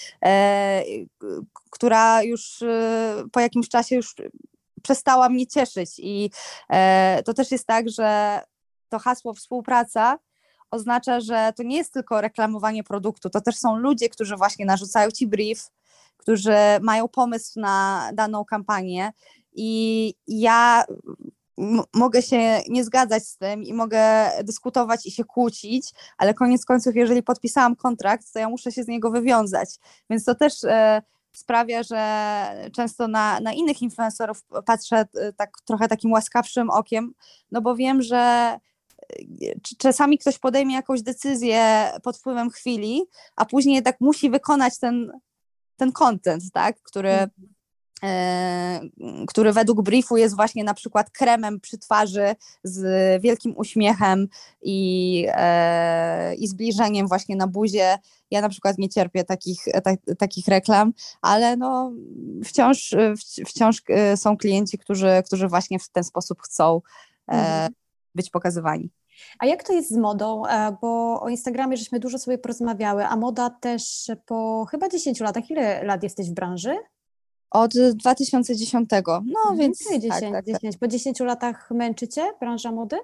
która 1.70 2.22
już 2.22 2.64
po 3.32 3.40
jakimś 3.40 3.68
czasie 3.68 3.96
już 3.96 4.14
przestała 4.82 5.28
mnie 5.28 5.46
cieszyć. 5.46 5.90
I 5.98 6.30
to 7.24 7.34
też 7.34 7.50
jest 7.50 7.66
tak, 7.66 7.88
że 7.88 8.40
to 8.88 8.98
hasło 8.98 9.34
współpraca 9.34 10.18
oznacza, 10.70 11.20
że 11.20 11.52
to 11.56 11.62
nie 11.62 11.76
jest 11.76 11.92
tylko 11.92 12.20
reklamowanie 12.20 12.84
produktu, 12.84 13.30
to 13.30 13.40
też 13.40 13.56
są 13.56 13.76
ludzie, 13.76 14.08
którzy 14.08 14.36
właśnie 14.36 14.66
narzucają 14.66 15.10
ci 15.10 15.26
brief, 15.26 15.70
którzy 16.16 16.56
mają 16.80 17.08
pomysł 17.08 17.60
na 17.60 18.10
daną 18.14 18.44
kampanię 18.44 19.12
i 19.52 20.14
ja 20.26 20.84
mogę 21.94 22.22
się 22.22 22.60
nie 22.68 22.84
zgadzać 22.84 23.26
z 23.26 23.36
tym 23.36 23.62
i 23.62 23.74
mogę 23.74 24.30
dyskutować 24.44 25.06
i 25.06 25.10
się 25.10 25.24
kłócić, 25.24 25.92
ale 26.18 26.34
koniec 26.34 26.64
końców, 26.64 26.96
jeżeli 26.96 27.22
podpisałam 27.22 27.76
kontrakt, 27.76 28.32
to 28.32 28.38
ja 28.38 28.48
muszę 28.48 28.72
się 28.72 28.84
z 28.84 28.88
niego 28.88 29.10
wywiązać. 29.10 29.68
Więc 30.10 30.24
to 30.24 30.34
też 30.34 30.64
e, 30.64 31.02
sprawia, 31.32 31.82
że 31.82 32.70
często 32.72 33.08
na, 33.08 33.40
na 33.40 33.52
innych 33.52 33.82
influencerów 33.82 34.42
patrzę 34.66 34.96
e, 35.14 35.32
tak 35.32 35.50
trochę 35.64 35.88
takim 35.88 36.12
łaskawszym 36.12 36.70
okiem, 36.70 37.14
no 37.52 37.60
bo 37.60 37.76
wiem, 37.76 38.02
że 38.02 38.16
e, 38.18 38.58
czasami 39.78 40.18
ktoś 40.18 40.38
podejmie 40.38 40.74
jakąś 40.74 41.02
decyzję 41.02 41.90
pod 42.02 42.16
wpływem 42.16 42.50
chwili, 42.50 43.02
a 43.36 43.44
później 43.44 43.74
jednak 43.74 44.00
musi 44.00 44.30
wykonać 44.30 44.78
ten, 44.78 45.12
ten 45.76 45.92
content, 45.92 46.42
tak, 46.52 46.82
który, 46.82 47.10
mhm. 47.10 47.30
Który 49.28 49.52
według 49.52 49.82
briefu 49.82 50.16
jest 50.16 50.36
właśnie 50.36 50.64
na 50.64 50.74
przykład 50.74 51.10
kremem 51.10 51.60
przy 51.60 51.78
twarzy 51.78 52.34
z 52.64 53.22
wielkim 53.22 53.54
uśmiechem 53.56 54.28
i, 54.62 55.26
e, 55.28 56.34
i 56.34 56.48
zbliżeniem 56.48 57.08
właśnie 57.08 57.36
na 57.36 57.46
buzie. 57.46 57.98
Ja 58.30 58.40
na 58.40 58.48
przykład 58.48 58.78
nie 58.78 58.88
cierpię 58.88 59.24
takich, 59.24 59.64
ta, 59.84 60.14
takich 60.18 60.48
reklam, 60.48 60.92
ale 61.22 61.56
no 61.56 61.92
wciąż, 62.44 62.94
wciąż 63.46 63.82
e, 63.88 64.16
są 64.16 64.36
klienci, 64.36 64.78
którzy, 64.78 65.22
którzy 65.26 65.48
właśnie 65.48 65.78
w 65.78 65.88
ten 65.88 66.04
sposób 66.04 66.42
chcą 66.42 66.80
mhm. 67.26 67.72
być 68.14 68.30
pokazywani. 68.30 68.90
A 69.38 69.46
jak 69.46 69.62
to 69.62 69.72
jest 69.72 69.90
z 69.90 69.96
modą? 69.96 70.42
Bo 70.80 71.20
o 71.22 71.28
Instagramie 71.28 71.76
żeśmy 71.76 72.00
dużo 72.00 72.18
sobie 72.18 72.38
porozmawiały, 72.38 73.06
a 73.06 73.16
moda 73.16 73.50
też 73.50 74.10
po 74.26 74.66
chyba 74.70 74.88
10 74.88 75.20
latach. 75.20 75.50
Ile 75.50 75.84
lat 75.84 76.02
jesteś 76.02 76.30
w 76.30 76.34
branży? 76.34 76.76
Od 77.50 77.72
2010. 77.94 78.90
No 78.90 79.22
mhm, 79.40 79.58
więc. 79.58 79.78
10, 79.78 80.04
tak, 80.08 80.32
tak, 80.32 80.46
10. 80.46 80.74
Tak. 80.74 80.80
Po 80.80 80.88
10 80.88 81.20
latach 81.20 81.70
męczycie 81.70 82.32
branża 82.40 82.72
mody? 82.72 82.96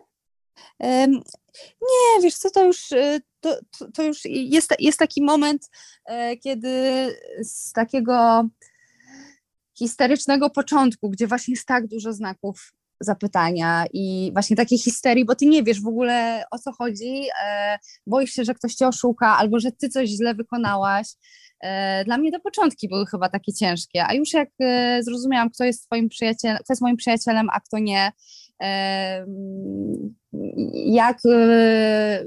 Nie, 1.80 2.22
wiesz 2.22 2.34
co, 2.34 2.50
to 2.50 2.64
już, 2.64 2.92
y, 2.92 3.20
to, 3.40 3.58
to 3.94 4.02
już 4.02 4.24
jest, 4.24 4.74
jest 4.78 4.98
taki 4.98 5.22
moment, 5.22 5.70
e, 6.06 6.36
kiedy 6.36 6.68
z 7.42 7.72
takiego 7.72 8.44
historycznego 9.78 10.50
początku, 10.50 11.10
gdzie 11.10 11.26
właśnie 11.26 11.52
jest 11.52 11.66
tak 11.66 11.86
dużo 11.86 12.12
znaków 12.12 12.72
zapytania 13.00 13.84
i 13.92 14.30
właśnie 14.32 14.56
takiej 14.56 14.78
histerii, 14.78 15.24
bo 15.24 15.34
ty 15.34 15.46
nie 15.46 15.62
wiesz 15.62 15.82
w 15.82 15.86
ogóle 15.86 16.44
o 16.50 16.58
co 16.58 16.72
chodzi, 16.72 17.28
e, 17.44 17.78
boisz 18.06 18.30
się, 18.30 18.44
że 18.44 18.54
ktoś 18.54 18.74
cię 18.74 18.88
oszuka 18.88 19.36
albo 19.36 19.60
że 19.60 19.72
ty 19.72 19.88
coś 19.88 20.08
źle 20.08 20.34
wykonałaś. 20.34 21.08
E, 21.60 22.04
dla 22.04 22.18
mnie 22.18 22.32
te 22.32 22.40
początki 22.40 22.88
były 22.88 23.06
chyba 23.06 23.28
takie 23.28 23.52
ciężkie, 23.52 24.04
a 24.06 24.14
już 24.14 24.32
jak 24.32 24.48
e, 24.60 25.02
zrozumiałam, 25.02 25.50
kto 25.50 25.64
jest 25.64 25.86
twoim 25.86 26.08
przyjacielem, 26.08 26.58
kto 26.64 26.72
jest 26.72 26.82
moim 26.82 26.96
przyjacielem, 26.96 27.48
a 27.52 27.60
kto 27.60 27.78
nie, 27.78 28.12
e, 28.62 29.26
jak 30.72 31.18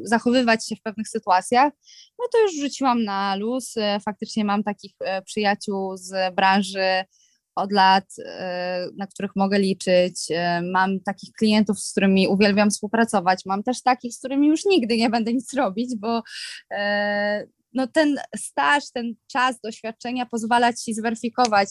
zachowywać 0.04 0.68
się 0.68 0.76
w 0.76 0.82
pewnych 0.82 1.08
sytuacjach, 1.08 1.74
no 2.20 2.26
to 2.32 2.42
już 2.42 2.56
rzuciłam 2.56 3.04
na 3.04 3.36
luz. 3.36 3.76
Faktycznie 4.06 4.46
mam 4.46 4.64
takich 4.64 4.92
przyjaciół 5.26 5.98
z 5.98 6.36
branży 6.36 7.04
od 7.56 7.72
lat, 7.72 8.06
na 8.98 9.08
których 9.08 9.36
mogę 9.36 9.60
liczyć. 9.60 10.28
Mam 10.74 11.00
takich 11.00 11.32
klientów, 11.32 11.80
z 11.80 11.92
którymi 11.92 12.28
uwielbiam 12.28 12.70
współpracować. 12.70 13.46
Mam 13.46 13.64
też 13.64 13.82
takich, 13.82 14.14
z 14.14 14.20
którymi 14.20 14.48
już 14.48 14.66
nigdy 14.66 14.98
nie 14.98 15.10
będę 15.10 15.34
nic 15.34 15.54
robić, 15.54 15.96
bo 15.98 16.22
no 17.74 17.88
ten 17.88 18.20
staż, 18.38 18.84
ten 18.93 19.13
czas 19.32 19.59
doświadczenia 19.63 20.26
pozwala 20.26 20.74
ci 20.74 20.93
zweryfikować 20.93 21.70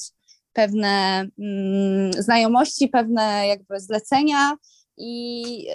pewne 0.52 1.24
mm, 1.38 2.12
znajomości, 2.12 2.88
pewne 2.88 3.46
jakby 3.46 3.80
zlecenia 3.80 4.56
i 4.96 5.66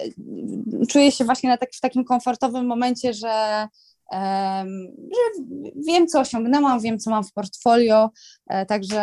y, 0.82 0.86
czuję 0.86 1.12
się 1.12 1.24
właśnie 1.24 1.50
na 1.50 1.56
tak, 1.56 1.70
w 1.72 1.80
takim 1.80 2.04
komfortowym 2.04 2.66
momencie, 2.66 3.14
że 3.14 3.66
że 4.12 5.44
wiem, 5.86 6.06
co 6.06 6.20
osiągnęłam, 6.20 6.80
wiem, 6.80 6.98
co 6.98 7.10
mam 7.10 7.24
w 7.24 7.32
portfolio, 7.32 8.10
e, 8.46 8.66
także 8.66 9.00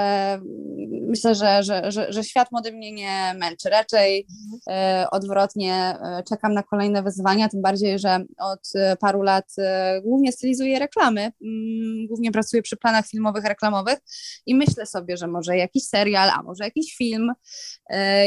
myślę, 1.07 1.35
że, 1.35 1.63
że, 1.63 1.91
że, 1.91 2.13
że 2.13 2.23
świat 2.23 2.51
młody 2.51 2.71
mnie 2.71 2.91
nie 2.91 3.33
męczy. 3.37 3.69
Raczej 3.69 4.27
e, 4.69 5.05
odwrotnie 5.11 5.73
e, 5.73 6.23
czekam 6.29 6.53
na 6.53 6.63
kolejne 6.63 7.03
wyzwania, 7.03 7.49
tym 7.49 7.61
bardziej, 7.61 7.99
że 7.99 8.25
od 8.39 8.71
paru 8.99 9.21
lat 9.21 9.45
głównie 10.03 10.31
stylizuję 10.31 10.79
reklamy, 10.79 11.21
mm, 11.21 12.07
głównie 12.07 12.31
pracuję 12.31 12.61
przy 12.61 12.77
planach 12.77 13.07
filmowych, 13.07 13.45
reklamowych 13.45 13.99
i 14.45 14.55
myślę 14.55 14.85
sobie, 14.85 15.17
że 15.17 15.27
może 15.27 15.57
jakiś 15.57 15.87
serial, 15.87 16.29
a 16.29 16.43
może 16.43 16.63
jakiś 16.63 16.95
film 16.95 17.31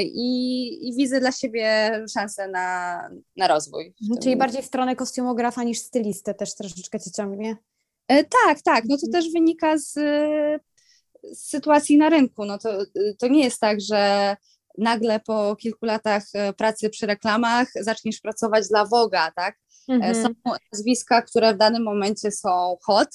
i, 0.02 0.68
i 0.88 0.96
widzę 0.96 1.20
dla 1.20 1.32
siebie 1.32 1.90
szansę 2.14 2.48
na, 2.48 2.98
na 3.36 3.48
rozwój. 3.48 3.94
Czyli 4.22 4.36
bardziej 4.36 4.62
w 4.62 4.66
stronę 4.66 4.96
kostiumografa 4.96 5.62
niż 5.62 5.78
stylistę 5.78 6.34
też 6.34 6.54
troszeczkę 6.68 7.00
cię 7.00 7.10
ciągnie? 7.10 7.56
E, 8.08 8.24
tak, 8.24 8.62
tak. 8.62 8.84
No 8.88 8.96
to 8.96 9.06
mhm. 9.06 9.12
też 9.12 9.32
wynika 9.32 9.78
z, 9.78 9.92
z 11.32 11.48
sytuacji 11.48 11.98
na 11.98 12.08
rynku. 12.08 12.44
No 12.44 12.58
to, 12.58 12.78
to 13.18 13.28
nie 13.28 13.44
jest 13.44 13.60
tak, 13.60 13.80
że 13.80 14.36
nagle 14.78 15.20
po 15.20 15.56
kilku 15.56 15.86
latach 15.86 16.22
e, 16.34 16.52
pracy 16.52 16.90
przy 16.90 17.06
reklamach 17.06 17.68
zaczniesz 17.80 18.20
pracować 18.20 18.68
dla 18.68 18.84
Woga, 18.86 19.30
tak? 19.30 19.56
E, 19.88 19.92
mhm. 19.92 20.14
Są 20.14 20.28
nazwiska, 20.72 21.22
które 21.22 21.54
w 21.54 21.56
danym 21.56 21.82
momencie 21.82 22.30
są 22.30 22.76
hot, 22.82 23.08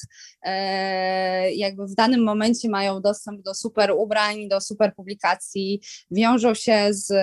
jakby 1.55 1.88
w 1.88 1.95
danym 1.95 2.24
momencie 2.24 2.70
mają 2.70 3.01
dostęp 3.01 3.41
do 3.41 3.55
super 3.55 3.91
ubrań, 3.91 4.47
do 4.47 4.61
super 4.61 4.95
publikacji, 4.95 5.82
wiążą 6.11 6.53
się 6.53 6.88
z, 6.89 7.13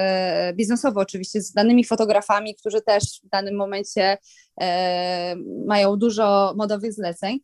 biznesowo 0.57 1.01
oczywiście 1.01 1.41
z 1.41 1.53
danymi 1.53 1.85
fotografami, 1.85 2.55
którzy 2.55 2.83
też 2.83 3.21
w 3.25 3.29
danym 3.29 3.57
momencie 3.57 4.19
mają 5.67 5.97
dużo 5.97 6.55
modowych 6.57 6.93
zleceń. 6.93 7.41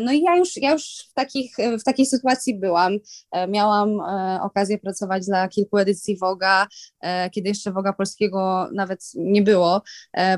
No 0.00 0.12
i 0.12 0.20
ja 0.20 0.36
już, 0.36 0.56
ja 0.56 0.72
już 0.72 0.84
w, 1.10 1.12
takich, 1.12 1.56
w 1.80 1.84
takiej 1.84 2.06
sytuacji 2.06 2.60
byłam. 2.60 2.98
E, 3.32 3.48
miałam 3.48 4.00
e, 4.00 4.38
okazję 4.42 4.78
pracować 4.78 5.26
dla 5.26 5.48
kilku 5.48 5.78
edycji 5.78 6.18
Woga, 6.18 6.66
e, 7.00 7.30
kiedy 7.30 7.48
jeszcze 7.48 7.72
Woga 7.72 7.92
polskiego 7.92 8.68
nawet 8.74 9.00
nie 9.14 9.42
było. 9.42 9.82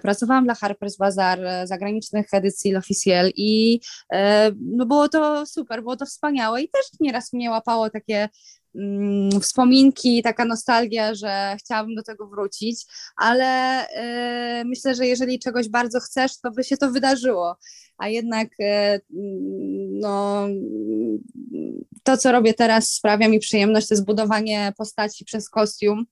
Pracowałam 0.03 0.45
dla 0.45 0.55
Harper's 0.55 0.99
Bazaar, 0.99 1.39
zagranicznych 1.65 2.27
edycji 2.33 2.75
L'Officiel 2.75 3.31
i 3.37 3.81
no 4.61 4.87
było 4.87 5.09
to 5.09 5.47
super, 5.47 5.83
było 5.83 5.97
to 5.97 6.07
wspaniałe 6.07 6.63
i 6.63 6.69
też 6.69 6.87
nieraz 7.01 7.33
mnie 7.33 7.51
łapało 7.51 7.91
takie 7.91 8.29
wspominki, 9.43 10.23
taka 10.23 10.45
nostalgia, 10.45 11.15
że 11.15 11.57
chciałabym 11.59 11.95
do 11.95 12.03
tego 12.03 12.27
wrócić, 12.27 12.85
ale 13.17 13.85
y, 14.61 14.65
myślę, 14.65 14.95
że 14.95 15.07
jeżeli 15.07 15.39
czegoś 15.39 15.69
bardzo 15.69 16.01
chcesz, 16.01 16.41
to 16.41 16.51
by 16.51 16.65
się 16.65 16.77
to 16.77 16.91
wydarzyło. 16.91 17.57
A 17.99 18.09
jednak 18.09 18.49
y, 18.61 19.01
no, 20.01 20.47
to, 22.03 22.17
co 22.17 22.33
robię 22.33 22.55
teraz, 22.55 22.91
sprawia 22.91 23.29
mi 23.29 23.39
przyjemność, 23.39 23.89
to 23.89 23.95
jest 23.95 24.05
budowanie 24.05 24.73
postaci 24.77 25.25
przez 25.25 25.51
kostium. 25.51 26.07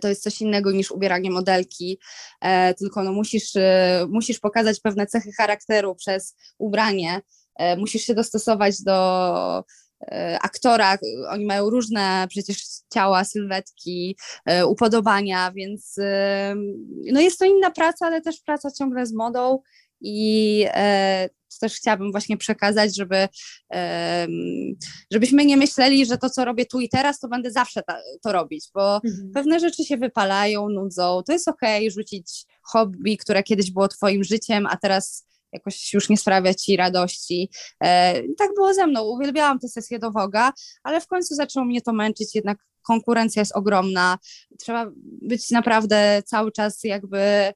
To 0.00 0.08
jest 0.08 0.22
coś 0.22 0.40
innego 0.40 0.72
niż 0.72 0.90
ubieranie 0.90 1.30
modelki, 1.30 1.98
e, 2.40 2.74
tylko 2.74 3.02
no 3.02 3.12
musisz, 3.12 3.56
e, 3.56 4.06
musisz 4.10 4.38
pokazać 4.38 4.80
pewne 4.80 5.06
cechy 5.06 5.32
charakteru 5.32 5.94
przez 5.94 6.36
ubranie, 6.58 7.20
e, 7.56 7.76
musisz 7.76 8.02
się 8.02 8.14
dostosować 8.14 8.82
do, 8.82 9.64
aktora, 10.42 10.98
oni 11.28 11.46
mają 11.46 11.70
różne 11.70 12.26
przecież 12.30 12.64
ciała, 12.94 13.24
sylwetki, 13.24 14.16
e, 14.44 14.66
upodobania, 14.66 15.52
więc 15.52 15.98
e, 15.98 16.54
no 17.12 17.20
jest 17.20 17.38
to 17.38 17.44
inna 17.44 17.70
praca, 17.70 18.06
ale 18.06 18.20
też 18.20 18.40
praca 18.40 18.70
ciągle 18.70 19.06
z 19.06 19.12
modą 19.12 19.58
i 20.00 20.66
też 21.60 21.74
chciałabym 21.74 22.12
właśnie 22.12 22.36
przekazać, 22.36 22.96
żeby 22.96 23.28
żebyśmy 25.12 25.44
nie 25.44 25.56
myśleli, 25.56 26.06
że 26.06 26.18
to, 26.18 26.30
co 26.30 26.44
robię 26.44 26.66
tu 26.66 26.80
i 26.80 26.88
teraz, 26.88 27.20
to 27.20 27.28
będę 27.28 27.50
zawsze 27.50 27.82
ta, 27.82 27.98
to 28.22 28.32
robić, 28.32 28.68
bo 28.74 28.94
mhm. 29.04 29.30
pewne 29.34 29.60
rzeczy 29.60 29.84
się 29.84 29.96
wypalają, 29.96 30.68
nudzą, 30.68 31.22
to 31.26 31.32
jest 31.32 31.48
okej 31.48 31.78
okay, 31.78 31.90
rzucić 31.90 32.44
hobby, 32.62 33.16
które 33.16 33.42
kiedyś 33.42 33.70
było 33.70 33.88
twoim 33.88 34.24
życiem, 34.24 34.66
a 34.66 34.76
teraz 34.76 35.26
jakoś 35.52 35.92
już 35.94 36.08
nie 36.08 36.16
sprawia 36.16 36.54
ci 36.54 36.76
radości. 36.76 37.50
E, 37.82 38.22
tak 38.38 38.50
było 38.54 38.74
ze 38.74 38.86
mną, 38.86 39.02
uwielbiałam 39.04 39.58
tę 39.58 39.68
sesję 39.68 39.98
do 39.98 40.10
Woga, 40.10 40.52
ale 40.82 41.00
w 41.00 41.06
końcu 41.06 41.34
zaczęło 41.34 41.66
mnie 41.66 41.82
to 41.82 41.92
męczyć, 41.92 42.34
jednak 42.34 42.58
konkurencja 42.86 43.40
jest 43.42 43.56
ogromna, 43.56 44.18
trzeba 44.58 44.90
być 45.22 45.50
naprawdę 45.50 46.22
cały 46.26 46.52
czas 46.52 46.84
jakby 46.84 47.52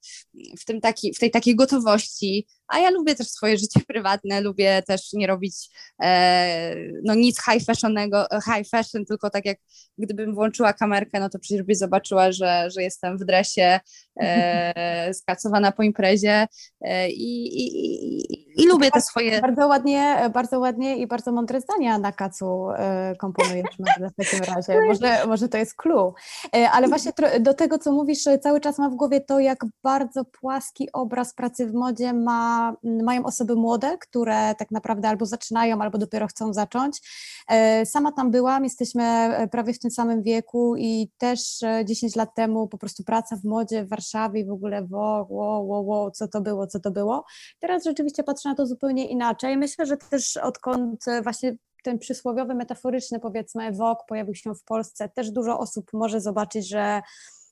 w, 0.58 0.64
tym 0.64 0.80
taki, 0.80 1.14
w 1.14 1.18
tej 1.18 1.30
takiej 1.30 1.56
gotowości, 1.56 2.46
a 2.68 2.78
ja 2.78 2.90
lubię 2.90 3.14
też 3.14 3.28
swoje 3.28 3.58
życie 3.58 3.80
prywatne, 3.88 4.40
lubię 4.40 4.82
też 4.86 5.12
nie 5.12 5.26
robić 5.26 5.54
e, 6.02 6.76
no 7.04 7.14
nic 7.14 7.44
high 7.44 7.64
fashionego, 7.64 8.26
high 8.44 8.68
fashion, 8.68 9.04
tylko 9.04 9.30
tak 9.30 9.46
jak 9.46 9.58
gdybym 9.98 10.34
włączyła 10.34 10.72
kamerkę, 10.72 11.20
no 11.20 11.28
to 11.28 11.38
przecież 11.38 11.62
byś 11.62 11.78
zobaczyła, 11.78 12.32
że, 12.32 12.68
że 12.74 12.82
jestem 12.82 13.18
w 13.18 13.24
dresie 13.24 13.80
e, 14.20 15.14
skacowana 15.20 15.72
po 15.72 15.82
imprezie. 15.82 16.46
E, 16.80 17.10
i, 17.10 17.46
i, 17.46 18.32
i, 18.32 18.49
lubię 18.66 18.90
te 18.90 19.00
swoje... 19.00 19.40
Bardzo 19.40 19.66
ładnie, 19.66 20.30
bardzo 20.34 20.58
ładnie 20.58 20.96
i 20.96 21.06
bardzo 21.06 21.32
mądre 21.32 21.61
zdania 21.61 21.98
na 21.98 22.12
kacu 22.12 22.70
e, 22.70 23.16
komponujesz 23.16 23.76
w 23.78 24.24
takim 24.24 24.54
razie. 24.54 24.80
Może, 24.88 25.26
może 25.26 25.48
to 25.48 25.58
jest 25.58 25.74
clue. 25.74 26.14
E, 26.56 26.70
ale 26.70 26.88
właśnie 26.88 27.12
do 27.40 27.54
tego, 27.54 27.78
co 27.78 27.92
mówisz, 27.92 28.24
cały 28.42 28.61
czas 28.61 28.78
mam 28.78 28.92
w 28.92 28.94
głowie 28.94 29.20
to, 29.20 29.40
jak 29.40 29.64
bardzo 29.82 30.24
płaski 30.24 30.92
obraz 30.92 31.34
pracy 31.34 31.66
w 31.66 31.74
modzie 31.74 32.12
ma 32.12 32.72
mają 32.82 33.24
osoby 33.24 33.56
młode, 33.56 33.98
które 33.98 34.54
tak 34.54 34.70
naprawdę 34.70 35.08
albo 35.08 35.26
zaczynają, 35.26 35.82
albo 35.82 35.98
dopiero 35.98 36.26
chcą 36.26 36.52
zacząć. 36.52 37.00
E, 37.48 37.86
sama 37.86 38.12
tam 38.12 38.30
byłam, 38.30 38.64
jesteśmy 38.64 39.04
e, 39.04 39.48
prawie 39.48 39.72
w 39.72 39.78
tym 39.78 39.90
samym 39.90 40.22
wieku 40.22 40.76
i 40.76 41.11
też 41.18 41.61
10 41.84 42.16
e, 42.16 42.20
lat 42.20 42.34
temu 42.34 42.68
po 42.68 42.78
prostu 42.78 43.04
praca 43.04 43.36
w 43.36 43.44
modzie 43.44 43.84
w 43.84 43.88
Warszawie 43.88 44.40
i 44.40 44.44
w 44.44 44.50
ogóle 44.50 44.82
wo, 44.86 45.26
wo, 45.30 45.64
wo, 45.64 45.84
wo, 45.84 46.11
co 46.11 46.28
to 46.28 46.40
było, 46.40 46.66
co 46.66 46.80
to 46.80 46.90
było. 46.90 47.24
Teraz 47.61 47.84
rzeczywiście 47.84 48.22
patrzę 48.22 48.48
na 48.51 48.57
to 48.57 48.66
zupełnie 48.66 49.09
inaczej. 49.09 49.57
Myślę, 49.57 49.86
że 49.86 49.96
też 49.96 50.36
odkąd 50.36 51.05
właśnie 51.22 51.57
ten 51.84 51.98
przysłowiowy, 51.98 52.55
metaforyczny 52.55 53.20
powiedzmy 53.20 53.72
Vogue 53.72 54.03
pojawił 54.09 54.34
się 54.34 54.55
w 54.55 54.64
Polsce, 54.64 55.09
też 55.09 55.30
dużo 55.30 55.59
osób 55.59 55.90
może 55.92 56.20
zobaczyć, 56.20 56.68
że 56.68 57.03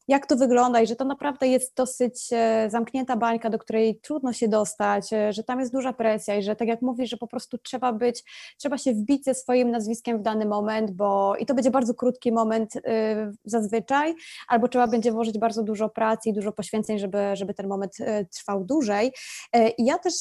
jak 0.08 0.26
to 0.26 0.36
wygląda 0.36 0.80
i 0.80 0.86
że 0.86 0.96
to 0.96 1.04
naprawdę 1.04 1.48
jest 1.48 1.76
dosyć 1.76 2.28
e, 2.32 2.70
zamknięta 2.70 3.16
bańka, 3.16 3.50
do 3.50 3.58
której 3.58 4.00
trudno 4.00 4.32
się 4.32 4.48
dostać, 4.48 5.12
e, 5.12 5.32
że 5.32 5.44
tam 5.44 5.60
jest 5.60 5.72
duża 5.72 5.92
presja 5.92 6.36
i 6.36 6.42
że 6.42 6.56
tak 6.56 6.68
jak 6.68 6.82
mówisz, 6.82 7.10
że 7.10 7.16
po 7.16 7.26
prostu 7.26 7.58
trzeba 7.58 7.92
być, 7.92 8.24
trzeba 8.58 8.78
się 8.78 8.92
wbić 8.92 9.24
ze 9.24 9.34
swoim 9.34 9.70
nazwiskiem 9.70 10.18
w 10.18 10.22
dany 10.22 10.46
moment, 10.46 10.90
bo 10.90 11.36
i 11.36 11.46
to 11.46 11.54
będzie 11.54 11.70
bardzo 11.70 11.94
krótki 11.94 12.32
moment 12.32 12.76
y, 12.76 12.80
zazwyczaj, 13.44 14.14
albo 14.48 14.68
trzeba 14.68 14.86
będzie 14.86 15.12
włożyć 15.12 15.38
bardzo 15.38 15.62
dużo 15.62 15.88
pracy 15.88 16.28
i 16.28 16.32
dużo 16.32 16.52
poświęceń, 16.52 16.98
żeby, 16.98 17.18
żeby 17.34 17.54
ten 17.54 17.68
moment 17.68 17.96
trwał 18.34 18.64
dłużej. 18.64 19.12
I 19.78 19.84
ja 19.84 19.98
też 19.98 20.14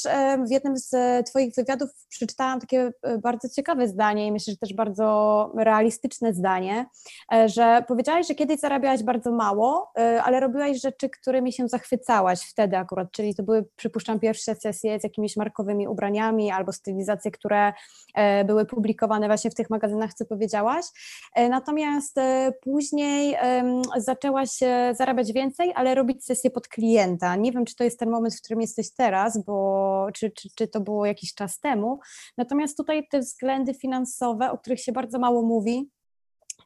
w 0.48 0.52
jednym 0.52 0.78
z 0.78 0.96
Twoich 1.30 1.56
wywiadów 1.56 1.90
przeczytałam 2.10 2.60
takie 2.60 2.92
bardzo 3.22 3.50
ciekawe 3.50 3.88
zdanie 3.88 4.28
i 4.28 4.32
myślę, 4.32 4.54
że 4.54 4.58
też 4.58 4.74
bardzo 4.74 5.52
realistyczne 5.58 6.34
zdanie, 6.34 6.86
że 7.46 7.84
powiedziałaś, 7.88 8.28
że 8.28 8.36
kiedyś 8.36 8.60
zarabiałaś 8.60 9.04
bardzo 9.04 9.32
mało, 9.32 9.77
Y, 10.00 10.22
ale 10.22 10.40
robiłaś 10.40 10.82
rzeczy, 10.82 11.10
którymi 11.10 11.54
się 11.54 11.68
zachwycałaś 11.68 12.42
wtedy 12.42 12.78
akurat, 12.78 13.12
czyli 13.12 13.36
to 13.36 13.44
były, 13.44 13.66
przypuszczam, 13.76 14.20
pierwsze 14.20 14.56
sesje 14.56 15.00
z 15.00 15.04
jakimiś 15.04 15.38
markowymi 15.38 15.88
ubraniami 15.88 16.52
albo 16.52 16.72
stylizacje, 16.72 17.32
które 17.32 17.74
e, 18.16 18.46
były 18.46 18.66
publikowane 18.66 19.28
właśnie 19.28 19.52
w 19.52 19.56
tych 19.56 19.70
magazynach, 19.70 20.14
co 20.14 20.26
powiedziałaś. 20.26 20.86
E, 21.36 21.50
natomiast 21.50 22.18
e, 22.18 22.54
później 22.62 23.38
zaczęłaś 23.98 24.50
zarabiać 24.94 25.34
więcej, 25.34 25.72
ale 25.76 25.96
robić 25.96 26.26
sesje 26.26 26.52
pod 26.52 26.68
klienta. 26.68 27.36
Nie 27.36 27.52
wiem, 27.52 27.66
czy 27.66 27.76
to 27.76 27.84
jest 27.84 28.00
ten 28.00 28.10
moment, 28.10 28.36
w 28.36 28.42
którym 28.42 28.62
jesteś 28.62 28.94
teraz, 28.94 29.44
bo 29.46 30.08
czy, 30.14 30.32
czy, 30.32 30.50
czy 30.56 30.68
to 30.68 30.80
było 30.80 31.06
jakiś 31.06 31.34
czas 31.34 31.60
temu. 31.60 32.00
Natomiast 32.38 32.78
tutaj 32.78 33.08
te 33.08 33.20
względy 33.20 33.74
finansowe, 33.74 34.52
o 34.52 34.58
których 34.58 34.80
się 34.80 34.92
bardzo 34.92 35.20
mało 35.20 35.42
mówi, 35.42 35.90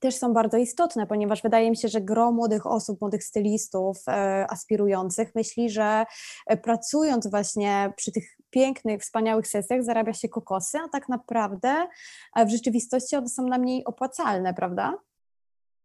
też 0.02 0.16
są 0.16 0.34
bardzo 0.34 0.58
istotne, 0.58 1.08
ponieważ 1.08 1.42
wydaje 1.42 1.70
mi 1.70 1.78
się, 1.78 1.88
że 1.88 2.02
gro 2.02 2.32
młodych 2.32 2.68
osób, 2.68 3.02
młodych 3.02 3.24
stylistów 3.24 3.98
e, 4.08 4.46
aspirujących 4.50 5.36
myśli, 5.36 5.70
że 5.70 6.06
e, 6.48 6.58
pracując 6.58 7.28
właśnie 7.28 7.94
przy 7.98 8.12
tych 8.12 8.38
pięknych, 8.50 9.02
wspaniałych 9.02 9.48
sesjach 9.48 9.84
zarabia 9.84 10.14
się 10.14 10.30
kokosy, 10.30 10.78
a 10.86 10.90
tak 10.90 11.10
naprawdę 11.10 11.88
e, 12.36 12.46
w 12.46 12.50
rzeczywistości 12.50 13.16
one 13.16 13.30
są 13.30 13.48
najmniej 13.48 13.86
opłacalne, 13.86 14.54
prawda? 14.54 14.98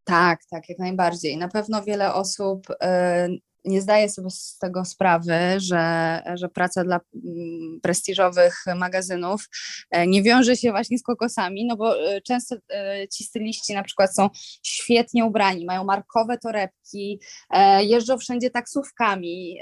Tak, 0.04 0.40
tak, 0.50 0.68
jak 0.68 0.78
najbardziej. 0.78 1.36
Na 1.36 1.48
pewno 1.48 1.82
wiele 1.82 2.14
osób 2.14 2.66
nie 3.66 3.82
zdaję 3.82 4.08
sobie 4.08 4.30
z 4.30 4.58
tego 4.58 4.84
sprawy, 4.84 5.34
że, 5.56 6.22
że 6.34 6.48
praca 6.48 6.84
dla 6.84 7.00
mm, 7.14 7.80
prestiżowych 7.82 8.64
magazynów 8.76 9.48
e, 9.90 10.06
nie 10.06 10.22
wiąże 10.22 10.56
się 10.56 10.70
właśnie 10.70 10.98
z 10.98 11.02
kokosami, 11.02 11.66
no 11.66 11.76
bo 11.76 12.10
e, 12.10 12.20
często 12.20 12.56
e, 12.70 13.08
ci 13.08 13.24
styliści 13.24 13.74
na 13.74 13.82
przykład 13.82 14.14
są 14.14 14.28
świetnie 14.62 15.24
ubrani, 15.24 15.64
mają 15.64 15.84
markowe 15.84 16.38
torebki, 16.38 17.20
jeżdżą 17.80 18.18
wszędzie 18.18 18.50
taksówkami, 18.50 19.58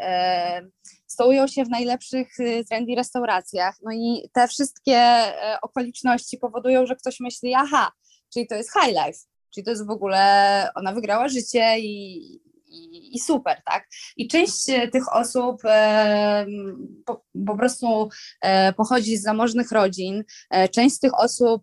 stołują 1.07 1.47
się 1.47 1.65
w 1.65 1.69
najlepszych 1.69 2.29
trendy 2.69 2.95
restauracjach, 2.95 3.77
no 3.83 3.93
i 3.93 4.31
te 4.33 4.49
wszystkie 4.49 5.25
okoliczności 5.63 6.39
powodują, 6.39 6.87
że 6.87 6.97
ktoś 6.97 7.21
myśli, 7.21 7.55
aha, 7.55 7.93
czyli 8.33 8.47
to 8.47 8.55
jest 8.55 8.71
high 8.73 8.97
life, 9.07 9.19
czyli 9.55 9.65
to 9.65 9.71
jest 9.71 9.87
w 9.87 9.91
ogóle, 9.91 10.69
ona 10.75 10.93
wygrała 10.93 11.29
życie 11.29 11.79
i, 11.79 12.21
i, 12.75 13.17
i 13.17 13.21
super, 13.21 13.63
tak? 13.65 13.87
I 14.17 14.29
część 14.29 14.69
e, 14.69 14.89
tych 14.89 15.15
osób 15.15 15.61
e, 15.65 16.47
po, 17.07 17.25
po, 17.47 17.57
prostu 17.57 18.09
e, 18.41 18.73
pochodzi 18.73 19.17
z 19.17 19.23
zamożnych 19.23 19.73
rodzin, 19.73 20.25
część 20.71 20.97
z 20.97 21.01
tych 21.01 21.15
osób 21.21 21.63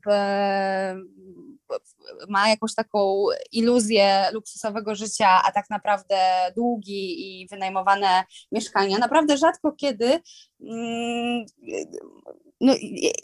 ma 2.29 2.49
jakąś 2.49 2.75
taką 2.75 3.25
iluzję 3.51 4.25
luksusowego 4.33 4.95
życia, 4.95 5.41
a 5.45 5.51
tak 5.51 5.69
naprawdę 5.69 6.17
długi 6.55 7.41
i 7.41 7.47
wynajmowane 7.47 8.23
mieszkania. 8.51 8.97
Naprawdę 8.97 9.37
rzadko 9.37 9.71
kiedy 9.71 10.19
mm, 10.61 11.45
no, 12.61 12.73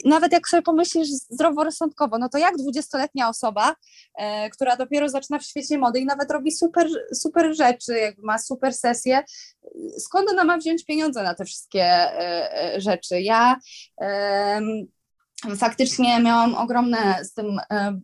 nawet 0.04 0.32
jak 0.32 0.48
sobie 0.48 0.62
pomyślisz 0.62 1.08
zdroworozsądkowo, 1.08 2.18
no 2.18 2.28
to 2.28 2.38
jak 2.38 2.56
dwudziestoletnia 2.56 3.28
osoba, 3.28 3.74
e, 4.14 4.50
która 4.50 4.76
dopiero 4.76 5.08
zaczyna 5.08 5.38
w 5.38 5.44
świecie 5.44 5.78
mody 5.78 6.00
i 6.00 6.04
nawet 6.04 6.30
robi 6.30 6.52
super, 6.52 6.88
super 7.14 7.56
rzeczy, 7.56 7.98
jakby 7.98 8.22
ma 8.22 8.38
super 8.38 8.74
sesje, 8.74 9.22
skąd 9.98 10.30
ona 10.30 10.44
ma 10.44 10.58
wziąć 10.58 10.84
pieniądze 10.84 11.22
na 11.22 11.34
te 11.34 11.44
wszystkie 11.44 11.84
e, 11.84 12.74
e 12.74 12.80
rzeczy? 12.80 13.20
Ja 13.20 13.56
faktycznie 15.56 16.20
miałam 16.20 16.54
ogromne 16.54 17.24
z 17.24 17.32
tym 17.32 17.58
e, 17.58 17.64
e, 17.70 18.00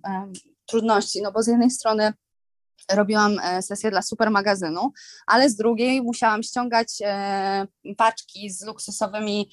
trudności, 0.67 1.23
no 1.23 1.33
bo 1.33 1.43
z 1.43 1.47
jednej 1.47 1.71
strony 1.71 2.13
robiłam 2.93 3.39
e, 3.39 3.63
sesję 3.63 3.91
dla 3.91 4.03
super 4.03 4.31
magazynu, 4.31 4.93
ale 5.27 5.51
z 5.51 5.57
drugiej 5.57 6.03
musiałam 6.03 6.43
ściągać 6.43 6.89
paczki 7.97 8.51
z 8.51 8.65
luksusowymi 8.65 9.51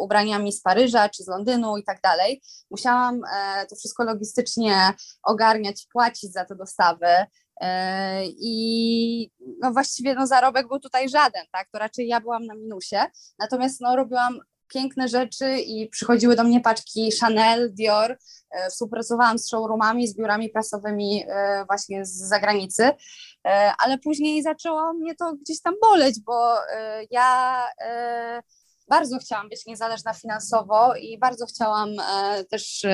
ubraniami 0.00 0.52
z 0.52 0.62
Paryża 0.62 1.08
czy 1.08 1.22
z 1.22 1.28
Londynu 1.28 1.76
i 1.76 1.84
tak 1.84 2.00
dalej. 2.00 2.42
Musiałam 2.70 3.20
to 3.70 3.76
wszystko 3.76 4.04
logistycznie 4.04 4.92
ogarniać, 5.22 5.86
płacić 5.92 6.32
za 6.32 6.44
te 6.44 6.56
dostawy. 6.56 7.06
I 8.40 9.30
no 9.62 9.72
właściwie 9.72 10.14
no, 10.14 10.26
zarobek 10.26 10.68
był 10.68 10.80
tutaj 10.80 11.08
żaden, 11.08 11.44
tak? 11.52 11.68
To 11.72 11.78
raczej 11.78 12.08
ja 12.08 12.20
byłam 12.20 12.46
na 12.46 12.54
minusie. 12.54 12.96
Natomiast 13.38 13.80
no, 13.80 13.96
robiłam 13.96 14.40
piękne 14.68 15.08
rzeczy 15.08 15.58
i 15.58 15.88
przychodziły 15.88 16.36
do 16.36 16.44
mnie 16.44 16.60
paczki 16.60 17.10
Chanel, 17.20 17.74
Dior. 17.74 18.18
E, 18.50 18.70
współpracowałam 18.70 19.38
z 19.38 19.48
showroomami, 19.48 20.08
z 20.08 20.16
biurami 20.16 20.48
prasowymi 20.48 21.24
e, 21.28 21.64
właśnie 21.66 22.04
z 22.04 22.12
zagranicy, 22.12 22.90
e, 23.46 23.72
ale 23.78 23.98
później 23.98 24.42
zaczęło 24.42 24.92
mnie 24.92 25.14
to 25.14 25.32
gdzieś 25.32 25.62
tam 25.62 25.74
boleć, 25.82 26.20
bo 26.20 26.54
ja 27.10 27.64
bardzo 28.88 29.18
chciałam 29.18 29.48
być 29.48 29.66
niezależna 29.66 30.14
finansowo 30.14 30.96
i 30.96 31.18
bardzo 31.18 31.46
chciałam 31.46 31.88
też 32.50 32.86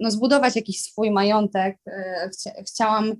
no, 0.00 0.10
zbudować 0.10 0.56
jakiś 0.56 0.82
swój 0.82 1.10
majątek. 1.10 1.78
chciałam 2.66 3.14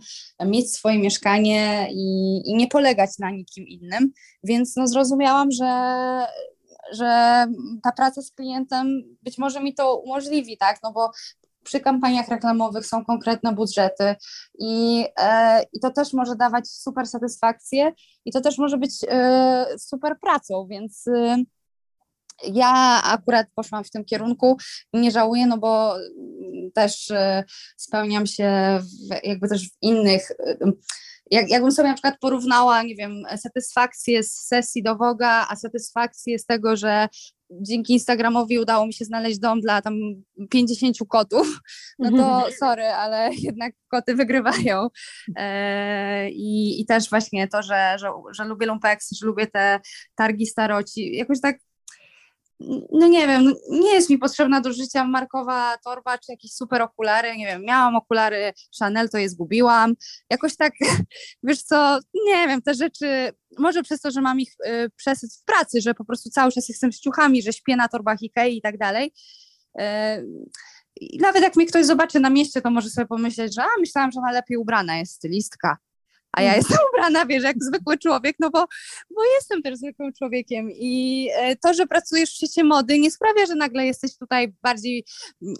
mieć 0.44 0.74
swoje 0.74 0.98
mieszkanie 0.98 1.88
i, 1.90 2.42
i 2.44 2.54
nie 2.54 2.68
polegać 2.68 3.10
na 3.18 3.30
nikim 3.30 3.66
innym, 3.66 4.12
więc 4.44 4.76
no, 4.76 4.86
zrozumiałam, 4.86 5.50
że 5.50 5.66
że 6.92 7.46
ta 7.82 7.92
praca 7.92 8.22
z 8.22 8.30
klientem 8.30 9.02
być 9.22 9.38
może 9.38 9.60
mi 9.60 9.74
to 9.74 9.96
umożliwi, 9.96 10.58
tak, 10.58 10.78
no 10.82 10.92
bo 10.92 11.10
przy 11.66 11.80
kampaniach 11.80 12.28
reklamowych 12.28 12.86
są 12.86 13.04
konkretne 13.04 13.52
budżety 13.52 14.14
i, 14.58 15.04
e, 15.18 15.62
i 15.72 15.80
to 15.80 15.90
też 15.90 16.12
może 16.12 16.36
dawać 16.36 16.68
super 16.68 17.06
satysfakcję 17.06 17.92
i 18.24 18.32
to 18.32 18.40
też 18.40 18.58
może 18.58 18.78
być 18.78 18.92
e, 19.08 19.66
super 19.78 20.16
pracą, 20.20 20.66
więc 20.70 21.06
e, 21.08 21.36
ja 22.52 23.02
akurat 23.04 23.46
poszłam 23.54 23.84
w 23.84 23.90
tym 23.90 24.04
kierunku 24.04 24.56
nie 24.92 25.10
żałuję, 25.10 25.46
no 25.46 25.58
bo 25.58 25.94
też 26.74 27.10
e, 27.10 27.44
spełniam 27.76 28.26
się 28.26 28.78
w, 28.80 29.26
jakby 29.26 29.48
też 29.48 29.68
w 29.68 29.76
innych 29.82 30.32
jak, 31.30 31.50
jakbym 31.50 31.72
sobie 31.72 31.88
na 31.88 31.94
przykład 31.94 32.18
porównała, 32.20 32.82
nie 32.82 32.94
wiem, 32.94 33.22
satysfakcję 33.36 34.22
z 34.22 34.46
sesji 34.46 34.82
do 34.82 34.96
Woga, 34.96 35.46
a 35.50 35.56
satysfakcję 35.56 36.38
z 36.38 36.46
tego, 36.46 36.76
że 36.76 37.08
dzięki 37.50 37.92
Instagramowi 37.92 38.58
udało 38.58 38.86
mi 38.86 38.92
się 38.92 39.04
znaleźć 39.04 39.38
dom 39.38 39.60
dla 39.60 39.82
tam 39.82 39.94
50 40.50 40.96
kotów, 41.08 41.60
no 41.98 42.10
to 42.10 42.46
sorry, 42.60 42.84
ale 42.84 43.30
jednak 43.34 43.72
koty 43.88 44.14
wygrywają. 44.14 44.88
E, 45.36 46.30
i, 46.30 46.80
I 46.80 46.86
też 46.86 47.10
właśnie 47.10 47.48
to, 47.48 47.62
że, 47.62 47.96
że, 47.98 48.10
że 48.32 48.44
lubię 48.44 48.66
lumpex, 48.66 49.10
że 49.18 49.26
lubię 49.26 49.46
te 49.46 49.80
targi 50.14 50.46
staroci, 50.46 51.16
jakoś 51.16 51.40
tak 51.40 51.58
no 52.92 53.08
nie 53.08 53.26
wiem, 53.26 53.44
no 53.44 53.52
nie 53.70 53.94
jest 53.94 54.10
mi 54.10 54.18
potrzebna 54.18 54.60
do 54.60 54.72
życia 54.72 55.04
markowa 55.04 55.76
torba 55.84 56.18
czy 56.18 56.32
jakieś 56.32 56.52
super 56.52 56.82
okulary, 56.82 57.36
nie 57.36 57.46
wiem, 57.46 57.62
miałam 57.62 57.96
okulary 57.96 58.52
Chanel, 58.78 59.08
to 59.08 59.18
je 59.18 59.28
zgubiłam, 59.28 59.94
jakoś 60.30 60.56
tak, 60.56 60.72
wiesz 61.42 61.62
co, 61.62 61.98
nie 62.26 62.48
wiem, 62.48 62.62
te 62.62 62.74
rzeczy, 62.74 63.32
może 63.58 63.82
przez 63.82 64.00
to, 64.00 64.10
że 64.10 64.20
mam 64.20 64.40
ich 64.40 64.52
y, 64.66 64.90
przesyt 64.96 65.30
w 65.34 65.44
pracy, 65.44 65.80
że 65.80 65.94
po 65.94 66.04
prostu 66.04 66.30
cały 66.30 66.52
czas 66.52 66.68
jestem 66.68 66.92
z 66.92 67.00
ciuchami, 67.00 67.42
że 67.42 67.52
śpię 67.52 67.76
na 67.76 67.88
torbach 67.88 68.22
Ikei 68.22 68.58
i 68.58 68.62
tak 68.62 68.78
dalej, 68.78 69.12
y, 69.80 69.84
nawet 71.20 71.42
jak 71.42 71.56
mnie 71.56 71.66
ktoś 71.66 71.86
zobaczy 71.86 72.20
na 72.20 72.30
mieście, 72.30 72.60
to 72.60 72.70
może 72.70 72.90
sobie 72.90 73.06
pomyśleć, 73.06 73.54
że 73.54 73.62
a, 73.62 73.80
myślałam, 73.80 74.12
że 74.12 74.20
ona 74.20 74.32
lepiej 74.32 74.56
ubrana 74.56 74.96
jest, 74.96 75.12
stylistka 75.12 75.76
a 76.36 76.42
ja 76.42 76.56
jestem 76.56 76.78
ubrana, 76.92 77.26
wiesz, 77.26 77.42
jak 77.42 77.56
zwykły 77.60 77.98
człowiek, 77.98 78.36
no 78.40 78.50
bo, 78.50 78.64
bo 79.10 79.24
jestem 79.34 79.62
też 79.62 79.76
zwykłym 79.78 80.12
człowiekiem 80.12 80.70
i 80.70 81.28
e, 81.34 81.56
to, 81.56 81.74
że 81.74 81.86
pracujesz 81.86 82.30
w 82.30 82.36
świecie 82.36 82.64
mody 82.64 82.98
nie 82.98 83.10
sprawia, 83.10 83.46
że 83.46 83.54
nagle 83.54 83.86
jesteś 83.86 84.18
tutaj 84.18 84.54
bardziej 84.62 85.04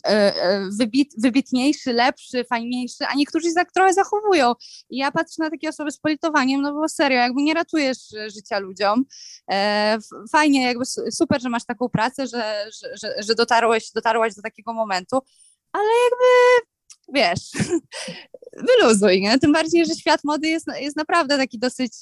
e, 0.05 0.09
e, 0.09 0.69
wybit, 0.79 1.15
wybitniejszy, 1.19 1.93
lepszy, 1.93 2.45
fajniejszy, 2.45 3.07
a 3.07 3.15
niektórzy 3.15 3.49
się 3.49 3.55
tak 3.55 3.73
trochę 3.73 3.95
zachowują. 3.95 4.53
I 4.91 4.97
ja 4.97 5.13
patrzę 5.13 5.43
na 5.43 5.51
takie 5.51 5.69
osoby 5.69 5.91
z 5.91 5.99
politowaniem, 5.99 6.63
no 6.63 6.73
bo 6.73 6.89
serio, 6.89 7.19
jakby 7.19 7.43
nie 7.43 7.55
ratujesz 7.55 7.99
życia 8.35 8.59
ludziom, 8.59 9.05
fajnie, 10.33 10.65
jakby 10.65 10.85
super, 11.11 11.43
że 11.43 11.49
masz 11.49 11.65
taką 11.65 11.89
pracę, 11.89 12.27
że, 12.27 12.67
że, 12.83 12.97
że, 13.03 13.23
że 13.23 13.35
dotarłeś, 13.35 13.93
dotarłaś 13.93 14.35
do 14.35 14.43
takiego 14.43 14.73
momentu, 14.73 15.19
ale 15.73 15.85
jakby 15.85 16.76
wiesz, 17.15 17.51
wyluzuj, 18.69 19.21
nie? 19.21 19.39
Tym 19.39 19.53
bardziej, 19.53 19.87
że 19.87 19.95
świat 19.95 20.21
mody 20.25 20.49
jest, 20.49 20.67
jest 20.81 20.97
naprawdę 20.97 21.37
taki 21.37 21.59
dosyć 21.59 21.93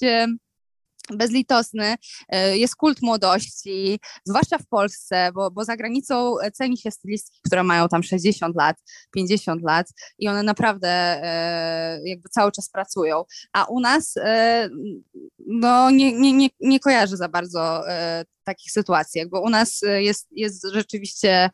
bezlitosny, 1.09 1.95
e, 2.29 2.57
jest 2.57 2.75
kult 2.75 3.01
młodości, 3.01 3.99
zwłaszcza 4.25 4.57
w 4.57 4.67
Polsce, 4.67 5.31
bo, 5.33 5.51
bo 5.51 5.65
za 5.65 5.77
granicą 5.77 6.35
ceni 6.53 6.77
się 6.77 6.91
stylistki, 6.91 7.39
które 7.45 7.63
mają 7.63 7.87
tam 7.87 8.03
60 8.03 8.55
lat, 8.55 8.77
50 9.15 9.63
lat 9.63 9.87
i 10.19 10.27
one 10.27 10.43
naprawdę 10.43 10.89
e, 10.89 11.99
jakby 12.05 12.29
cały 12.29 12.51
czas 12.51 12.69
pracują, 12.69 13.23
a 13.53 13.65
u 13.65 13.79
nas 13.79 14.17
e, 14.17 14.69
no 15.47 15.91
nie, 15.91 16.13
nie, 16.13 16.33
nie, 16.33 16.49
nie 16.59 16.79
kojarzę 16.79 17.17
za 17.17 17.29
bardzo 17.29 17.83
takich 18.43 18.71
sytuacji, 18.71 19.29
bo 19.29 19.41
u 19.41 19.49
nas 19.49 19.81
jest, 19.97 20.27
jest 20.31 20.67
rzeczywiście 20.73 21.49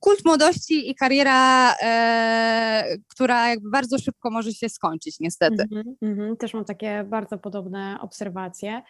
kult 0.00 0.24
młodości 0.24 0.90
i 0.90 0.94
kariera, 0.94 1.74
e, 1.82 2.84
która 3.08 3.48
jakby 3.48 3.70
bardzo 3.70 3.98
szybko 3.98 4.30
może 4.30 4.52
się 4.52 4.68
skończyć, 4.68 5.20
niestety. 5.20 5.64
Mm 5.72 6.16
-hmm, 6.16 6.36
Też 6.36 6.54
mam 6.54 6.64
takie 6.64 7.04
bardzo 7.04 7.38
podobne 7.38 7.98
obserwacje. 8.00 8.82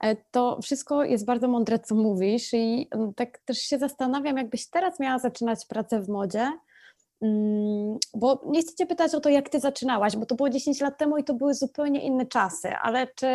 E, 0.00 0.16
to 0.16 0.58
wszystko 0.62 1.04
jest 1.04 1.24
bardzo 1.24 1.48
mądre, 1.48 1.78
co 1.78 1.94
mówisz, 1.94 2.54
i 2.54 2.88
mm, 2.90 3.14
tak 3.14 3.38
też 3.38 3.58
się 3.58 3.78
zastanawiam, 3.78 4.36
jakbyś 4.36 4.66
teraz 4.66 5.00
miała 5.00 5.18
zaczynać 5.18 5.66
pracę 5.66 6.02
w 6.02 6.08
modzie, 6.08 6.52
bo 8.14 8.42
nie 8.46 8.62
chcę 8.62 8.74
Cię 8.74 8.86
pytać 8.86 9.14
o 9.14 9.20
to, 9.20 9.28
jak 9.28 9.48
Ty 9.48 9.60
zaczynałaś, 9.60 10.16
bo 10.16 10.26
to 10.26 10.34
było 10.34 10.50
10 10.50 10.80
lat 10.80 10.98
temu 10.98 11.18
i 11.18 11.24
to 11.24 11.34
były 11.34 11.54
zupełnie 11.54 12.02
inne 12.02 12.26
czasy, 12.26 12.68
ale 12.68 13.06
czy 13.06 13.26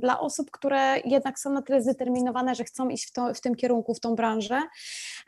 dla 0.00 0.20
osób, 0.20 0.50
które 0.50 1.00
jednak 1.04 1.38
są 1.38 1.50
na 1.50 1.62
tyle 1.62 1.82
zdeterminowane, 1.82 2.54
że 2.54 2.64
chcą 2.64 2.88
iść 2.88 3.08
w, 3.08 3.12
to, 3.12 3.34
w 3.34 3.40
tym 3.40 3.54
kierunku, 3.54 3.94
w 3.94 4.00
tą 4.00 4.14
branżę, 4.14 4.62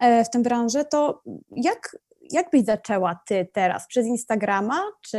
e, 0.01 0.25
w 0.25 0.31
tę 0.31 0.43
branżę, 0.43 0.85
to 0.85 1.23
jak, 1.51 1.97
jak 2.31 2.51
byś 2.51 2.65
zaczęła 2.65 3.21
Ty 3.27 3.49
teraz? 3.53 3.87
Przez 3.87 4.07
Instagrama, 4.07 4.81
czy 5.01 5.19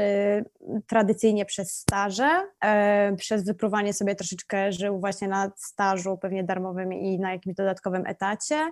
tradycyjnie 0.88 1.46
przez 1.46 1.72
staże, 1.72 2.42
e, 2.64 3.16
przez 3.16 3.46
wyprówanie 3.46 3.94
sobie 3.94 4.16
troszeczkę 4.16 4.72
żył 4.72 5.00
właśnie 5.00 5.28
na 5.28 5.52
stażu, 5.58 6.18
pewnie 6.18 6.44
darmowym 6.44 6.94
i 6.94 7.20
na 7.20 7.32
jakimś 7.32 7.56
dodatkowym 7.56 8.04
etacie? 8.08 8.72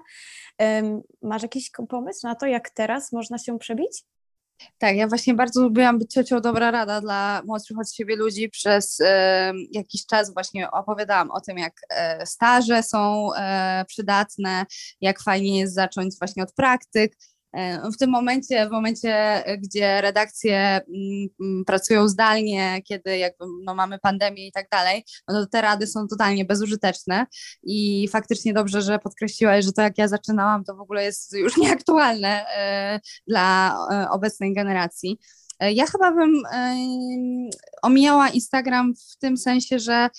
Masz 1.21 1.43
jakiś 1.43 1.71
pomysł 1.89 2.27
na 2.27 2.35
to, 2.35 2.45
jak 2.45 2.69
teraz 2.69 3.11
można 3.11 3.37
się 3.37 3.59
przebić? 3.59 4.03
Tak, 4.77 4.95
ja 4.95 5.07
właśnie 5.07 5.33
bardzo 5.33 5.61
lubiłam 5.61 5.99
być 5.99 6.13
ciocią 6.13 6.41
dobra 6.41 6.71
rada 6.71 7.01
dla 7.01 7.41
młodszych 7.45 7.79
od 7.79 7.91
siebie 7.91 8.15
ludzi. 8.15 8.49
Przez 8.49 9.01
e, 9.01 9.53
jakiś 9.71 10.05
czas 10.05 10.33
właśnie 10.33 10.71
opowiadałam 10.71 11.31
o 11.31 11.41
tym, 11.41 11.57
jak 11.57 11.73
e, 11.89 12.25
staże 12.25 12.83
są 12.83 13.29
e, 13.33 13.85
przydatne, 13.87 14.65
jak 15.01 15.21
fajnie 15.21 15.59
jest 15.59 15.73
zacząć 15.73 16.15
właśnie 16.19 16.43
od 16.43 16.53
praktyk, 16.53 17.15
w 17.93 17.97
tym 17.97 18.09
momencie, 18.09 18.67
w 18.67 18.71
momencie, 18.71 19.43
gdzie 19.59 20.01
redakcje 20.01 20.57
mm, 20.57 21.27
mm, 21.41 21.65
pracują 21.65 22.07
zdalnie, 22.07 22.81
kiedy 22.81 23.17
jakby 23.17 23.45
no, 23.63 23.75
mamy 23.75 23.99
pandemię 23.99 24.47
i 24.47 24.51
tak 24.51 24.69
dalej, 24.71 25.05
no 25.27 25.43
to 25.43 25.49
te 25.49 25.61
rady 25.61 25.87
są 25.87 26.07
totalnie 26.07 26.45
bezużyteczne 26.45 27.25
i 27.63 28.07
faktycznie 28.11 28.53
dobrze, 28.53 28.81
że 28.81 28.99
podkreśliłaś, 28.99 29.65
że 29.65 29.71
to 29.71 29.81
jak 29.81 29.97
ja 29.97 30.07
zaczynałam, 30.07 30.63
to 30.63 30.75
w 30.75 30.81
ogóle 30.81 31.03
jest 31.03 31.33
już 31.33 31.57
nieaktualne 31.63 32.45
e, 32.57 32.99
dla 33.27 33.77
e, 33.91 34.09
obecnej 34.09 34.53
generacji. 34.53 35.19
Ja 35.59 35.85
chyba 35.85 36.11
bym 36.11 36.41
omijała 37.81 38.29
Instagram 38.29 38.93
w 38.95 39.17
tym 39.17 39.37
sensie, 39.37 39.79
że 39.79 40.09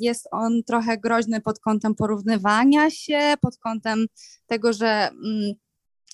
jest 0.00 0.28
on 0.30 0.62
trochę 0.66 0.98
groźny 0.98 1.40
pod 1.40 1.60
kątem 1.60 1.94
porównywania 1.94 2.90
się, 2.90 3.34
pod 3.40 3.58
kątem 3.58 4.06
tego, 4.46 4.72
że 4.72 5.08
mm, 5.08 5.54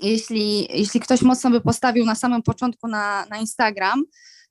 jeśli, 0.03 0.79
jeśli 0.79 1.01
ktoś 1.01 1.23
mocno 1.23 1.51
by 1.51 1.61
postawił 1.61 2.05
na 2.05 2.15
samym 2.15 2.43
początku 2.43 2.89
na, 2.89 3.27
na 3.31 3.39
Instagram, 3.39 4.05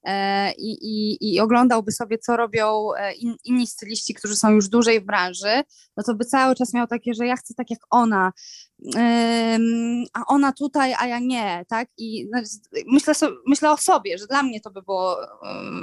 e, 0.03 0.51
i, 0.51 0.77
i, 0.81 1.17
i, 1.33 1.39
oglądałby 1.39 1.91
sobie, 1.91 2.17
co 2.17 2.37
robią 2.37 2.93
e, 2.97 3.13
in, 3.13 3.35
inni 3.43 3.67
styliści, 3.67 4.13
którzy 4.13 4.35
są 4.35 4.49
już 4.51 4.69
dłużej 4.69 5.01
w 5.01 5.05
branży, 5.05 5.63
no 5.97 6.03
to 6.03 6.15
by 6.15 6.25
cały 6.25 6.55
czas 6.55 6.73
miał 6.73 6.87
takie, 6.87 7.13
że 7.13 7.27
ja 7.27 7.35
chcę 7.35 7.53
tak 7.53 7.69
jak 7.69 7.79
ona, 7.89 8.31
a 10.13 10.25
ona 10.27 10.51
tutaj, 10.51 10.93
a 10.99 11.07
ja 11.07 11.19
nie, 11.19 11.65
tak? 11.69 11.89
I 11.97 12.27
no, 12.31 12.41
myślę, 12.87 13.13
myślę 13.47 13.71
o 13.71 13.77
sobie, 13.77 14.17
że 14.17 14.27
dla 14.27 14.43
mnie 14.43 14.61
to 14.61 14.71
by 14.71 14.81
było, 14.81 15.17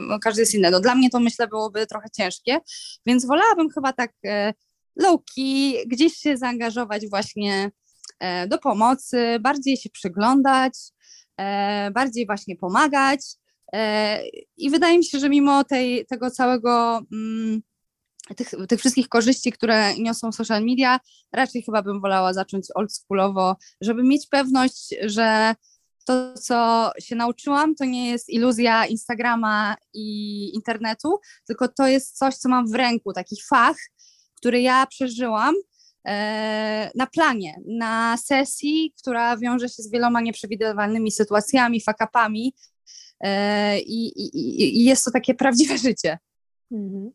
no, 0.08 0.18
każdy 0.18 0.42
jest 0.42 0.54
inny, 0.54 0.70
no 0.70 0.80
dla 0.80 0.94
mnie 0.94 1.10
to 1.10 1.20
myślę 1.20 1.48
byłoby 1.48 1.86
trochę 1.86 2.10
ciężkie, 2.16 2.58
więc 3.06 3.26
wolałabym 3.26 3.68
chyba 3.70 3.92
tak 3.92 4.12
e, 4.24 4.54
low 4.96 5.20
key, 5.34 5.84
gdzieś 5.86 6.14
się 6.14 6.36
zaangażować 6.36 7.08
właśnie 7.08 7.70
do 8.48 8.58
pomocy, 8.58 9.38
bardziej 9.40 9.76
się 9.76 9.90
przyglądać, 9.90 10.72
e, 11.40 11.90
bardziej 11.90 12.26
właśnie 12.26 12.56
pomagać. 12.56 13.20
E, 13.72 14.20
I 14.56 14.70
wydaje 14.70 14.98
mi 14.98 15.04
się, 15.04 15.18
że 15.18 15.28
mimo 15.28 15.64
tej, 15.64 16.06
tego 16.06 16.30
całego, 16.30 17.00
mm, 17.12 17.62
tych, 18.36 18.50
tych 18.68 18.80
wszystkich 18.80 19.08
korzyści, 19.08 19.52
które 19.52 19.94
niosą 19.98 20.32
social 20.32 20.64
media, 20.64 21.00
raczej 21.32 21.62
chyba 21.62 21.82
bym 21.82 22.00
wolała 22.00 22.32
zacząć 22.32 22.66
oldschoolowo, 22.74 23.56
żeby 23.80 24.02
mieć 24.02 24.26
pewność, 24.26 24.94
że 25.02 25.54
to, 26.06 26.34
co 26.34 26.90
się 27.00 27.16
nauczyłam, 27.16 27.74
to 27.74 27.84
nie 27.84 28.10
jest 28.10 28.28
iluzja 28.28 28.86
Instagrama 28.86 29.76
i 29.94 30.50
internetu, 30.54 31.20
tylko 31.46 31.68
to 31.68 31.86
jest 31.86 32.18
coś, 32.18 32.34
co 32.34 32.48
mam 32.48 32.68
w 32.68 32.74
ręku, 32.74 33.12
taki 33.12 33.36
fach, 33.50 33.76
który 34.34 34.60
ja 34.60 34.86
przeżyłam 34.86 35.54
E, 35.54 35.67
na 36.94 37.06
planie, 37.06 37.60
na 37.66 38.16
sesji, 38.16 38.92
która 39.02 39.36
wiąże 39.36 39.68
się 39.68 39.82
z 39.82 39.90
wieloma 39.90 40.20
nieprzewidywalnymi 40.20 41.10
sytuacjami, 41.10 41.80
fakapami 41.80 42.54
e, 43.20 43.78
i, 43.80 44.06
i, 44.06 44.80
i 44.80 44.84
jest 44.84 45.04
to 45.04 45.10
takie 45.10 45.34
prawdziwe 45.34 45.78
życie. 45.88 46.18
Mhm. 46.72 47.10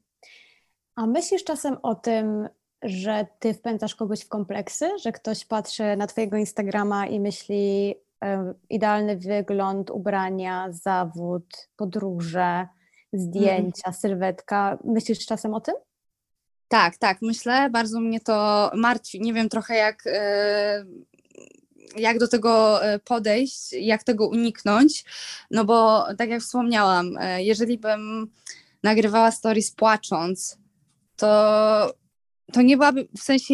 A 0.96 1.08
myślisz 1.08 1.44
czasem 1.44 1.78
o 1.84 1.96
tym, 1.96 2.50
że 2.84 3.28
ty 3.40 3.54
wpędzasz 3.54 3.96
kogoś 3.96 4.22
w 4.22 4.30
kompleksy, 4.30 4.90
że 5.02 5.12
ktoś 5.12 5.46
patrzy 5.46 5.96
na 5.98 6.08
twojego 6.08 6.38
Instagrama 6.38 7.08
i 7.08 7.20
myśli 7.20 7.96
e, 8.24 8.54
idealny 8.70 9.18
wygląd, 9.18 9.90
ubrania, 9.90 10.68
zawód, 10.72 11.70
podróże, 11.76 12.68
zdjęcia, 13.14 13.88
mhm. 13.88 13.94
sylwetka. 13.94 14.78
Myślisz 14.84 15.26
czasem 15.26 15.54
o 15.54 15.62
tym? 15.62 15.76
Tak, 16.74 16.98
tak, 16.98 17.18
myślę, 17.22 17.70
bardzo 17.70 18.00
mnie 18.00 18.20
to 18.20 18.72
martwi. 18.76 19.22
Nie 19.22 19.34
wiem 19.34 19.50
trochę 19.50 19.76
jak, 19.76 20.04
e, 20.06 20.86
jak 21.96 22.20
do 22.20 22.28
tego 22.28 22.84
e, 22.86 23.00
podejść, 23.00 23.74
jak 23.74 24.04
tego 24.04 24.28
uniknąć, 24.28 25.06
no 25.52 25.66
bo 25.66 26.06
tak 26.18 26.30
jak 26.30 26.42
wspomniałam, 26.42 27.18
e, 27.18 27.44
jeżeli 27.44 27.78
bym 27.78 28.32
nagrywała 28.84 29.32
stories 29.32 29.72
płacząc, 29.72 30.58
to, 31.16 31.94
to 32.54 32.62
nie 32.62 32.78
byłaby, 32.78 33.08
w 33.18 33.24
sensie, 33.24 33.54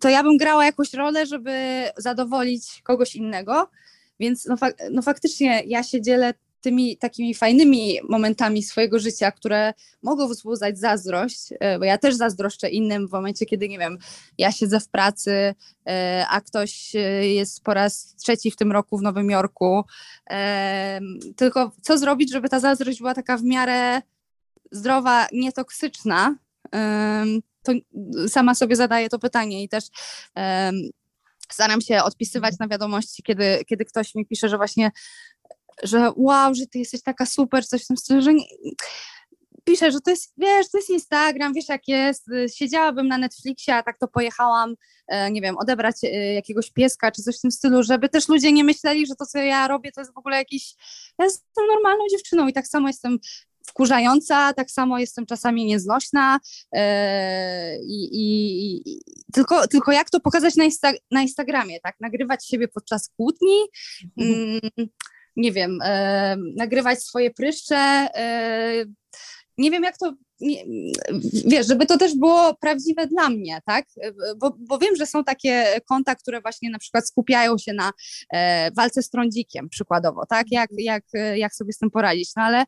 to 0.00 0.08
ja 0.08 0.22
bym 0.22 0.36
grała 0.36 0.64
jakąś 0.64 0.94
rolę, 0.94 1.26
żeby 1.26 1.84
zadowolić 1.96 2.82
kogoś 2.82 3.16
innego, 3.16 3.70
więc 4.20 4.46
no, 4.46 4.56
fak 4.56 4.76
no 4.90 5.02
faktycznie 5.02 5.62
ja 5.66 5.82
się 5.82 6.02
dzielę 6.02 6.34
tymi 6.62 6.96
takimi 6.96 7.34
fajnymi 7.34 7.98
momentami 8.08 8.62
swojego 8.62 8.98
życia, 8.98 9.32
które 9.32 9.74
mogą 10.02 10.28
wzbudzać 10.28 10.78
zazdrość, 10.78 11.48
e, 11.60 11.78
bo 11.78 11.84
ja 11.84 11.98
też 11.98 12.14
zazdroszczę 12.14 12.70
innym 12.70 13.08
w 13.08 13.12
momencie, 13.12 13.46
kiedy, 13.46 13.68
nie 13.68 13.78
wiem, 13.78 13.98
ja 14.38 14.52
siedzę 14.52 14.80
w 14.80 14.88
pracy, 14.88 15.54
e, 15.86 16.26
a 16.28 16.40
ktoś 16.40 16.96
e, 16.96 16.98
jest 17.28 17.62
po 17.64 17.74
raz 17.74 18.14
trzeci 18.16 18.50
w 18.50 18.56
tym 18.56 18.72
roku 18.72 18.98
w 18.98 19.02
Nowym 19.02 19.30
Jorku. 19.30 19.84
Tylko 21.36 21.72
co 21.82 21.98
zrobić, 21.98 22.32
żeby 22.32 22.48
ta 22.48 22.60
zazdrość 22.60 22.98
była 22.98 23.14
taka 23.14 23.36
w 23.36 23.42
miarę 23.42 24.02
zdrowa, 24.70 25.26
nietoksyczna? 25.32 26.36
To 27.62 27.72
sama 28.28 28.54
sobie 28.54 28.76
zadaję 28.76 29.08
to 29.08 29.18
pytanie 29.18 29.62
i 29.62 29.68
też 29.68 29.84
staram 31.48 31.80
się 31.80 32.02
odpisywać 32.02 32.58
na 32.58 32.68
wiadomości, 32.68 33.22
kiedy, 33.22 33.64
kiedy 33.66 33.84
ktoś 33.84 34.14
mi 34.14 34.26
pisze, 34.26 34.48
że 34.48 34.56
właśnie 34.56 34.90
że 35.82 36.12
wow, 36.16 36.54
że 36.54 36.66
ty 36.66 36.78
jesteś 36.78 37.02
taka 37.02 37.26
super, 37.26 37.66
coś 37.66 37.84
w 37.84 37.86
tym 37.86 37.96
stylu, 37.96 38.22
że 38.22 38.34
nie, 38.34 38.44
piszę, 39.64 39.92
że 39.92 40.00
to 40.00 40.10
jest, 40.10 40.32
wiesz, 40.36 40.70
to 40.70 40.78
jest 40.78 40.90
Instagram, 40.90 41.52
wiesz 41.54 41.68
jak 41.68 41.88
jest, 41.88 42.26
siedziałabym 42.54 43.08
na 43.08 43.18
Netflixie, 43.18 43.74
a 43.74 43.82
tak 43.82 43.98
to 43.98 44.08
pojechałam, 44.08 44.74
e, 45.08 45.30
nie 45.30 45.40
wiem, 45.40 45.58
odebrać 45.58 45.96
e, 46.04 46.34
jakiegoś 46.34 46.70
pieska 46.70 47.10
czy 47.10 47.22
coś 47.22 47.38
w 47.38 47.40
tym 47.40 47.50
stylu, 47.50 47.82
żeby 47.82 48.08
też 48.08 48.28
ludzie 48.28 48.52
nie 48.52 48.64
myśleli, 48.64 49.06
że 49.06 49.14
to, 49.14 49.26
co 49.26 49.38
ja 49.38 49.68
robię, 49.68 49.92
to 49.92 50.00
jest 50.00 50.14
w 50.14 50.18
ogóle 50.18 50.36
jakiś, 50.36 50.74
ja 51.18 51.24
jestem 51.24 51.66
normalną 51.74 52.04
dziewczyną 52.10 52.48
i 52.48 52.52
tak 52.52 52.66
samo 52.66 52.88
jestem 52.88 53.18
wkurzająca, 53.66 54.52
tak 54.52 54.70
samo 54.70 54.98
jestem 54.98 55.26
czasami 55.26 55.64
nieznośna 55.64 56.38
e, 56.72 57.78
i, 57.82 58.04
i, 58.12 58.90
i, 58.90 59.00
tylko, 59.32 59.68
tylko 59.68 59.92
jak 59.92 60.10
to 60.10 60.20
pokazać 60.20 60.56
na, 60.56 60.64
Insta, 60.64 60.92
na 61.10 61.22
Instagramie, 61.22 61.80
tak, 61.80 61.96
nagrywać 62.00 62.46
siebie 62.46 62.68
podczas 62.68 63.08
kłótni, 63.08 63.56
mhm. 64.18 64.60
mm, 64.78 64.88
nie 65.36 65.52
wiem, 65.52 65.78
e, 65.82 66.36
nagrywać 66.56 67.02
swoje 67.02 67.30
pryszcze. 67.30 67.76
E, 68.14 68.84
nie 69.58 69.70
wiem, 69.70 69.82
jak 69.82 69.98
to, 69.98 70.12
nie, 70.40 70.64
wiesz, 71.46 71.66
żeby 71.66 71.86
to 71.86 71.98
też 71.98 72.16
było 72.16 72.54
prawdziwe 72.60 73.06
dla 73.06 73.30
mnie, 73.30 73.58
tak? 73.66 73.86
Bo, 74.36 74.56
bo 74.58 74.78
wiem, 74.78 74.96
że 74.96 75.06
są 75.06 75.24
takie 75.24 75.80
konta, 75.88 76.14
które 76.14 76.40
właśnie 76.40 76.70
na 76.70 76.78
przykład 76.78 77.08
skupiają 77.08 77.58
się 77.58 77.72
na 77.72 77.92
e, 78.32 78.70
walce 78.70 79.02
z 79.02 79.10
trądzikiem, 79.10 79.68
przykładowo, 79.68 80.26
tak? 80.28 80.46
Jak, 80.50 80.70
jak, 80.78 81.04
jak 81.34 81.54
sobie 81.54 81.72
z 81.72 81.78
tym 81.78 81.90
poradzić. 81.90 82.30
No 82.36 82.42
ale 82.42 82.64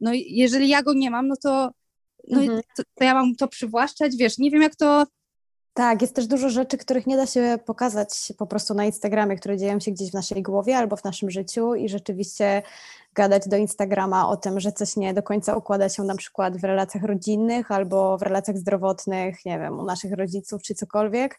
no, 0.00 0.10
jeżeli 0.14 0.68
ja 0.68 0.82
go 0.82 0.94
nie 0.94 1.10
mam, 1.10 1.28
no 1.28 1.34
to, 1.42 1.70
no, 2.28 2.40
mhm. 2.40 2.60
to, 2.76 2.82
to 2.94 3.04
ja 3.04 3.14
mam 3.14 3.34
to 3.34 3.48
przywłaszczać, 3.48 4.16
wiesz, 4.16 4.38
nie 4.38 4.50
wiem, 4.50 4.62
jak 4.62 4.76
to 4.76 5.06
tak, 5.74 6.02
jest 6.02 6.14
też 6.14 6.26
dużo 6.26 6.50
rzeczy, 6.50 6.78
których 6.78 7.06
nie 7.06 7.16
da 7.16 7.26
się 7.26 7.58
pokazać 7.66 8.32
po 8.38 8.46
prostu 8.46 8.74
na 8.74 8.84
Instagramie, 8.84 9.36
które 9.36 9.58
dzieją 9.58 9.80
się 9.80 9.90
gdzieś 9.90 10.10
w 10.10 10.14
naszej 10.14 10.42
głowie 10.42 10.76
albo 10.76 10.96
w 10.96 11.04
naszym 11.04 11.30
życiu 11.30 11.74
i 11.74 11.88
rzeczywiście 11.88 12.62
gadać 13.14 13.48
do 13.48 13.56
Instagrama 13.56 14.28
o 14.28 14.36
tym, 14.36 14.60
że 14.60 14.72
coś 14.72 14.96
nie 14.96 15.14
do 15.14 15.22
końca 15.22 15.56
układa 15.56 15.88
się 15.88 16.02
na 16.02 16.16
przykład 16.16 16.56
w 16.56 16.64
relacjach 16.64 17.04
rodzinnych 17.04 17.70
albo 17.70 18.18
w 18.18 18.22
relacjach 18.22 18.58
zdrowotnych, 18.58 19.44
nie 19.44 19.58
wiem, 19.58 19.78
u 19.80 19.84
naszych 19.84 20.12
rodziców 20.12 20.62
czy 20.62 20.74
cokolwiek, 20.74 21.38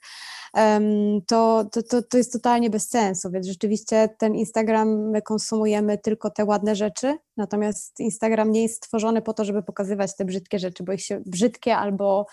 to, 1.28 1.66
to, 1.72 1.84
to, 1.84 2.02
to 2.02 2.18
jest 2.18 2.34
totalnie 2.34 2.70
bez 2.70 2.90
sensu, 2.90 3.32
więc 3.32 3.48
rzeczywiście 3.48 4.10
ten 4.18 4.36
Instagram 4.36 5.10
my 5.10 5.22
konsumujemy 5.22 5.98
tylko 5.98 6.30
te 6.30 6.46
ładne 6.46 6.76
rzeczy, 6.76 7.18
natomiast 7.38 8.00
Instagram 8.00 8.52
nie 8.52 8.64
jest 8.64 8.76
stworzony 8.76 9.22
po 9.22 9.34
to, 9.34 9.46
żeby 9.46 9.64
pokazywać 9.64 10.16
te 10.16 10.26
brzydkie 10.26 10.60
rzeczy, 10.60 10.84
bo 10.84 10.94
ich 10.94 11.02
się 11.02 11.22
brzydkie 11.26 11.78
albo 11.78 12.26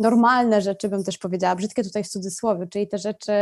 normalne 0.00 0.62
rzeczy, 0.62 0.88
bym 0.88 1.04
też 1.04 1.18
powiedziała, 1.18 1.56
brzydkie 1.56 1.84
tutaj 1.84 2.04
w 2.04 2.08
cudzysłowie, 2.08 2.66
czyli 2.66 2.88
te 2.88 2.98
rzeczy, 2.98 3.32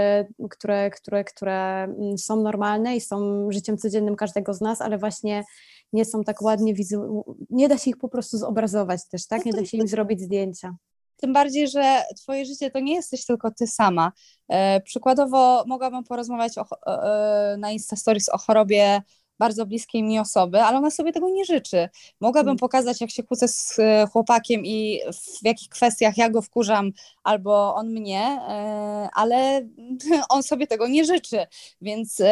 które, 0.50 0.90
które, 0.90 1.24
które 1.24 1.82
mm, 1.82 2.18
są 2.18 2.42
normalne 2.42 2.96
i 2.96 3.00
są 3.00 3.46
życiem 3.52 3.78
codziennym 3.78 4.16
każdego 4.16 4.54
z 4.54 4.60
nas, 4.60 4.80
ale 4.80 4.98
właśnie 4.98 5.44
nie 5.92 6.04
są 6.04 6.24
tak 6.24 6.42
ładnie 6.42 6.74
wizualne, 6.74 7.22
nie 7.50 7.68
da 7.68 7.78
się 7.78 7.90
ich 7.90 7.96
po 7.96 8.08
prostu 8.08 8.38
zobrazować 8.38 9.08
też, 9.08 9.26
tak? 9.26 9.44
Nie 9.44 9.52
da 9.52 9.64
się 9.64 9.78
im 9.78 9.88
zrobić 9.88 10.20
zdjęcia. 10.20 10.76
Tym 11.16 11.32
bardziej, 11.32 11.68
że 11.68 12.02
twoje 12.16 12.46
życie 12.46 12.70
to 12.70 12.80
nie 12.80 12.94
jesteś 12.94 13.26
tylko 13.26 13.50
ty 13.50 13.66
sama. 13.66 14.12
E, 14.48 14.80
przykładowo 14.80 15.64
mogłabym 15.66 16.04
porozmawiać 16.04 16.58
o, 16.58 16.66
e, 16.86 17.56
na 17.56 17.70
Insta 17.70 17.96
Stories 17.96 18.28
o 18.28 18.38
chorobie 18.38 19.02
bardzo 19.38 19.66
bliskiej 19.66 20.02
mi 20.02 20.18
osoby, 20.18 20.62
ale 20.62 20.78
ona 20.78 20.90
sobie 20.90 21.12
tego 21.12 21.30
nie 21.30 21.44
życzy. 21.44 21.88
Mogłabym 22.20 22.46
hmm. 22.46 22.58
pokazać, 22.58 23.00
jak 23.00 23.10
się 23.10 23.22
kłócę 23.22 23.48
z 23.48 23.78
e, 23.78 24.06
chłopakiem 24.12 24.66
i 24.66 25.00
w 25.42 25.44
jakich 25.44 25.68
kwestiach 25.68 26.16
ja 26.16 26.30
go 26.30 26.42
wkurzam, 26.42 26.92
albo 27.24 27.74
on 27.74 27.90
mnie, 27.90 28.22
e, 28.48 29.08
ale 29.14 29.68
on 30.28 30.42
sobie 30.42 30.66
tego 30.66 30.88
nie 30.88 31.04
życzy. 31.04 31.46
Więc 31.80 32.22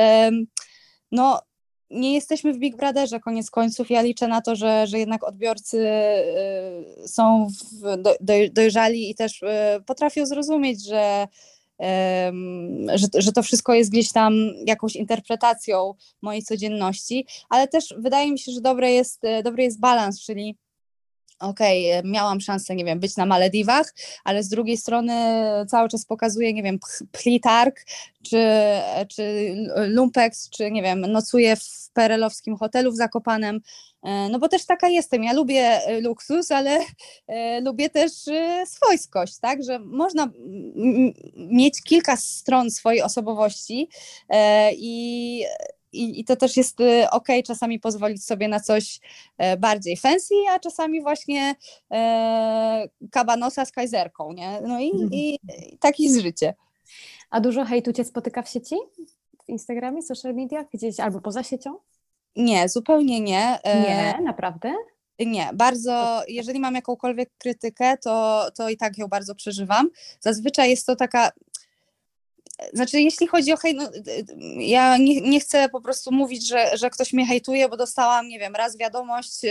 no 1.12 1.40
nie 1.90 2.14
jesteśmy 2.14 2.52
w 2.52 2.58
Big 2.58 2.76
Brotherze 2.76 3.20
koniec 3.20 3.50
końców. 3.50 3.90
Ja 3.90 4.02
liczę 4.02 4.28
na 4.28 4.40
to, 4.40 4.56
że, 4.56 4.86
że 4.86 4.98
jednak 4.98 5.24
odbiorcy 5.24 5.88
są 7.06 7.48
dojrzali 8.52 9.10
i 9.10 9.14
też 9.14 9.40
potrafią 9.86 10.26
zrozumieć, 10.26 10.86
że, 10.86 11.26
że, 12.94 13.06
że 13.14 13.32
to 13.32 13.42
wszystko 13.42 13.74
jest 13.74 13.90
gdzieś 13.90 14.12
tam 14.12 14.34
jakąś 14.66 14.96
interpretacją 14.96 15.94
mojej 16.22 16.42
codzienności, 16.42 17.26
ale 17.48 17.68
też 17.68 17.94
wydaje 17.98 18.32
mi 18.32 18.38
się, 18.38 18.52
że 18.52 18.60
dobry 18.60 18.90
jest, 18.90 19.22
dobry 19.44 19.62
jest 19.62 19.80
balans, 19.80 20.22
czyli 20.22 20.56
okej, 21.38 21.98
okay, 21.98 22.10
miałam 22.10 22.40
szansę, 22.40 22.74
nie 22.74 22.84
wiem, 22.84 23.00
być 23.00 23.16
na 23.16 23.26
Malediwach, 23.26 23.94
ale 24.24 24.42
z 24.42 24.48
drugiej 24.48 24.76
strony 24.76 25.12
cały 25.68 25.88
czas 25.88 26.04
pokazuję, 26.04 26.52
nie 26.52 26.62
wiem, 26.62 26.78
plitark, 27.12 27.84
czy, 28.22 28.46
czy 29.08 29.54
lumpex, 29.88 30.50
czy 30.50 30.70
nie 30.70 30.82
wiem, 30.82 31.00
nocuję 31.00 31.56
w 31.56 31.90
perelowskim 31.92 32.56
hotelu 32.56 32.92
w 32.92 32.96
Zakopanem, 32.96 33.60
e, 34.02 34.28
no 34.28 34.38
bo 34.38 34.48
też 34.48 34.66
taka 34.66 34.88
jestem, 34.88 35.24
ja 35.24 35.32
lubię 35.32 35.80
luksus, 36.02 36.50
ale 36.50 36.78
e, 37.26 37.60
lubię 37.60 37.90
też 37.90 38.28
e, 38.28 38.66
swojskość, 38.66 39.38
tak, 39.38 39.62
że 39.62 39.78
można 39.78 40.30
mieć 41.36 41.82
kilka 41.82 42.16
stron 42.16 42.70
swojej 42.70 43.02
osobowości 43.02 43.88
i 44.76 45.44
i, 45.92 46.20
i 46.20 46.24
to 46.24 46.36
też 46.36 46.56
jest 46.56 46.80
y, 46.80 47.10
ok, 47.10 47.28
czasami 47.46 47.80
pozwolić 47.80 48.24
sobie 48.24 48.48
na 48.48 48.60
coś 48.60 49.00
e, 49.38 49.56
bardziej 49.56 49.96
fancy, 49.96 50.34
a 50.50 50.58
czasami 50.58 51.02
właśnie 51.02 51.54
e, 51.92 52.88
kabanosa 53.10 53.64
z 53.64 53.72
kajzerką, 53.72 54.32
nie? 54.32 54.60
No 54.60 54.80
i, 54.80 54.90
mhm. 54.90 55.10
i, 55.12 55.38
i 55.72 55.78
tak 55.78 56.00
jest 56.00 56.20
życie. 56.20 56.54
A 57.30 57.40
dużo 57.40 57.64
hejtu 57.64 57.92
Cię 57.92 58.04
spotyka 58.04 58.42
w 58.42 58.48
sieci? 58.48 58.76
W 59.44 59.48
Instagramie, 59.48 60.02
social 60.02 60.34
mediach, 60.34 60.66
gdzieś 60.74 61.00
albo 61.00 61.20
poza 61.20 61.42
siecią? 61.42 61.76
Nie, 62.36 62.68
zupełnie 62.68 63.20
nie. 63.20 63.58
E, 63.62 63.80
nie, 63.80 64.24
naprawdę? 64.24 64.74
Nie, 65.18 65.50
bardzo, 65.54 66.22
jeżeli 66.28 66.60
mam 66.60 66.74
jakąkolwiek 66.74 67.30
krytykę, 67.38 67.96
to, 67.98 68.46
to 68.54 68.68
i 68.68 68.76
tak 68.76 68.98
ją 68.98 69.08
bardzo 69.08 69.34
przeżywam. 69.34 69.90
Zazwyczaj 70.20 70.70
jest 70.70 70.86
to 70.86 70.96
taka, 70.96 71.30
znaczy, 72.72 73.00
jeśli 73.00 73.26
chodzi 73.26 73.52
o 73.52 73.56
hejt, 73.56 73.76
no, 73.76 73.90
ja 74.58 74.96
nie, 74.96 75.20
nie, 75.20 75.40
chcę 75.40 75.68
po 75.68 75.80
prostu 75.80 76.12
mówić, 76.12 76.48
że, 76.48 76.76
że 76.76 76.90
ktoś 76.90 77.12
mnie 77.12 77.26
hejtuje, 77.26 77.68
bo 77.68 77.76
dostałam, 77.76 78.28
nie 78.28 78.38
wiem, 78.38 78.54
raz 78.54 78.78
wiadomość 78.78 79.44
y, 79.44 79.50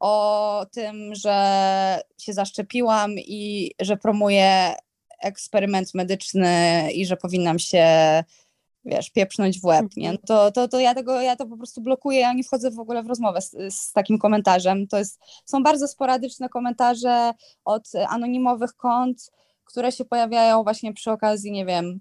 o 0.00 0.66
tym, 0.72 1.14
że 1.14 2.00
się 2.18 2.32
zaszczepiłam 2.32 3.12
i 3.18 3.70
że 3.80 3.96
promuję 3.96 4.74
eksperyment 5.20 5.94
medyczny 5.94 6.88
i 6.92 7.06
że 7.06 7.16
powinnam 7.16 7.58
się, 7.58 7.86
wiesz, 8.84 9.10
pieprznąć 9.10 9.60
w 9.60 9.64
łeb, 9.64 9.86
nie? 9.96 10.10
Mhm. 10.10 10.26
To, 10.26 10.52
to, 10.52 10.68
to 10.68 10.80
ja 10.80 10.94
tego, 10.94 11.20
ja 11.20 11.36
to 11.36 11.46
po 11.46 11.56
prostu 11.56 11.80
blokuję, 11.80 12.20
ja 12.20 12.32
nie 12.32 12.44
wchodzę 12.44 12.70
w 12.70 12.78
ogóle 12.78 13.02
w 13.02 13.06
rozmowę 13.06 13.40
z, 13.42 13.74
z 13.74 13.92
takim 13.92 14.18
komentarzem. 14.18 14.86
To 14.86 14.98
jest, 14.98 15.20
są 15.44 15.62
bardzo 15.62 15.88
sporadyczne 15.88 16.48
komentarze 16.48 17.32
od 17.64 17.88
anonimowych 18.08 18.76
kont, 18.76 19.30
które 19.64 19.92
się 19.92 20.04
pojawiają 20.04 20.62
właśnie 20.62 20.92
przy 20.92 21.10
okazji, 21.10 21.52
nie 21.52 21.66
wiem, 21.66 22.00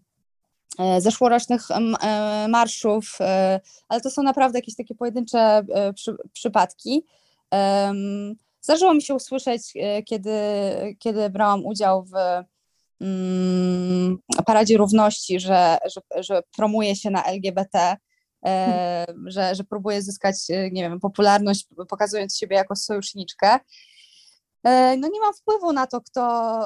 zeszłorocznych 0.99 1.71
e, 1.71 2.47
marszów, 2.47 3.17
e, 3.21 3.59
ale 3.89 4.01
to 4.01 4.09
są 4.09 4.23
naprawdę 4.23 4.57
jakieś 4.57 4.75
takie 4.75 4.95
pojedyncze 4.95 5.63
przy, 5.95 6.15
przypadki. 6.33 7.05
Zdarzyło 8.61 8.93
mi 8.93 9.01
się 9.01 9.15
usłyszeć, 9.15 9.73
kiedy, 10.05 10.31
kiedy 10.99 11.29
brałam 11.29 11.65
udział 11.65 12.03
w 12.03 12.13
mm, 13.01 14.17
Paradzie 14.45 14.77
Równości, 14.77 15.39
że, 15.39 15.77
że, 15.95 16.23
że 16.23 16.41
promuje 16.55 16.95
się 16.95 17.09
na 17.09 17.23
LGBT, 17.23 17.97
że, 19.25 19.55
że 19.55 19.63
próbuje 19.69 20.01
zyskać, 20.01 20.35
nie 20.49 20.81
wiem, 20.81 20.99
popularność, 20.99 21.67
pokazując 21.89 22.37
siebie 22.37 22.55
jako 22.55 22.75
sojuszniczkę. 22.75 23.59
E, 24.63 24.97
no 24.97 25.07
nie 25.07 25.19
mam 25.19 25.33
wpływu 25.33 25.73
na 25.73 25.87
to, 25.87 26.01
kto 26.01 26.23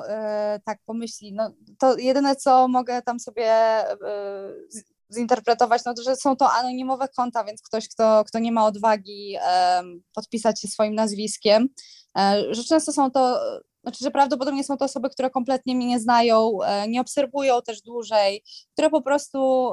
e, 0.09 0.59
tak 0.65 0.79
pomyśli. 0.85 1.33
No, 1.33 1.51
to 1.79 1.97
jedyne, 1.97 2.35
co 2.35 2.67
mogę 2.67 3.01
tam 3.01 3.19
sobie 3.19 3.45
e, 3.45 3.95
zinterpretować, 5.13 5.85
no 5.85 5.93
to, 5.93 6.03
że 6.03 6.15
są 6.15 6.35
to 6.35 6.51
anonimowe 6.51 7.07
konta, 7.07 7.43
więc 7.43 7.61
ktoś, 7.61 7.89
kto, 7.89 8.23
kto 8.27 8.39
nie 8.39 8.51
ma 8.51 8.65
odwagi 8.65 9.37
podpisać 10.15 10.61
się 10.61 10.67
swoim 10.67 10.95
nazwiskiem, 10.95 11.69
że 12.51 12.63
często 12.63 12.93
są 12.93 13.11
to, 13.11 13.39
znaczy, 13.83 14.03
że 14.03 14.11
prawdopodobnie 14.11 14.63
są 14.63 14.77
to 14.77 14.85
osoby, 14.85 15.09
które 15.09 15.29
kompletnie 15.29 15.75
mnie 15.75 15.87
nie 15.87 15.99
znają, 15.99 16.57
nie 16.87 17.01
obserwują 17.01 17.61
też 17.61 17.81
dłużej, 17.81 18.43
które 18.73 18.89
po 18.89 19.01
prostu 19.01 19.71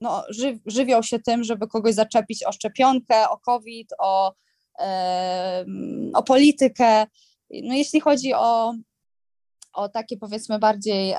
no, 0.00 0.24
żywią 0.66 1.02
się 1.02 1.18
tym, 1.18 1.44
żeby 1.44 1.68
kogoś 1.68 1.94
zaczepić 1.94 2.44
o 2.44 2.52
szczepionkę, 2.52 3.30
o 3.30 3.38
COVID, 3.38 3.88
o 3.98 4.32
o 6.14 6.22
politykę. 6.22 7.06
No 7.62 7.74
jeśli 7.74 8.00
chodzi 8.00 8.34
o, 8.34 8.74
o 9.72 9.88
takie 9.88 10.16
powiedzmy 10.16 10.58
bardziej 10.58 11.14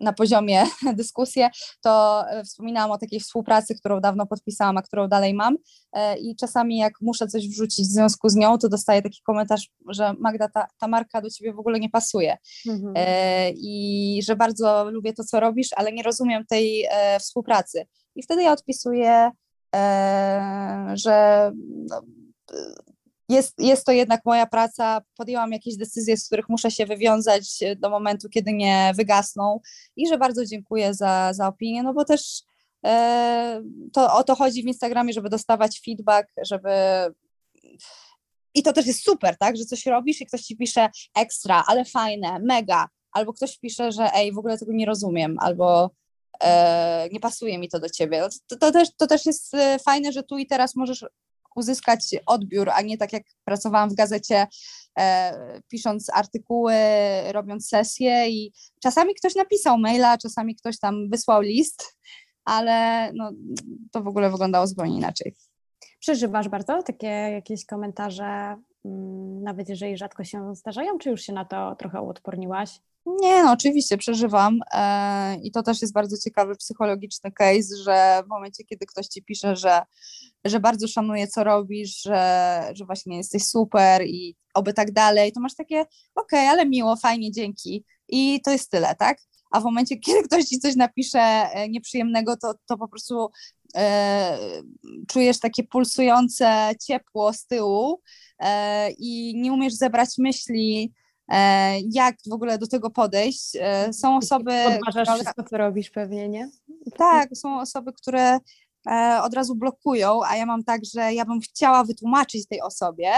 na 0.00 0.12
poziomie 0.12 0.64
dyskusję, 0.96 1.50
to 1.80 2.24
e, 2.28 2.44
wspominałam 2.44 2.90
o 2.90 2.98
takiej 2.98 3.20
współpracy, 3.20 3.74
którą 3.74 4.00
dawno 4.00 4.26
podpisałam, 4.26 4.76
a 4.76 4.82
którą 4.82 5.08
dalej 5.08 5.34
mam 5.34 5.56
e, 5.92 6.18
i 6.18 6.36
czasami 6.36 6.76
jak 6.76 6.92
muszę 7.00 7.26
coś 7.26 7.48
wrzucić 7.48 7.86
w 7.86 7.92
związku 7.92 8.28
z 8.28 8.34
nią, 8.34 8.58
to 8.58 8.68
dostaję 8.68 9.02
taki 9.02 9.20
komentarz, 9.22 9.68
że 9.88 10.14
Magda, 10.18 10.48
ta, 10.48 10.66
ta 10.78 10.88
marka 10.88 11.22
do 11.22 11.30
ciebie 11.30 11.52
w 11.52 11.58
ogóle 11.58 11.80
nie 11.80 11.90
pasuje 11.90 12.36
mhm. 12.68 12.92
E, 12.96 13.50
i 13.50 14.20
że 14.26 14.36
bardzo 14.36 14.90
lubię 14.90 15.12
to, 15.12 15.24
co 15.24 15.40
robisz, 15.40 15.68
ale 15.76 15.92
nie 15.92 16.02
rozumiem 16.02 16.44
tej 16.46 16.86
współpracy. 17.20 17.86
I 18.16 18.22
wtedy 18.22 18.42
ja 18.42 18.52
odpisuję 18.52 19.30
że 20.94 21.52
no, 21.90 22.02
jest, 23.28 23.54
jest 23.58 23.86
to 23.86 23.92
jednak 23.92 24.20
moja 24.24 24.46
praca. 24.46 25.02
Podjęłam 25.16 25.52
jakieś 25.52 25.76
decyzje, 25.76 26.16
z 26.16 26.26
których 26.26 26.48
muszę 26.48 26.70
się 26.70 26.86
wywiązać 26.86 27.60
do 27.76 27.90
momentu, 27.90 28.28
kiedy 28.28 28.52
nie 28.52 28.92
wygasną 28.96 29.60
i 29.96 30.08
że 30.08 30.18
bardzo 30.18 30.46
dziękuję 30.46 30.94
za, 30.94 31.32
za 31.32 31.48
opinię, 31.48 31.82
no 31.82 31.94
bo 31.94 32.04
też 32.04 32.42
e, 32.86 33.62
to 33.92 34.14
o 34.14 34.24
to 34.24 34.34
chodzi 34.34 34.62
w 34.62 34.66
Instagramie, 34.66 35.12
żeby 35.12 35.28
dostawać 35.28 35.80
feedback, 35.84 36.28
żeby 36.42 36.70
i 38.54 38.62
to 38.62 38.72
też 38.72 38.86
jest 38.86 39.04
super, 39.04 39.36
tak, 39.38 39.56
że 39.56 39.64
coś 39.64 39.86
robisz 39.86 40.20
i 40.20 40.26
ktoś 40.26 40.40
ci 40.40 40.56
pisze 40.56 40.88
ekstra, 41.16 41.64
ale 41.66 41.84
fajne, 41.84 42.38
mega, 42.38 42.88
albo 43.12 43.32
ktoś 43.32 43.58
pisze, 43.58 43.92
że 43.92 44.10
ej, 44.14 44.32
w 44.32 44.38
ogóle 44.38 44.58
tego 44.58 44.72
nie 44.72 44.86
rozumiem, 44.86 45.36
albo 45.40 45.84
e, 45.84 45.90
nie 47.12 47.20
pasuje 47.20 47.58
mi 47.58 47.68
to 47.68 47.80
do 47.80 47.90
ciebie. 47.90 48.20
No, 48.20 48.28
to, 48.46 48.56
to, 48.56 48.72
też, 48.72 48.88
to 48.96 49.06
też 49.06 49.26
jest 49.26 49.54
e, 49.54 49.78
fajne, 49.78 50.12
że 50.12 50.22
tu 50.22 50.38
i 50.38 50.46
teraz 50.46 50.76
możesz 50.76 51.04
uzyskać 51.56 52.14
odbiór, 52.26 52.70
a 52.70 52.82
nie 52.82 52.98
tak 52.98 53.12
jak 53.12 53.22
pracowałam 53.44 53.90
w 53.90 53.94
gazecie, 53.94 54.46
e, 54.98 55.60
pisząc 55.68 56.10
artykuły, 56.14 56.74
robiąc 57.32 57.68
sesje 57.68 58.30
i 58.30 58.52
czasami 58.82 59.14
ktoś 59.14 59.34
napisał 59.34 59.78
maila, 59.78 60.18
czasami 60.18 60.56
ktoś 60.56 60.78
tam 60.78 61.10
wysłał 61.10 61.40
list, 61.40 61.96
ale 62.44 63.10
no, 63.12 63.32
to 63.92 64.02
w 64.02 64.08
ogóle 64.08 64.30
wyglądało 64.30 64.66
zupełnie 64.66 64.96
inaczej. 64.96 65.34
Przeżywasz 66.00 66.48
bardzo 66.48 66.82
takie 66.82 67.06
jakieś 67.06 67.66
komentarze, 67.66 68.56
mm, 68.84 69.42
nawet 69.42 69.68
jeżeli 69.68 69.96
rzadko 69.96 70.24
się 70.24 70.54
zdarzają, 70.54 70.98
czy 70.98 71.10
już 71.10 71.22
się 71.22 71.32
na 71.32 71.44
to 71.44 71.74
trochę 71.74 72.02
uodporniłaś? 72.02 72.80
Nie, 73.06 73.42
no 73.42 73.52
oczywiście 73.52 73.98
przeżywam 73.98 74.58
e, 74.72 75.36
i 75.42 75.50
to 75.50 75.62
też 75.62 75.82
jest 75.82 75.94
bardzo 75.94 76.16
ciekawy 76.18 76.56
psychologiczny 76.56 77.32
case, 77.32 77.76
że 77.84 78.22
w 78.26 78.28
momencie, 78.28 78.64
kiedy 78.64 78.86
ktoś 78.86 79.06
ci 79.06 79.22
pisze, 79.22 79.56
że, 79.56 79.82
że 80.44 80.60
bardzo 80.60 80.88
szanuje, 80.88 81.26
co 81.26 81.44
robisz, 81.44 82.02
że, 82.02 82.70
że 82.74 82.84
właśnie 82.84 83.16
jesteś 83.16 83.44
super 83.46 84.02
i 84.06 84.36
oby 84.54 84.72
tak 84.72 84.92
dalej, 84.92 85.32
to 85.32 85.40
masz 85.40 85.54
takie, 85.54 85.80
okej, 85.80 85.90
okay, 86.14 86.48
ale 86.48 86.66
miło, 86.66 86.96
fajnie, 86.96 87.32
dzięki 87.32 87.84
i 88.08 88.40
to 88.44 88.50
jest 88.50 88.70
tyle, 88.70 88.94
tak? 88.94 89.18
A 89.50 89.60
w 89.60 89.64
momencie, 89.64 89.96
kiedy 89.96 90.22
ktoś 90.28 90.44
ci 90.44 90.58
coś 90.58 90.76
napisze 90.76 91.20
e, 91.20 91.68
nieprzyjemnego, 91.68 92.36
to, 92.36 92.54
to 92.66 92.78
po 92.78 92.88
prostu 92.88 93.30
e, 93.76 94.38
czujesz 95.08 95.40
takie 95.40 95.64
pulsujące 95.64 96.70
ciepło 96.86 97.32
z 97.32 97.46
tyłu 97.46 98.00
e, 98.38 98.90
i 98.90 99.40
nie 99.40 99.52
umiesz 99.52 99.74
zebrać 99.74 100.08
myśli, 100.18 100.92
jak 101.92 102.16
w 102.30 102.32
ogóle 102.32 102.58
do 102.58 102.66
tego 102.66 102.90
podejść. 102.90 103.56
E, 103.60 103.92
są 103.92 104.16
osoby... 104.16 104.52
Podważasz 104.64 105.08
które... 105.08 105.14
wszystko, 105.14 105.42
co 105.42 105.56
robisz 105.56 105.90
pewnie, 105.90 106.28
nie? 106.28 106.50
Tak, 106.98 107.28
są 107.36 107.60
osoby, 107.60 107.92
które 107.92 108.38
e, 108.90 109.20
od 109.22 109.34
razu 109.34 109.54
blokują, 109.54 110.20
a 110.24 110.36
ja 110.36 110.46
mam 110.46 110.64
tak, 110.64 110.80
że 110.94 111.14
ja 111.14 111.24
bym 111.24 111.40
chciała 111.40 111.84
wytłumaczyć 111.84 112.48
tej 112.48 112.62
osobie, 112.62 113.12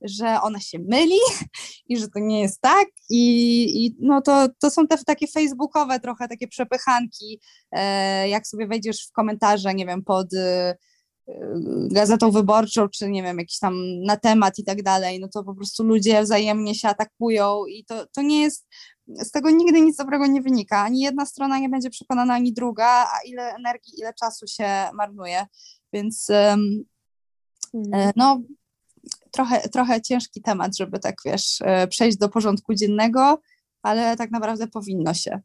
że 0.00 0.40
ona 0.42 0.60
się 0.60 0.78
myli 0.78 1.18
i 1.88 1.96
że 1.96 2.08
to 2.08 2.18
nie 2.18 2.40
jest 2.40 2.60
tak 2.60 2.86
i, 3.10 3.86
i 3.86 3.96
no 4.00 4.22
to, 4.22 4.48
to 4.60 4.70
są 4.70 4.86
te 4.86 5.04
takie 5.04 5.26
facebookowe 5.26 6.00
trochę 6.00 6.28
takie 6.28 6.48
przepychanki, 6.48 7.40
jak 8.28 8.46
sobie 8.46 8.66
wejdziesz 8.66 9.06
w 9.06 9.12
komentarze, 9.12 9.74
nie 9.74 9.86
wiem, 9.86 10.04
pod 10.04 10.28
gazetą 11.90 12.30
wyborczą, 12.30 12.88
czy 12.88 13.10
nie 13.10 13.22
wiem, 13.22 13.38
jakiś 13.38 13.58
tam 13.58 13.74
na 14.00 14.16
temat 14.16 14.58
i 14.58 14.64
tak 14.64 14.82
dalej, 14.82 15.20
no 15.20 15.28
to 15.28 15.44
po 15.44 15.54
prostu 15.54 15.84
ludzie 15.84 16.22
wzajemnie 16.22 16.74
się 16.74 16.88
atakują 16.88 17.66
i 17.66 17.84
to, 17.84 18.06
to 18.06 18.22
nie 18.22 18.42
jest, 18.42 18.66
z 19.08 19.30
tego 19.30 19.50
nigdy 19.50 19.80
nic 19.80 19.96
dobrego 19.96 20.26
nie 20.26 20.42
wynika. 20.42 20.78
Ani 20.78 21.00
jedna 21.00 21.26
strona 21.26 21.58
nie 21.58 21.68
będzie 21.68 21.90
przekonana, 21.90 22.34
ani 22.34 22.52
druga, 22.52 22.86
a 22.86 23.18
ile 23.26 23.54
energii, 23.54 24.00
ile 24.00 24.14
czasu 24.14 24.46
się 24.46 24.68
marnuje. 24.94 25.46
Więc 25.92 26.30
mhm. 26.30 28.12
no, 28.16 28.40
trochę, 29.30 29.68
trochę 29.68 30.02
ciężki 30.02 30.42
temat, 30.42 30.76
żeby 30.76 30.98
tak 30.98 31.14
wiesz, 31.24 31.58
przejść 31.88 32.18
do 32.18 32.28
porządku 32.28 32.74
dziennego, 32.74 33.38
ale 33.82 34.16
tak 34.16 34.30
naprawdę 34.30 34.68
powinno 34.68 35.14
się. 35.14 35.40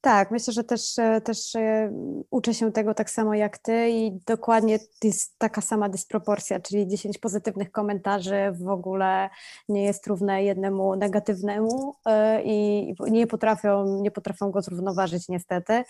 Tak, 0.00 0.30
myślę, 0.30 0.52
że 0.52 0.64
też, 0.64 0.98
e, 0.98 1.20
też 1.20 1.56
e, 1.56 1.92
uczę 2.30 2.54
się 2.54 2.72
tego 2.72 2.94
tak 2.94 3.10
samo 3.10 3.34
jak 3.34 3.58
ty 3.58 3.90
i 3.90 4.12
dokładnie 4.26 4.78
jest 5.04 5.38
taka 5.38 5.60
sama 5.60 5.88
dysproporcja, 5.88 6.60
czyli 6.60 6.88
10 6.88 7.18
pozytywnych 7.18 7.72
komentarzy 7.72 8.36
w 8.52 8.68
ogóle 8.68 9.30
nie 9.68 9.84
jest 9.84 10.06
równe 10.06 10.44
jednemu 10.44 10.96
negatywnemu 10.96 11.94
e, 12.06 12.42
i 12.42 12.94
nie 13.00 13.26
potrafią, 13.26 14.00
nie 14.00 14.10
potrafią 14.10 14.50
go 14.50 14.62
zrównoważyć 14.62 15.28
niestety. 15.28 15.84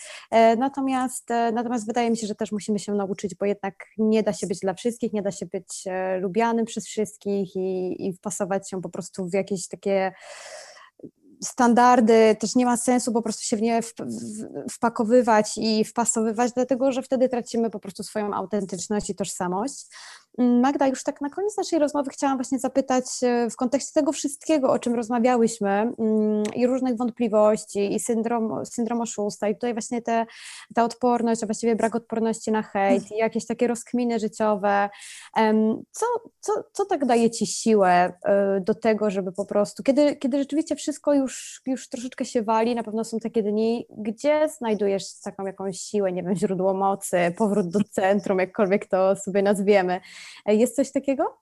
Natomiast, 0.59 1.29
natomiast 1.53 1.87
wydaje 1.87 2.11
mi 2.11 2.17
się, 2.17 2.27
że 2.27 2.35
też 2.35 2.53
musimy 2.53 2.79
się 2.79 2.93
nauczyć, 2.93 3.35
bo 3.35 3.47
jednak 3.47 3.75
nie 3.99 4.23
da 4.23 4.33
się 4.33 4.47
być 4.47 4.59
dla 4.59 4.75
wszystkich, 4.75 5.13
nie 5.13 5.23
da 5.23 5.31
się 5.31 5.47
być 5.47 5.85
lubianym 6.21 6.65
przez 6.65 6.87
wszystkich 6.87 7.57
i, 7.57 7.97
i 8.09 8.13
wpasować 8.13 8.71
się 8.71 8.83
po 8.83 8.89
prostu 8.89 9.29
w 9.29 9.33
jakieś 9.33 9.69
takie 9.69 10.13
standardy, 11.45 12.37
też 12.41 12.55
nie 12.55 12.65
ma 12.65 12.77
sensu 12.77 13.13
po 13.13 13.23
prostu 13.23 13.43
się 13.43 13.57
w 13.57 13.63
nie 13.63 13.81
wpakowywać 14.71 15.53
i 15.57 15.85
wpasowywać, 15.85 16.53
dlatego 16.53 16.93
że 16.93 17.03
wtedy 17.03 17.29
tracimy 17.29 17.71
po 17.71 17.81
prostu 17.81 18.03
swoją 18.03 18.35
autentyczność 18.35 19.11
i 19.11 19.15
tożsamość. 19.15 19.87
Magda, 20.39 20.87
już 20.87 21.03
tak 21.03 21.21
na 21.21 21.31
koniec 21.31 21.57
naszej 21.57 21.79
rozmowy 21.79 22.11
chciałam 22.11 22.37
właśnie 22.37 22.59
zapytać 22.59 23.05
e, 23.23 23.51
w 23.51 23.57
kontekście 23.57 23.93
tego 23.93 24.13
wszystkiego, 24.13 24.73
o 24.73 24.79
czym 24.79 24.95
rozmawiałyśmy 24.95 25.71
mm, 25.71 26.43
i 26.55 26.67
różnych 26.67 26.97
wątpliwości 26.97 27.95
i 27.95 28.01
syndrom, 28.01 28.67
syndrom 28.67 29.01
oszusta 29.01 29.49
i 29.49 29.55
tutaj 29.55 29.73
właśnie 29.73 30.03
te, 30.03 30.27
ta 30.75 30.85
odporność, 30.85 31.43
a 31.43 31.47
właściwie 31.47 31.77
brak 31.77 31.95
odporności 31.95 32.53
na 32.53 32.63
hejt 32.63 33.11
i 33.13 33.17
jakieś 33.17 33.47
takie 33.47 33.67
rozkminy 33.67 34.19
życiowe. 34.19 34.91
Co, 35.91 36.07
co, 36.41 36.53
co 36.73 36.85
tak 36.85 37.07
daje 37.07 37.31
Ci 37.31 37.47
siłę 37.47 38.13
e, 38.25 38.61
do 38.61 38.75
tego, 38.75 39.11
żeby 39.11 39.33
po 39.33 39.47
prostu, 39.47 39.83
kiedy, 39.83 40.17
kiedy 40.17 40.39
rzeczywiście 40.39 40.77
wszystko 40.77 41.15
już, 41.15 41.63
już 41.67 41.89
troszeczkę 41.89 42.25
się 42.25 42.43
wali, 42.43 42.75
na 42.75 42.83
pewno 42.83 43.05
są 43.05 43.19
takie 43.19 43.43
dni, 43.43 43.87
gdzie 43.99 44.49
znajdujesz 44.49 45.21
taką 45.25 45.47
jakąś 45.47 45.81
siłę, 45.81 46.13
nie 46.13 46.23
wiem, 46.23 46.37
źródło 46.37 46.75
mocy, 46.75 47.35
powrót 47.39 47.69
do 47.69 47.81
centrum, 47.91 48.39
jakkolwiek 48.39 48.87
to 48.87 49.17
sobie 49.17 49.43
nazwiemy. 49.43 50.01
E, 50.47 50.55
jest 50.55 50.77
coś 50.77 50.93
takiego? 50.93 51.39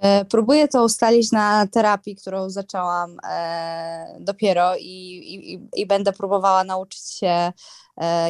E, 0.00 0.24
próbuję 0.24 0.68
to 0.68 0.84
ustalić 0.84 1.32
na 1.32 1.66
terapii, 1.66 2.16
którą 2.16 2.50
zaczęłam 2.50 3.16
e, 3.24 4.16
dopiero 4.20 4.76
i, 4.76 4.82
i, 4.82 5.80
i, 5.80 5.86
będę 5.86 6.12
próbowała 6.12 6.64
nauczyć 6.64 7.10
się, 7.10 7.52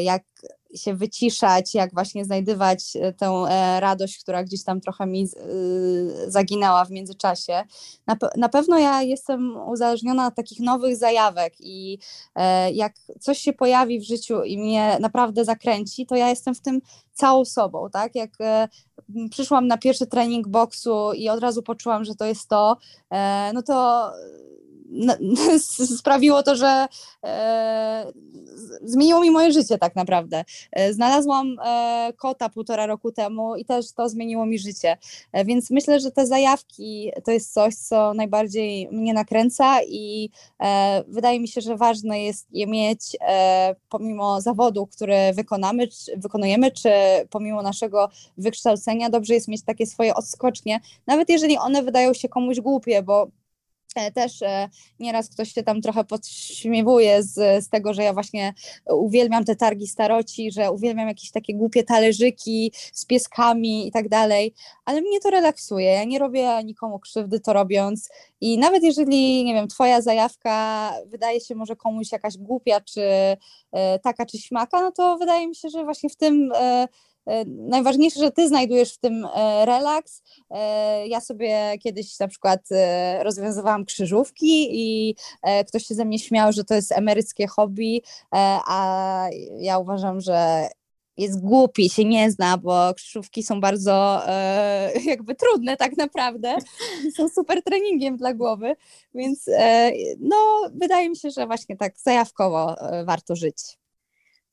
jak 0.01 0.23
się 0.75 0.95
wyciszać, 0.95 1.75
jak 1.75 1.95
właśnie 1.95 2.25
znajdywać 2.25 2.97
e, 2.97 3.13
tę 3.13 3.27
e, 3.27 3.81
radość, 3.81 4.19
która 4.19 4.45
gdzieś 4.45 4.65
tam 4.65 4.81
trochę 4.81 5.07
mi 5.07 5.23
e, 5.23 6.31
zaginęła 6.31 6.85
w 6.85 6.91
międzyczasie. 6.91 7.63
Na, 8.07 8.17
na 8.37 8.49
pewno 8.49 8.79
ja 8.79 9.03
jestem 9.03 9.57
uzależniona 9.69 10.27
od 10.27 10.35
takich 10.35 10.61
nowych 10.61 10.97
zajawek 10.97 11.55
i 11.61 11.99
jak 12.73 12.93
coś 13.21 13.39
się 13.39 13.53
pojawi 13.53 14.01
w 14.01 14.07
życiu 14.07 14.43
i 14.43 14.59
mnie 14.59 14.97
naprawdę 15.01 15.45
zakręci, 15.45 16.07
to 16.07 16.17
ja 16.17 16.29
jestem 16.29 16.55
w 16.55 16.61
tym 16.61 16.81
całą 17.13 17.45
sobą, 17.45 17.91
tak? 17.93 18.15
Jak 18.15 18.31
przyszłam 19.31 19.67
na 19.67 19.79
pierwszy 19.79 20.07
trening 20.07 20.49
boksu 20.49 21.13
i 21.13 21.29
od 21.29 21.41
razu 21.41 21.63
poczułam, 21.63 22.05
że 22.05 22.15
to 22.15 22.25
jest 22.25 22.49
to, 22.49 22.77
no 23.55 23.63
to 23.63 24.11
sprawiło 25.99 26.43
to, 26.43 26.57
że 26.57 26.87
e, 27.25 28.13
zmieniło 28.83 29.21
mi 29.21 29.31
moje 29.31 29.53
życie 29.53 29.79
tak 29.79 29.97
naprawdę. 29.97 30.45
E, 30.73 30.93
znalazłam 30.93 31.57
e, 31.65 32.13
kota 32.17 32.49
półtora 32.49 32.87
roku 32.87 33.13
temu 33.13 33.57
i 33.57 33.65
też 33.65 33.93
to 33.93 34.09
zmieniło 34.09 34.47
mi 34.47 34.59
życie. 34.59 34.99
E, 35.33 35.45
więc 35.45 35.71
myślę, 35.71 36.01
że 36.01 36.11
te 36.11 36.27
zajawki 36.27 37.11
to 37.25 37.31
jest 37.31 37.53
coś, 37.53 37.75
co 37.75 38.15
najbardziej 38.15 38.89
mnie 38.93 39.15
nakręca 39.15 39.83
i 39.89 40.31
e, 40.61 41.05
wydaje 41.09 41.41
mi 41.41 41.49
się, 41.49 41.61
że 41.61 41.77
ważne 41.77 42.23
jest 42.23 42.47
je 42.53 42.67
mieć 42.67 43.17
e, 43.21 43.77
pomimo 43.89 44.41
zawodu, 44.41 44.87
który 44.87 45.17
wykonamy, 45.35 45.89
czy, 45.89 46.17
wykonujemy, 46.17 46.71
czy 46.71 46.91
pomimo 47.31 47.63
naszego 47.63 48.09
wykształcenia, 48.39 49.11
dobrze 49.11 49.35
jest 49.35 49.49
mieć 49.49 49.63
takie 49.63 49.87
swoje 49.87 50.15
odskocznie, 50.15 50.81
nawet 51.07 51.29
jeżeli 51.29 51.59
one 51.59 51.83
wydają 51.83 52.15
się 52.15 52.29
komuś 52.29 52.61
głupie, 52.61 53.03
bo 53.03 53.29
też 54.15 54.43
e, 54.43 54.69
nieraz 55.01 55.29
ktoś 55.29 55.53
się 55.53 55.63
tam 55.63 55.81
trochę 55.81 56.05
podśmiewuje 56.05 57.23
z, 57.23 57.65
z 57.65 57.69
tego, 57.69 57.95
że 57.95 58.03
ja 58.03 58.13
właśnie 58.13 58.55
uwielbiam 58.91 59.45
te 59.45 59.57
targi 59.57 59.87
staroci, 59.87 60.53
że 60.53 60.73
uwielbiam 60.73 61.09
jakieś 61.09 61.31
takie 61.31 61.55
głupie 61.55 61.83
talerzyki 61.83 62.73
z 62.93 63.07
pieskami 63.07 63.89
i 63.89 63.93
tak 63.93 64.09
dalej, 64.09 64.55
ale 64.85 65.01
mnie 65.01 65.21
to 65.21 65.31
relaksuje. 65.31 65.91
Ja 65.91 66.05
nie 66.05 66.19
robię 66.19 66.65
nikomu 66.65 66.99
krzywdy 66.99 67.41
to 67.41 67.53
robiąc 67.53 68.11
i 68.41 68.59
nawet 68.59 68.83
jeżeli, 68.83 69.45
nie 69.45 69.55
wiem, 69.55 69.69
twoja 69.69 70.03
zajawka 70.03 70.93
wydaje 71.07 71.41
się 71.41 71.55
może 71.55 71.77
komuś 71.77 72.13
jakaś 72.13 72.39
głupia, 72.39 72.81
czy 72.81 73.03
e, 73.73 73.99
taka, 73.99 74.27
czy 74.27 74.39
śmaka, 74.39 74.81
no 74.81 74.93
to 74.93 75.19
wydaje 75.19 75.49
mi 75.49 75.57
się, 75.57 75.69
że 75.69 75.85
właśnie 75.85 76.11
w 76.11 76.17
tym 76.17 76.53
E, 76.55 76.89
najważniejsze, 77.47 78.21
że 78.21 78.31
ty 78.31 78.49
znajdujesz 78.49 78.95
w 78.95 78.99
tym 78.99 79.27
e, 79.35 79.67
relaks. 79.67 80.23
E, 80.51 81.07
ja 81.09 81.21
sobie 81.21 81.79
kiedyś 81.83 82.19
na 82.19 82.29
przykład 82.29 82.61
rozwiązywałam 83.23 83.85
krzyżówki 83.85 84.69
i 84.71 85.15
ktoś 85.69 85.87
się 85.87 85.95
ze 85.95 86.05
mnie 86.05 86.19
śmiał, 86.19 86.53
że 86.53 86.65
to 86.65 86.75
jest 86.75 86.93
emeryckie 86.93 87.47
hobby, 87.47 88.03
a 88.67 89.29
ja 89.59 89.79
uważam, 89.79 90.21
że 90.21 90.69
jest 91.21 91.41
głupi, 91.41 91.91
się 91.91 92.05
nie 92.05 92.31
zna, 92.31 92.59
bo 92.59 92.95
krzyżówki 92.95 93.43
są 93.43 93.61
bardzo 93.61 94.23
e, 94.29 94.93
jakby 95.13 95.35
trudne 95.35 95.77
tak 95.77 95.97
naprawdę. 95.97 96.57
Są 97.17 97.29
super 97.29 97.63
treningiem 97.63 98.17
dla 98.17 98.35
głowy, 98.35 98.77
więc 99.15 99.49
e, 99.49 99.93
no 100.21 100.37
wydaje 100.75 101.11
mi 101.11 101.17
się, 101.17 101.31
że 101.31 101.47
właśnie 101.47 101.77
tak 101.77 101.99
zajawkowo 101.99 102.81
e, 102.81 103.05
warto 103.05 103.37
żyć. 103.37 103.80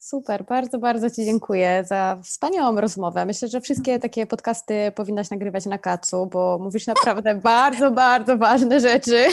Super, 0.09 0.45
bardzo, 0.45 0.79
bardzo 0.79 1.09
Ci 1.09 1.25
dziękuję 1.25 1.83
za 1.87 2.19
wspaniałą 2.23 2.81
rozmowę. 2.81 3.25
Myślę, 3.25 3.47
że 3.47 3.61
wszystkie 3.61 3.99
takie 3.99 4.25
podcasty 4.25 4.91
powinnaś 4.95 5.29
nagrywać 5.29 5.65
na 5.65 5.77
kacu, 5.77 6.25
bo 6.25 6.57
mówisz 6.61 6.87
naprawdę 6.87 7.35
bardzo, 7.53 7.91
bardzo 7.91 8.37
ważne 8.37 8.79
rzeczy. 8.79 9.25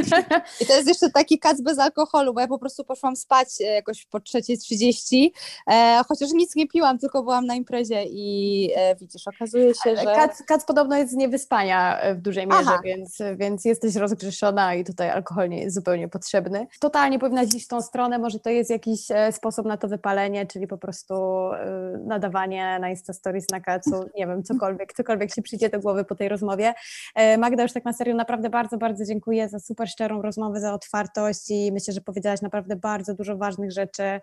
I 0.60 0.66
to 0.66 0.76
jest 0.76 0.88
jeszcze 0.88 1.10
taki 1.10 1.38
kac 1.38 1.60
bez 1.60 1.78
alkoholu, 1.78 2.34
bo 2.34 2.40
ja 2.40 2.46
po 2.46 2.58
prostu 2.58 2.84
poszłam 2.84 3.16
spać 3.16 3.48
e, 3.60 3.64
jakoś 3.64 4.06
po 4.06 4.18
3.30, 4.18 5.30
e, 5.66 6.02
chociaż 6.08 6.32
nic 6.32 6.56
nie 6.56 6.68
piłam, 6.68 6.98
tylko 6.98 7.22
byłam 7.22 7.46
na 7.46 7.54
imprezie 7.54 8.04
i 8.04 8.70
e, 8.76 8.96
widzisz, 8.96 9.28
okazuje 9.28 9.74
się, 9.74 9.96
że... 9.96 10.04
Kac, 10.04 10.42
kac 10.42 10.64
podobno 10.64 10.96
jest 10.96 11.12
z 11.12 11.16
niewyspania 11.16 12.00
e, 12.00 12.14
w 12.14 12.20
dużej 12.20 12.46
mierze, 12.46 12.78
więc, 12.84 13.18
więc 13.36 13.64
jesteś 13.64 13.96
rozgrzeszona 13.96 14.74
i 14.74 14.84
tutaj 14.84 15.10
alkohol 15.10 15.48
nie 15.48 15.62
jest 15.62 15.74
zupełnie 15.74 16.08
potrzebny. 16.08 16.66
Totalnie 16.80 17.18
powinnaś 17.18 17.54
iść 17.54 17.64
w 17.64 17.68
tą 17.68 17.82
stronę, 17.82 18.18
może 18.18 18.40
to 18.40 18.50
jest 18.50 18.70
jakiś 18.70 19.10
e, 19.10 19.32
sposób 19.32 19.66
na 19.66 19.76
to 19.76 19.88
wypalenie, 19.88 20.13
czyli 20.46 20.66
po 20.66 20.78
prostu 20.78 21.14
y, 21.14 21.98
nadawanie 22.06 22.78
na 22.78 22.90
Insta 22.90 23.12
Stories 23.12 23.46
na 23.52 23.60
kacu, 23.60 24.10
nie 24.16 24.26
wiem, 24.26 24.42
cokolwiek, 24.42 24.92
cokolwiek 24.92 25.34
ci 25.34 25.42
przyjdzie 25.42 25.68
do 25.68 25.80
głowy 25.80 26.04
po 26.04 26.14
tej 26.14 26.28
rozmowie. 26.28 26.74
E, 27.14 27.38
Magda, 27.38 27.62
już 27.62 27.72
tak 27.72 27.84
na 27.84 27.92
serio, 27.92 28.14
naprawdę 28.14 28.50
bardzo, 28.50 28.78
bardzo 28.78 29.04
dziękuję 29.04 29.48
za 29.48 29.58
super 29.58 29.88
szczerą 29.88 30.22
rozmowę, 30.22 30.60
za 30.60 30.74
otwartość 30.74 31.50
i 31.50 31.72
myślę, 31.72 31.94
że 31.94 32.00
powiedziałaś 32.00 32.42
naprawdę 32.42 32.76
bardzo 32.76 33.14
dużo 33.14 33.36
ważnych 33.36 33.72
rzeczy 33.72 34.20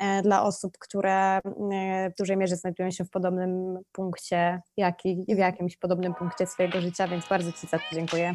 e, 0.00 0.22
dla 0.22 0.42
osób, 0.42 0.78
które 0.78 1.36
e, 1.36 1.40
w 2.10 2.18
dużej 2.18 2.36
mierze 2.36 2.56
znajdują 2.56 2.90
się 2.90 3.04
w 3.04 3.10
podobnym 3.10 3.78
punkcie, 3.92 4.60
jak 4.76 5.04
i 5.04 5.34
w 5.34 5.38
jakimś 5.38 5.76
podobnym 5.76 6.14
punkcie 6.14 6.46
swojego 6.46 6.80
życia, 6.80 7.08
więc 7.08 7.28
bardzo 7.28 7.52
Ci 7.52 7.66
za 7.66 7.78
to 7.78 7.84
dziękuję. 7.92 8.34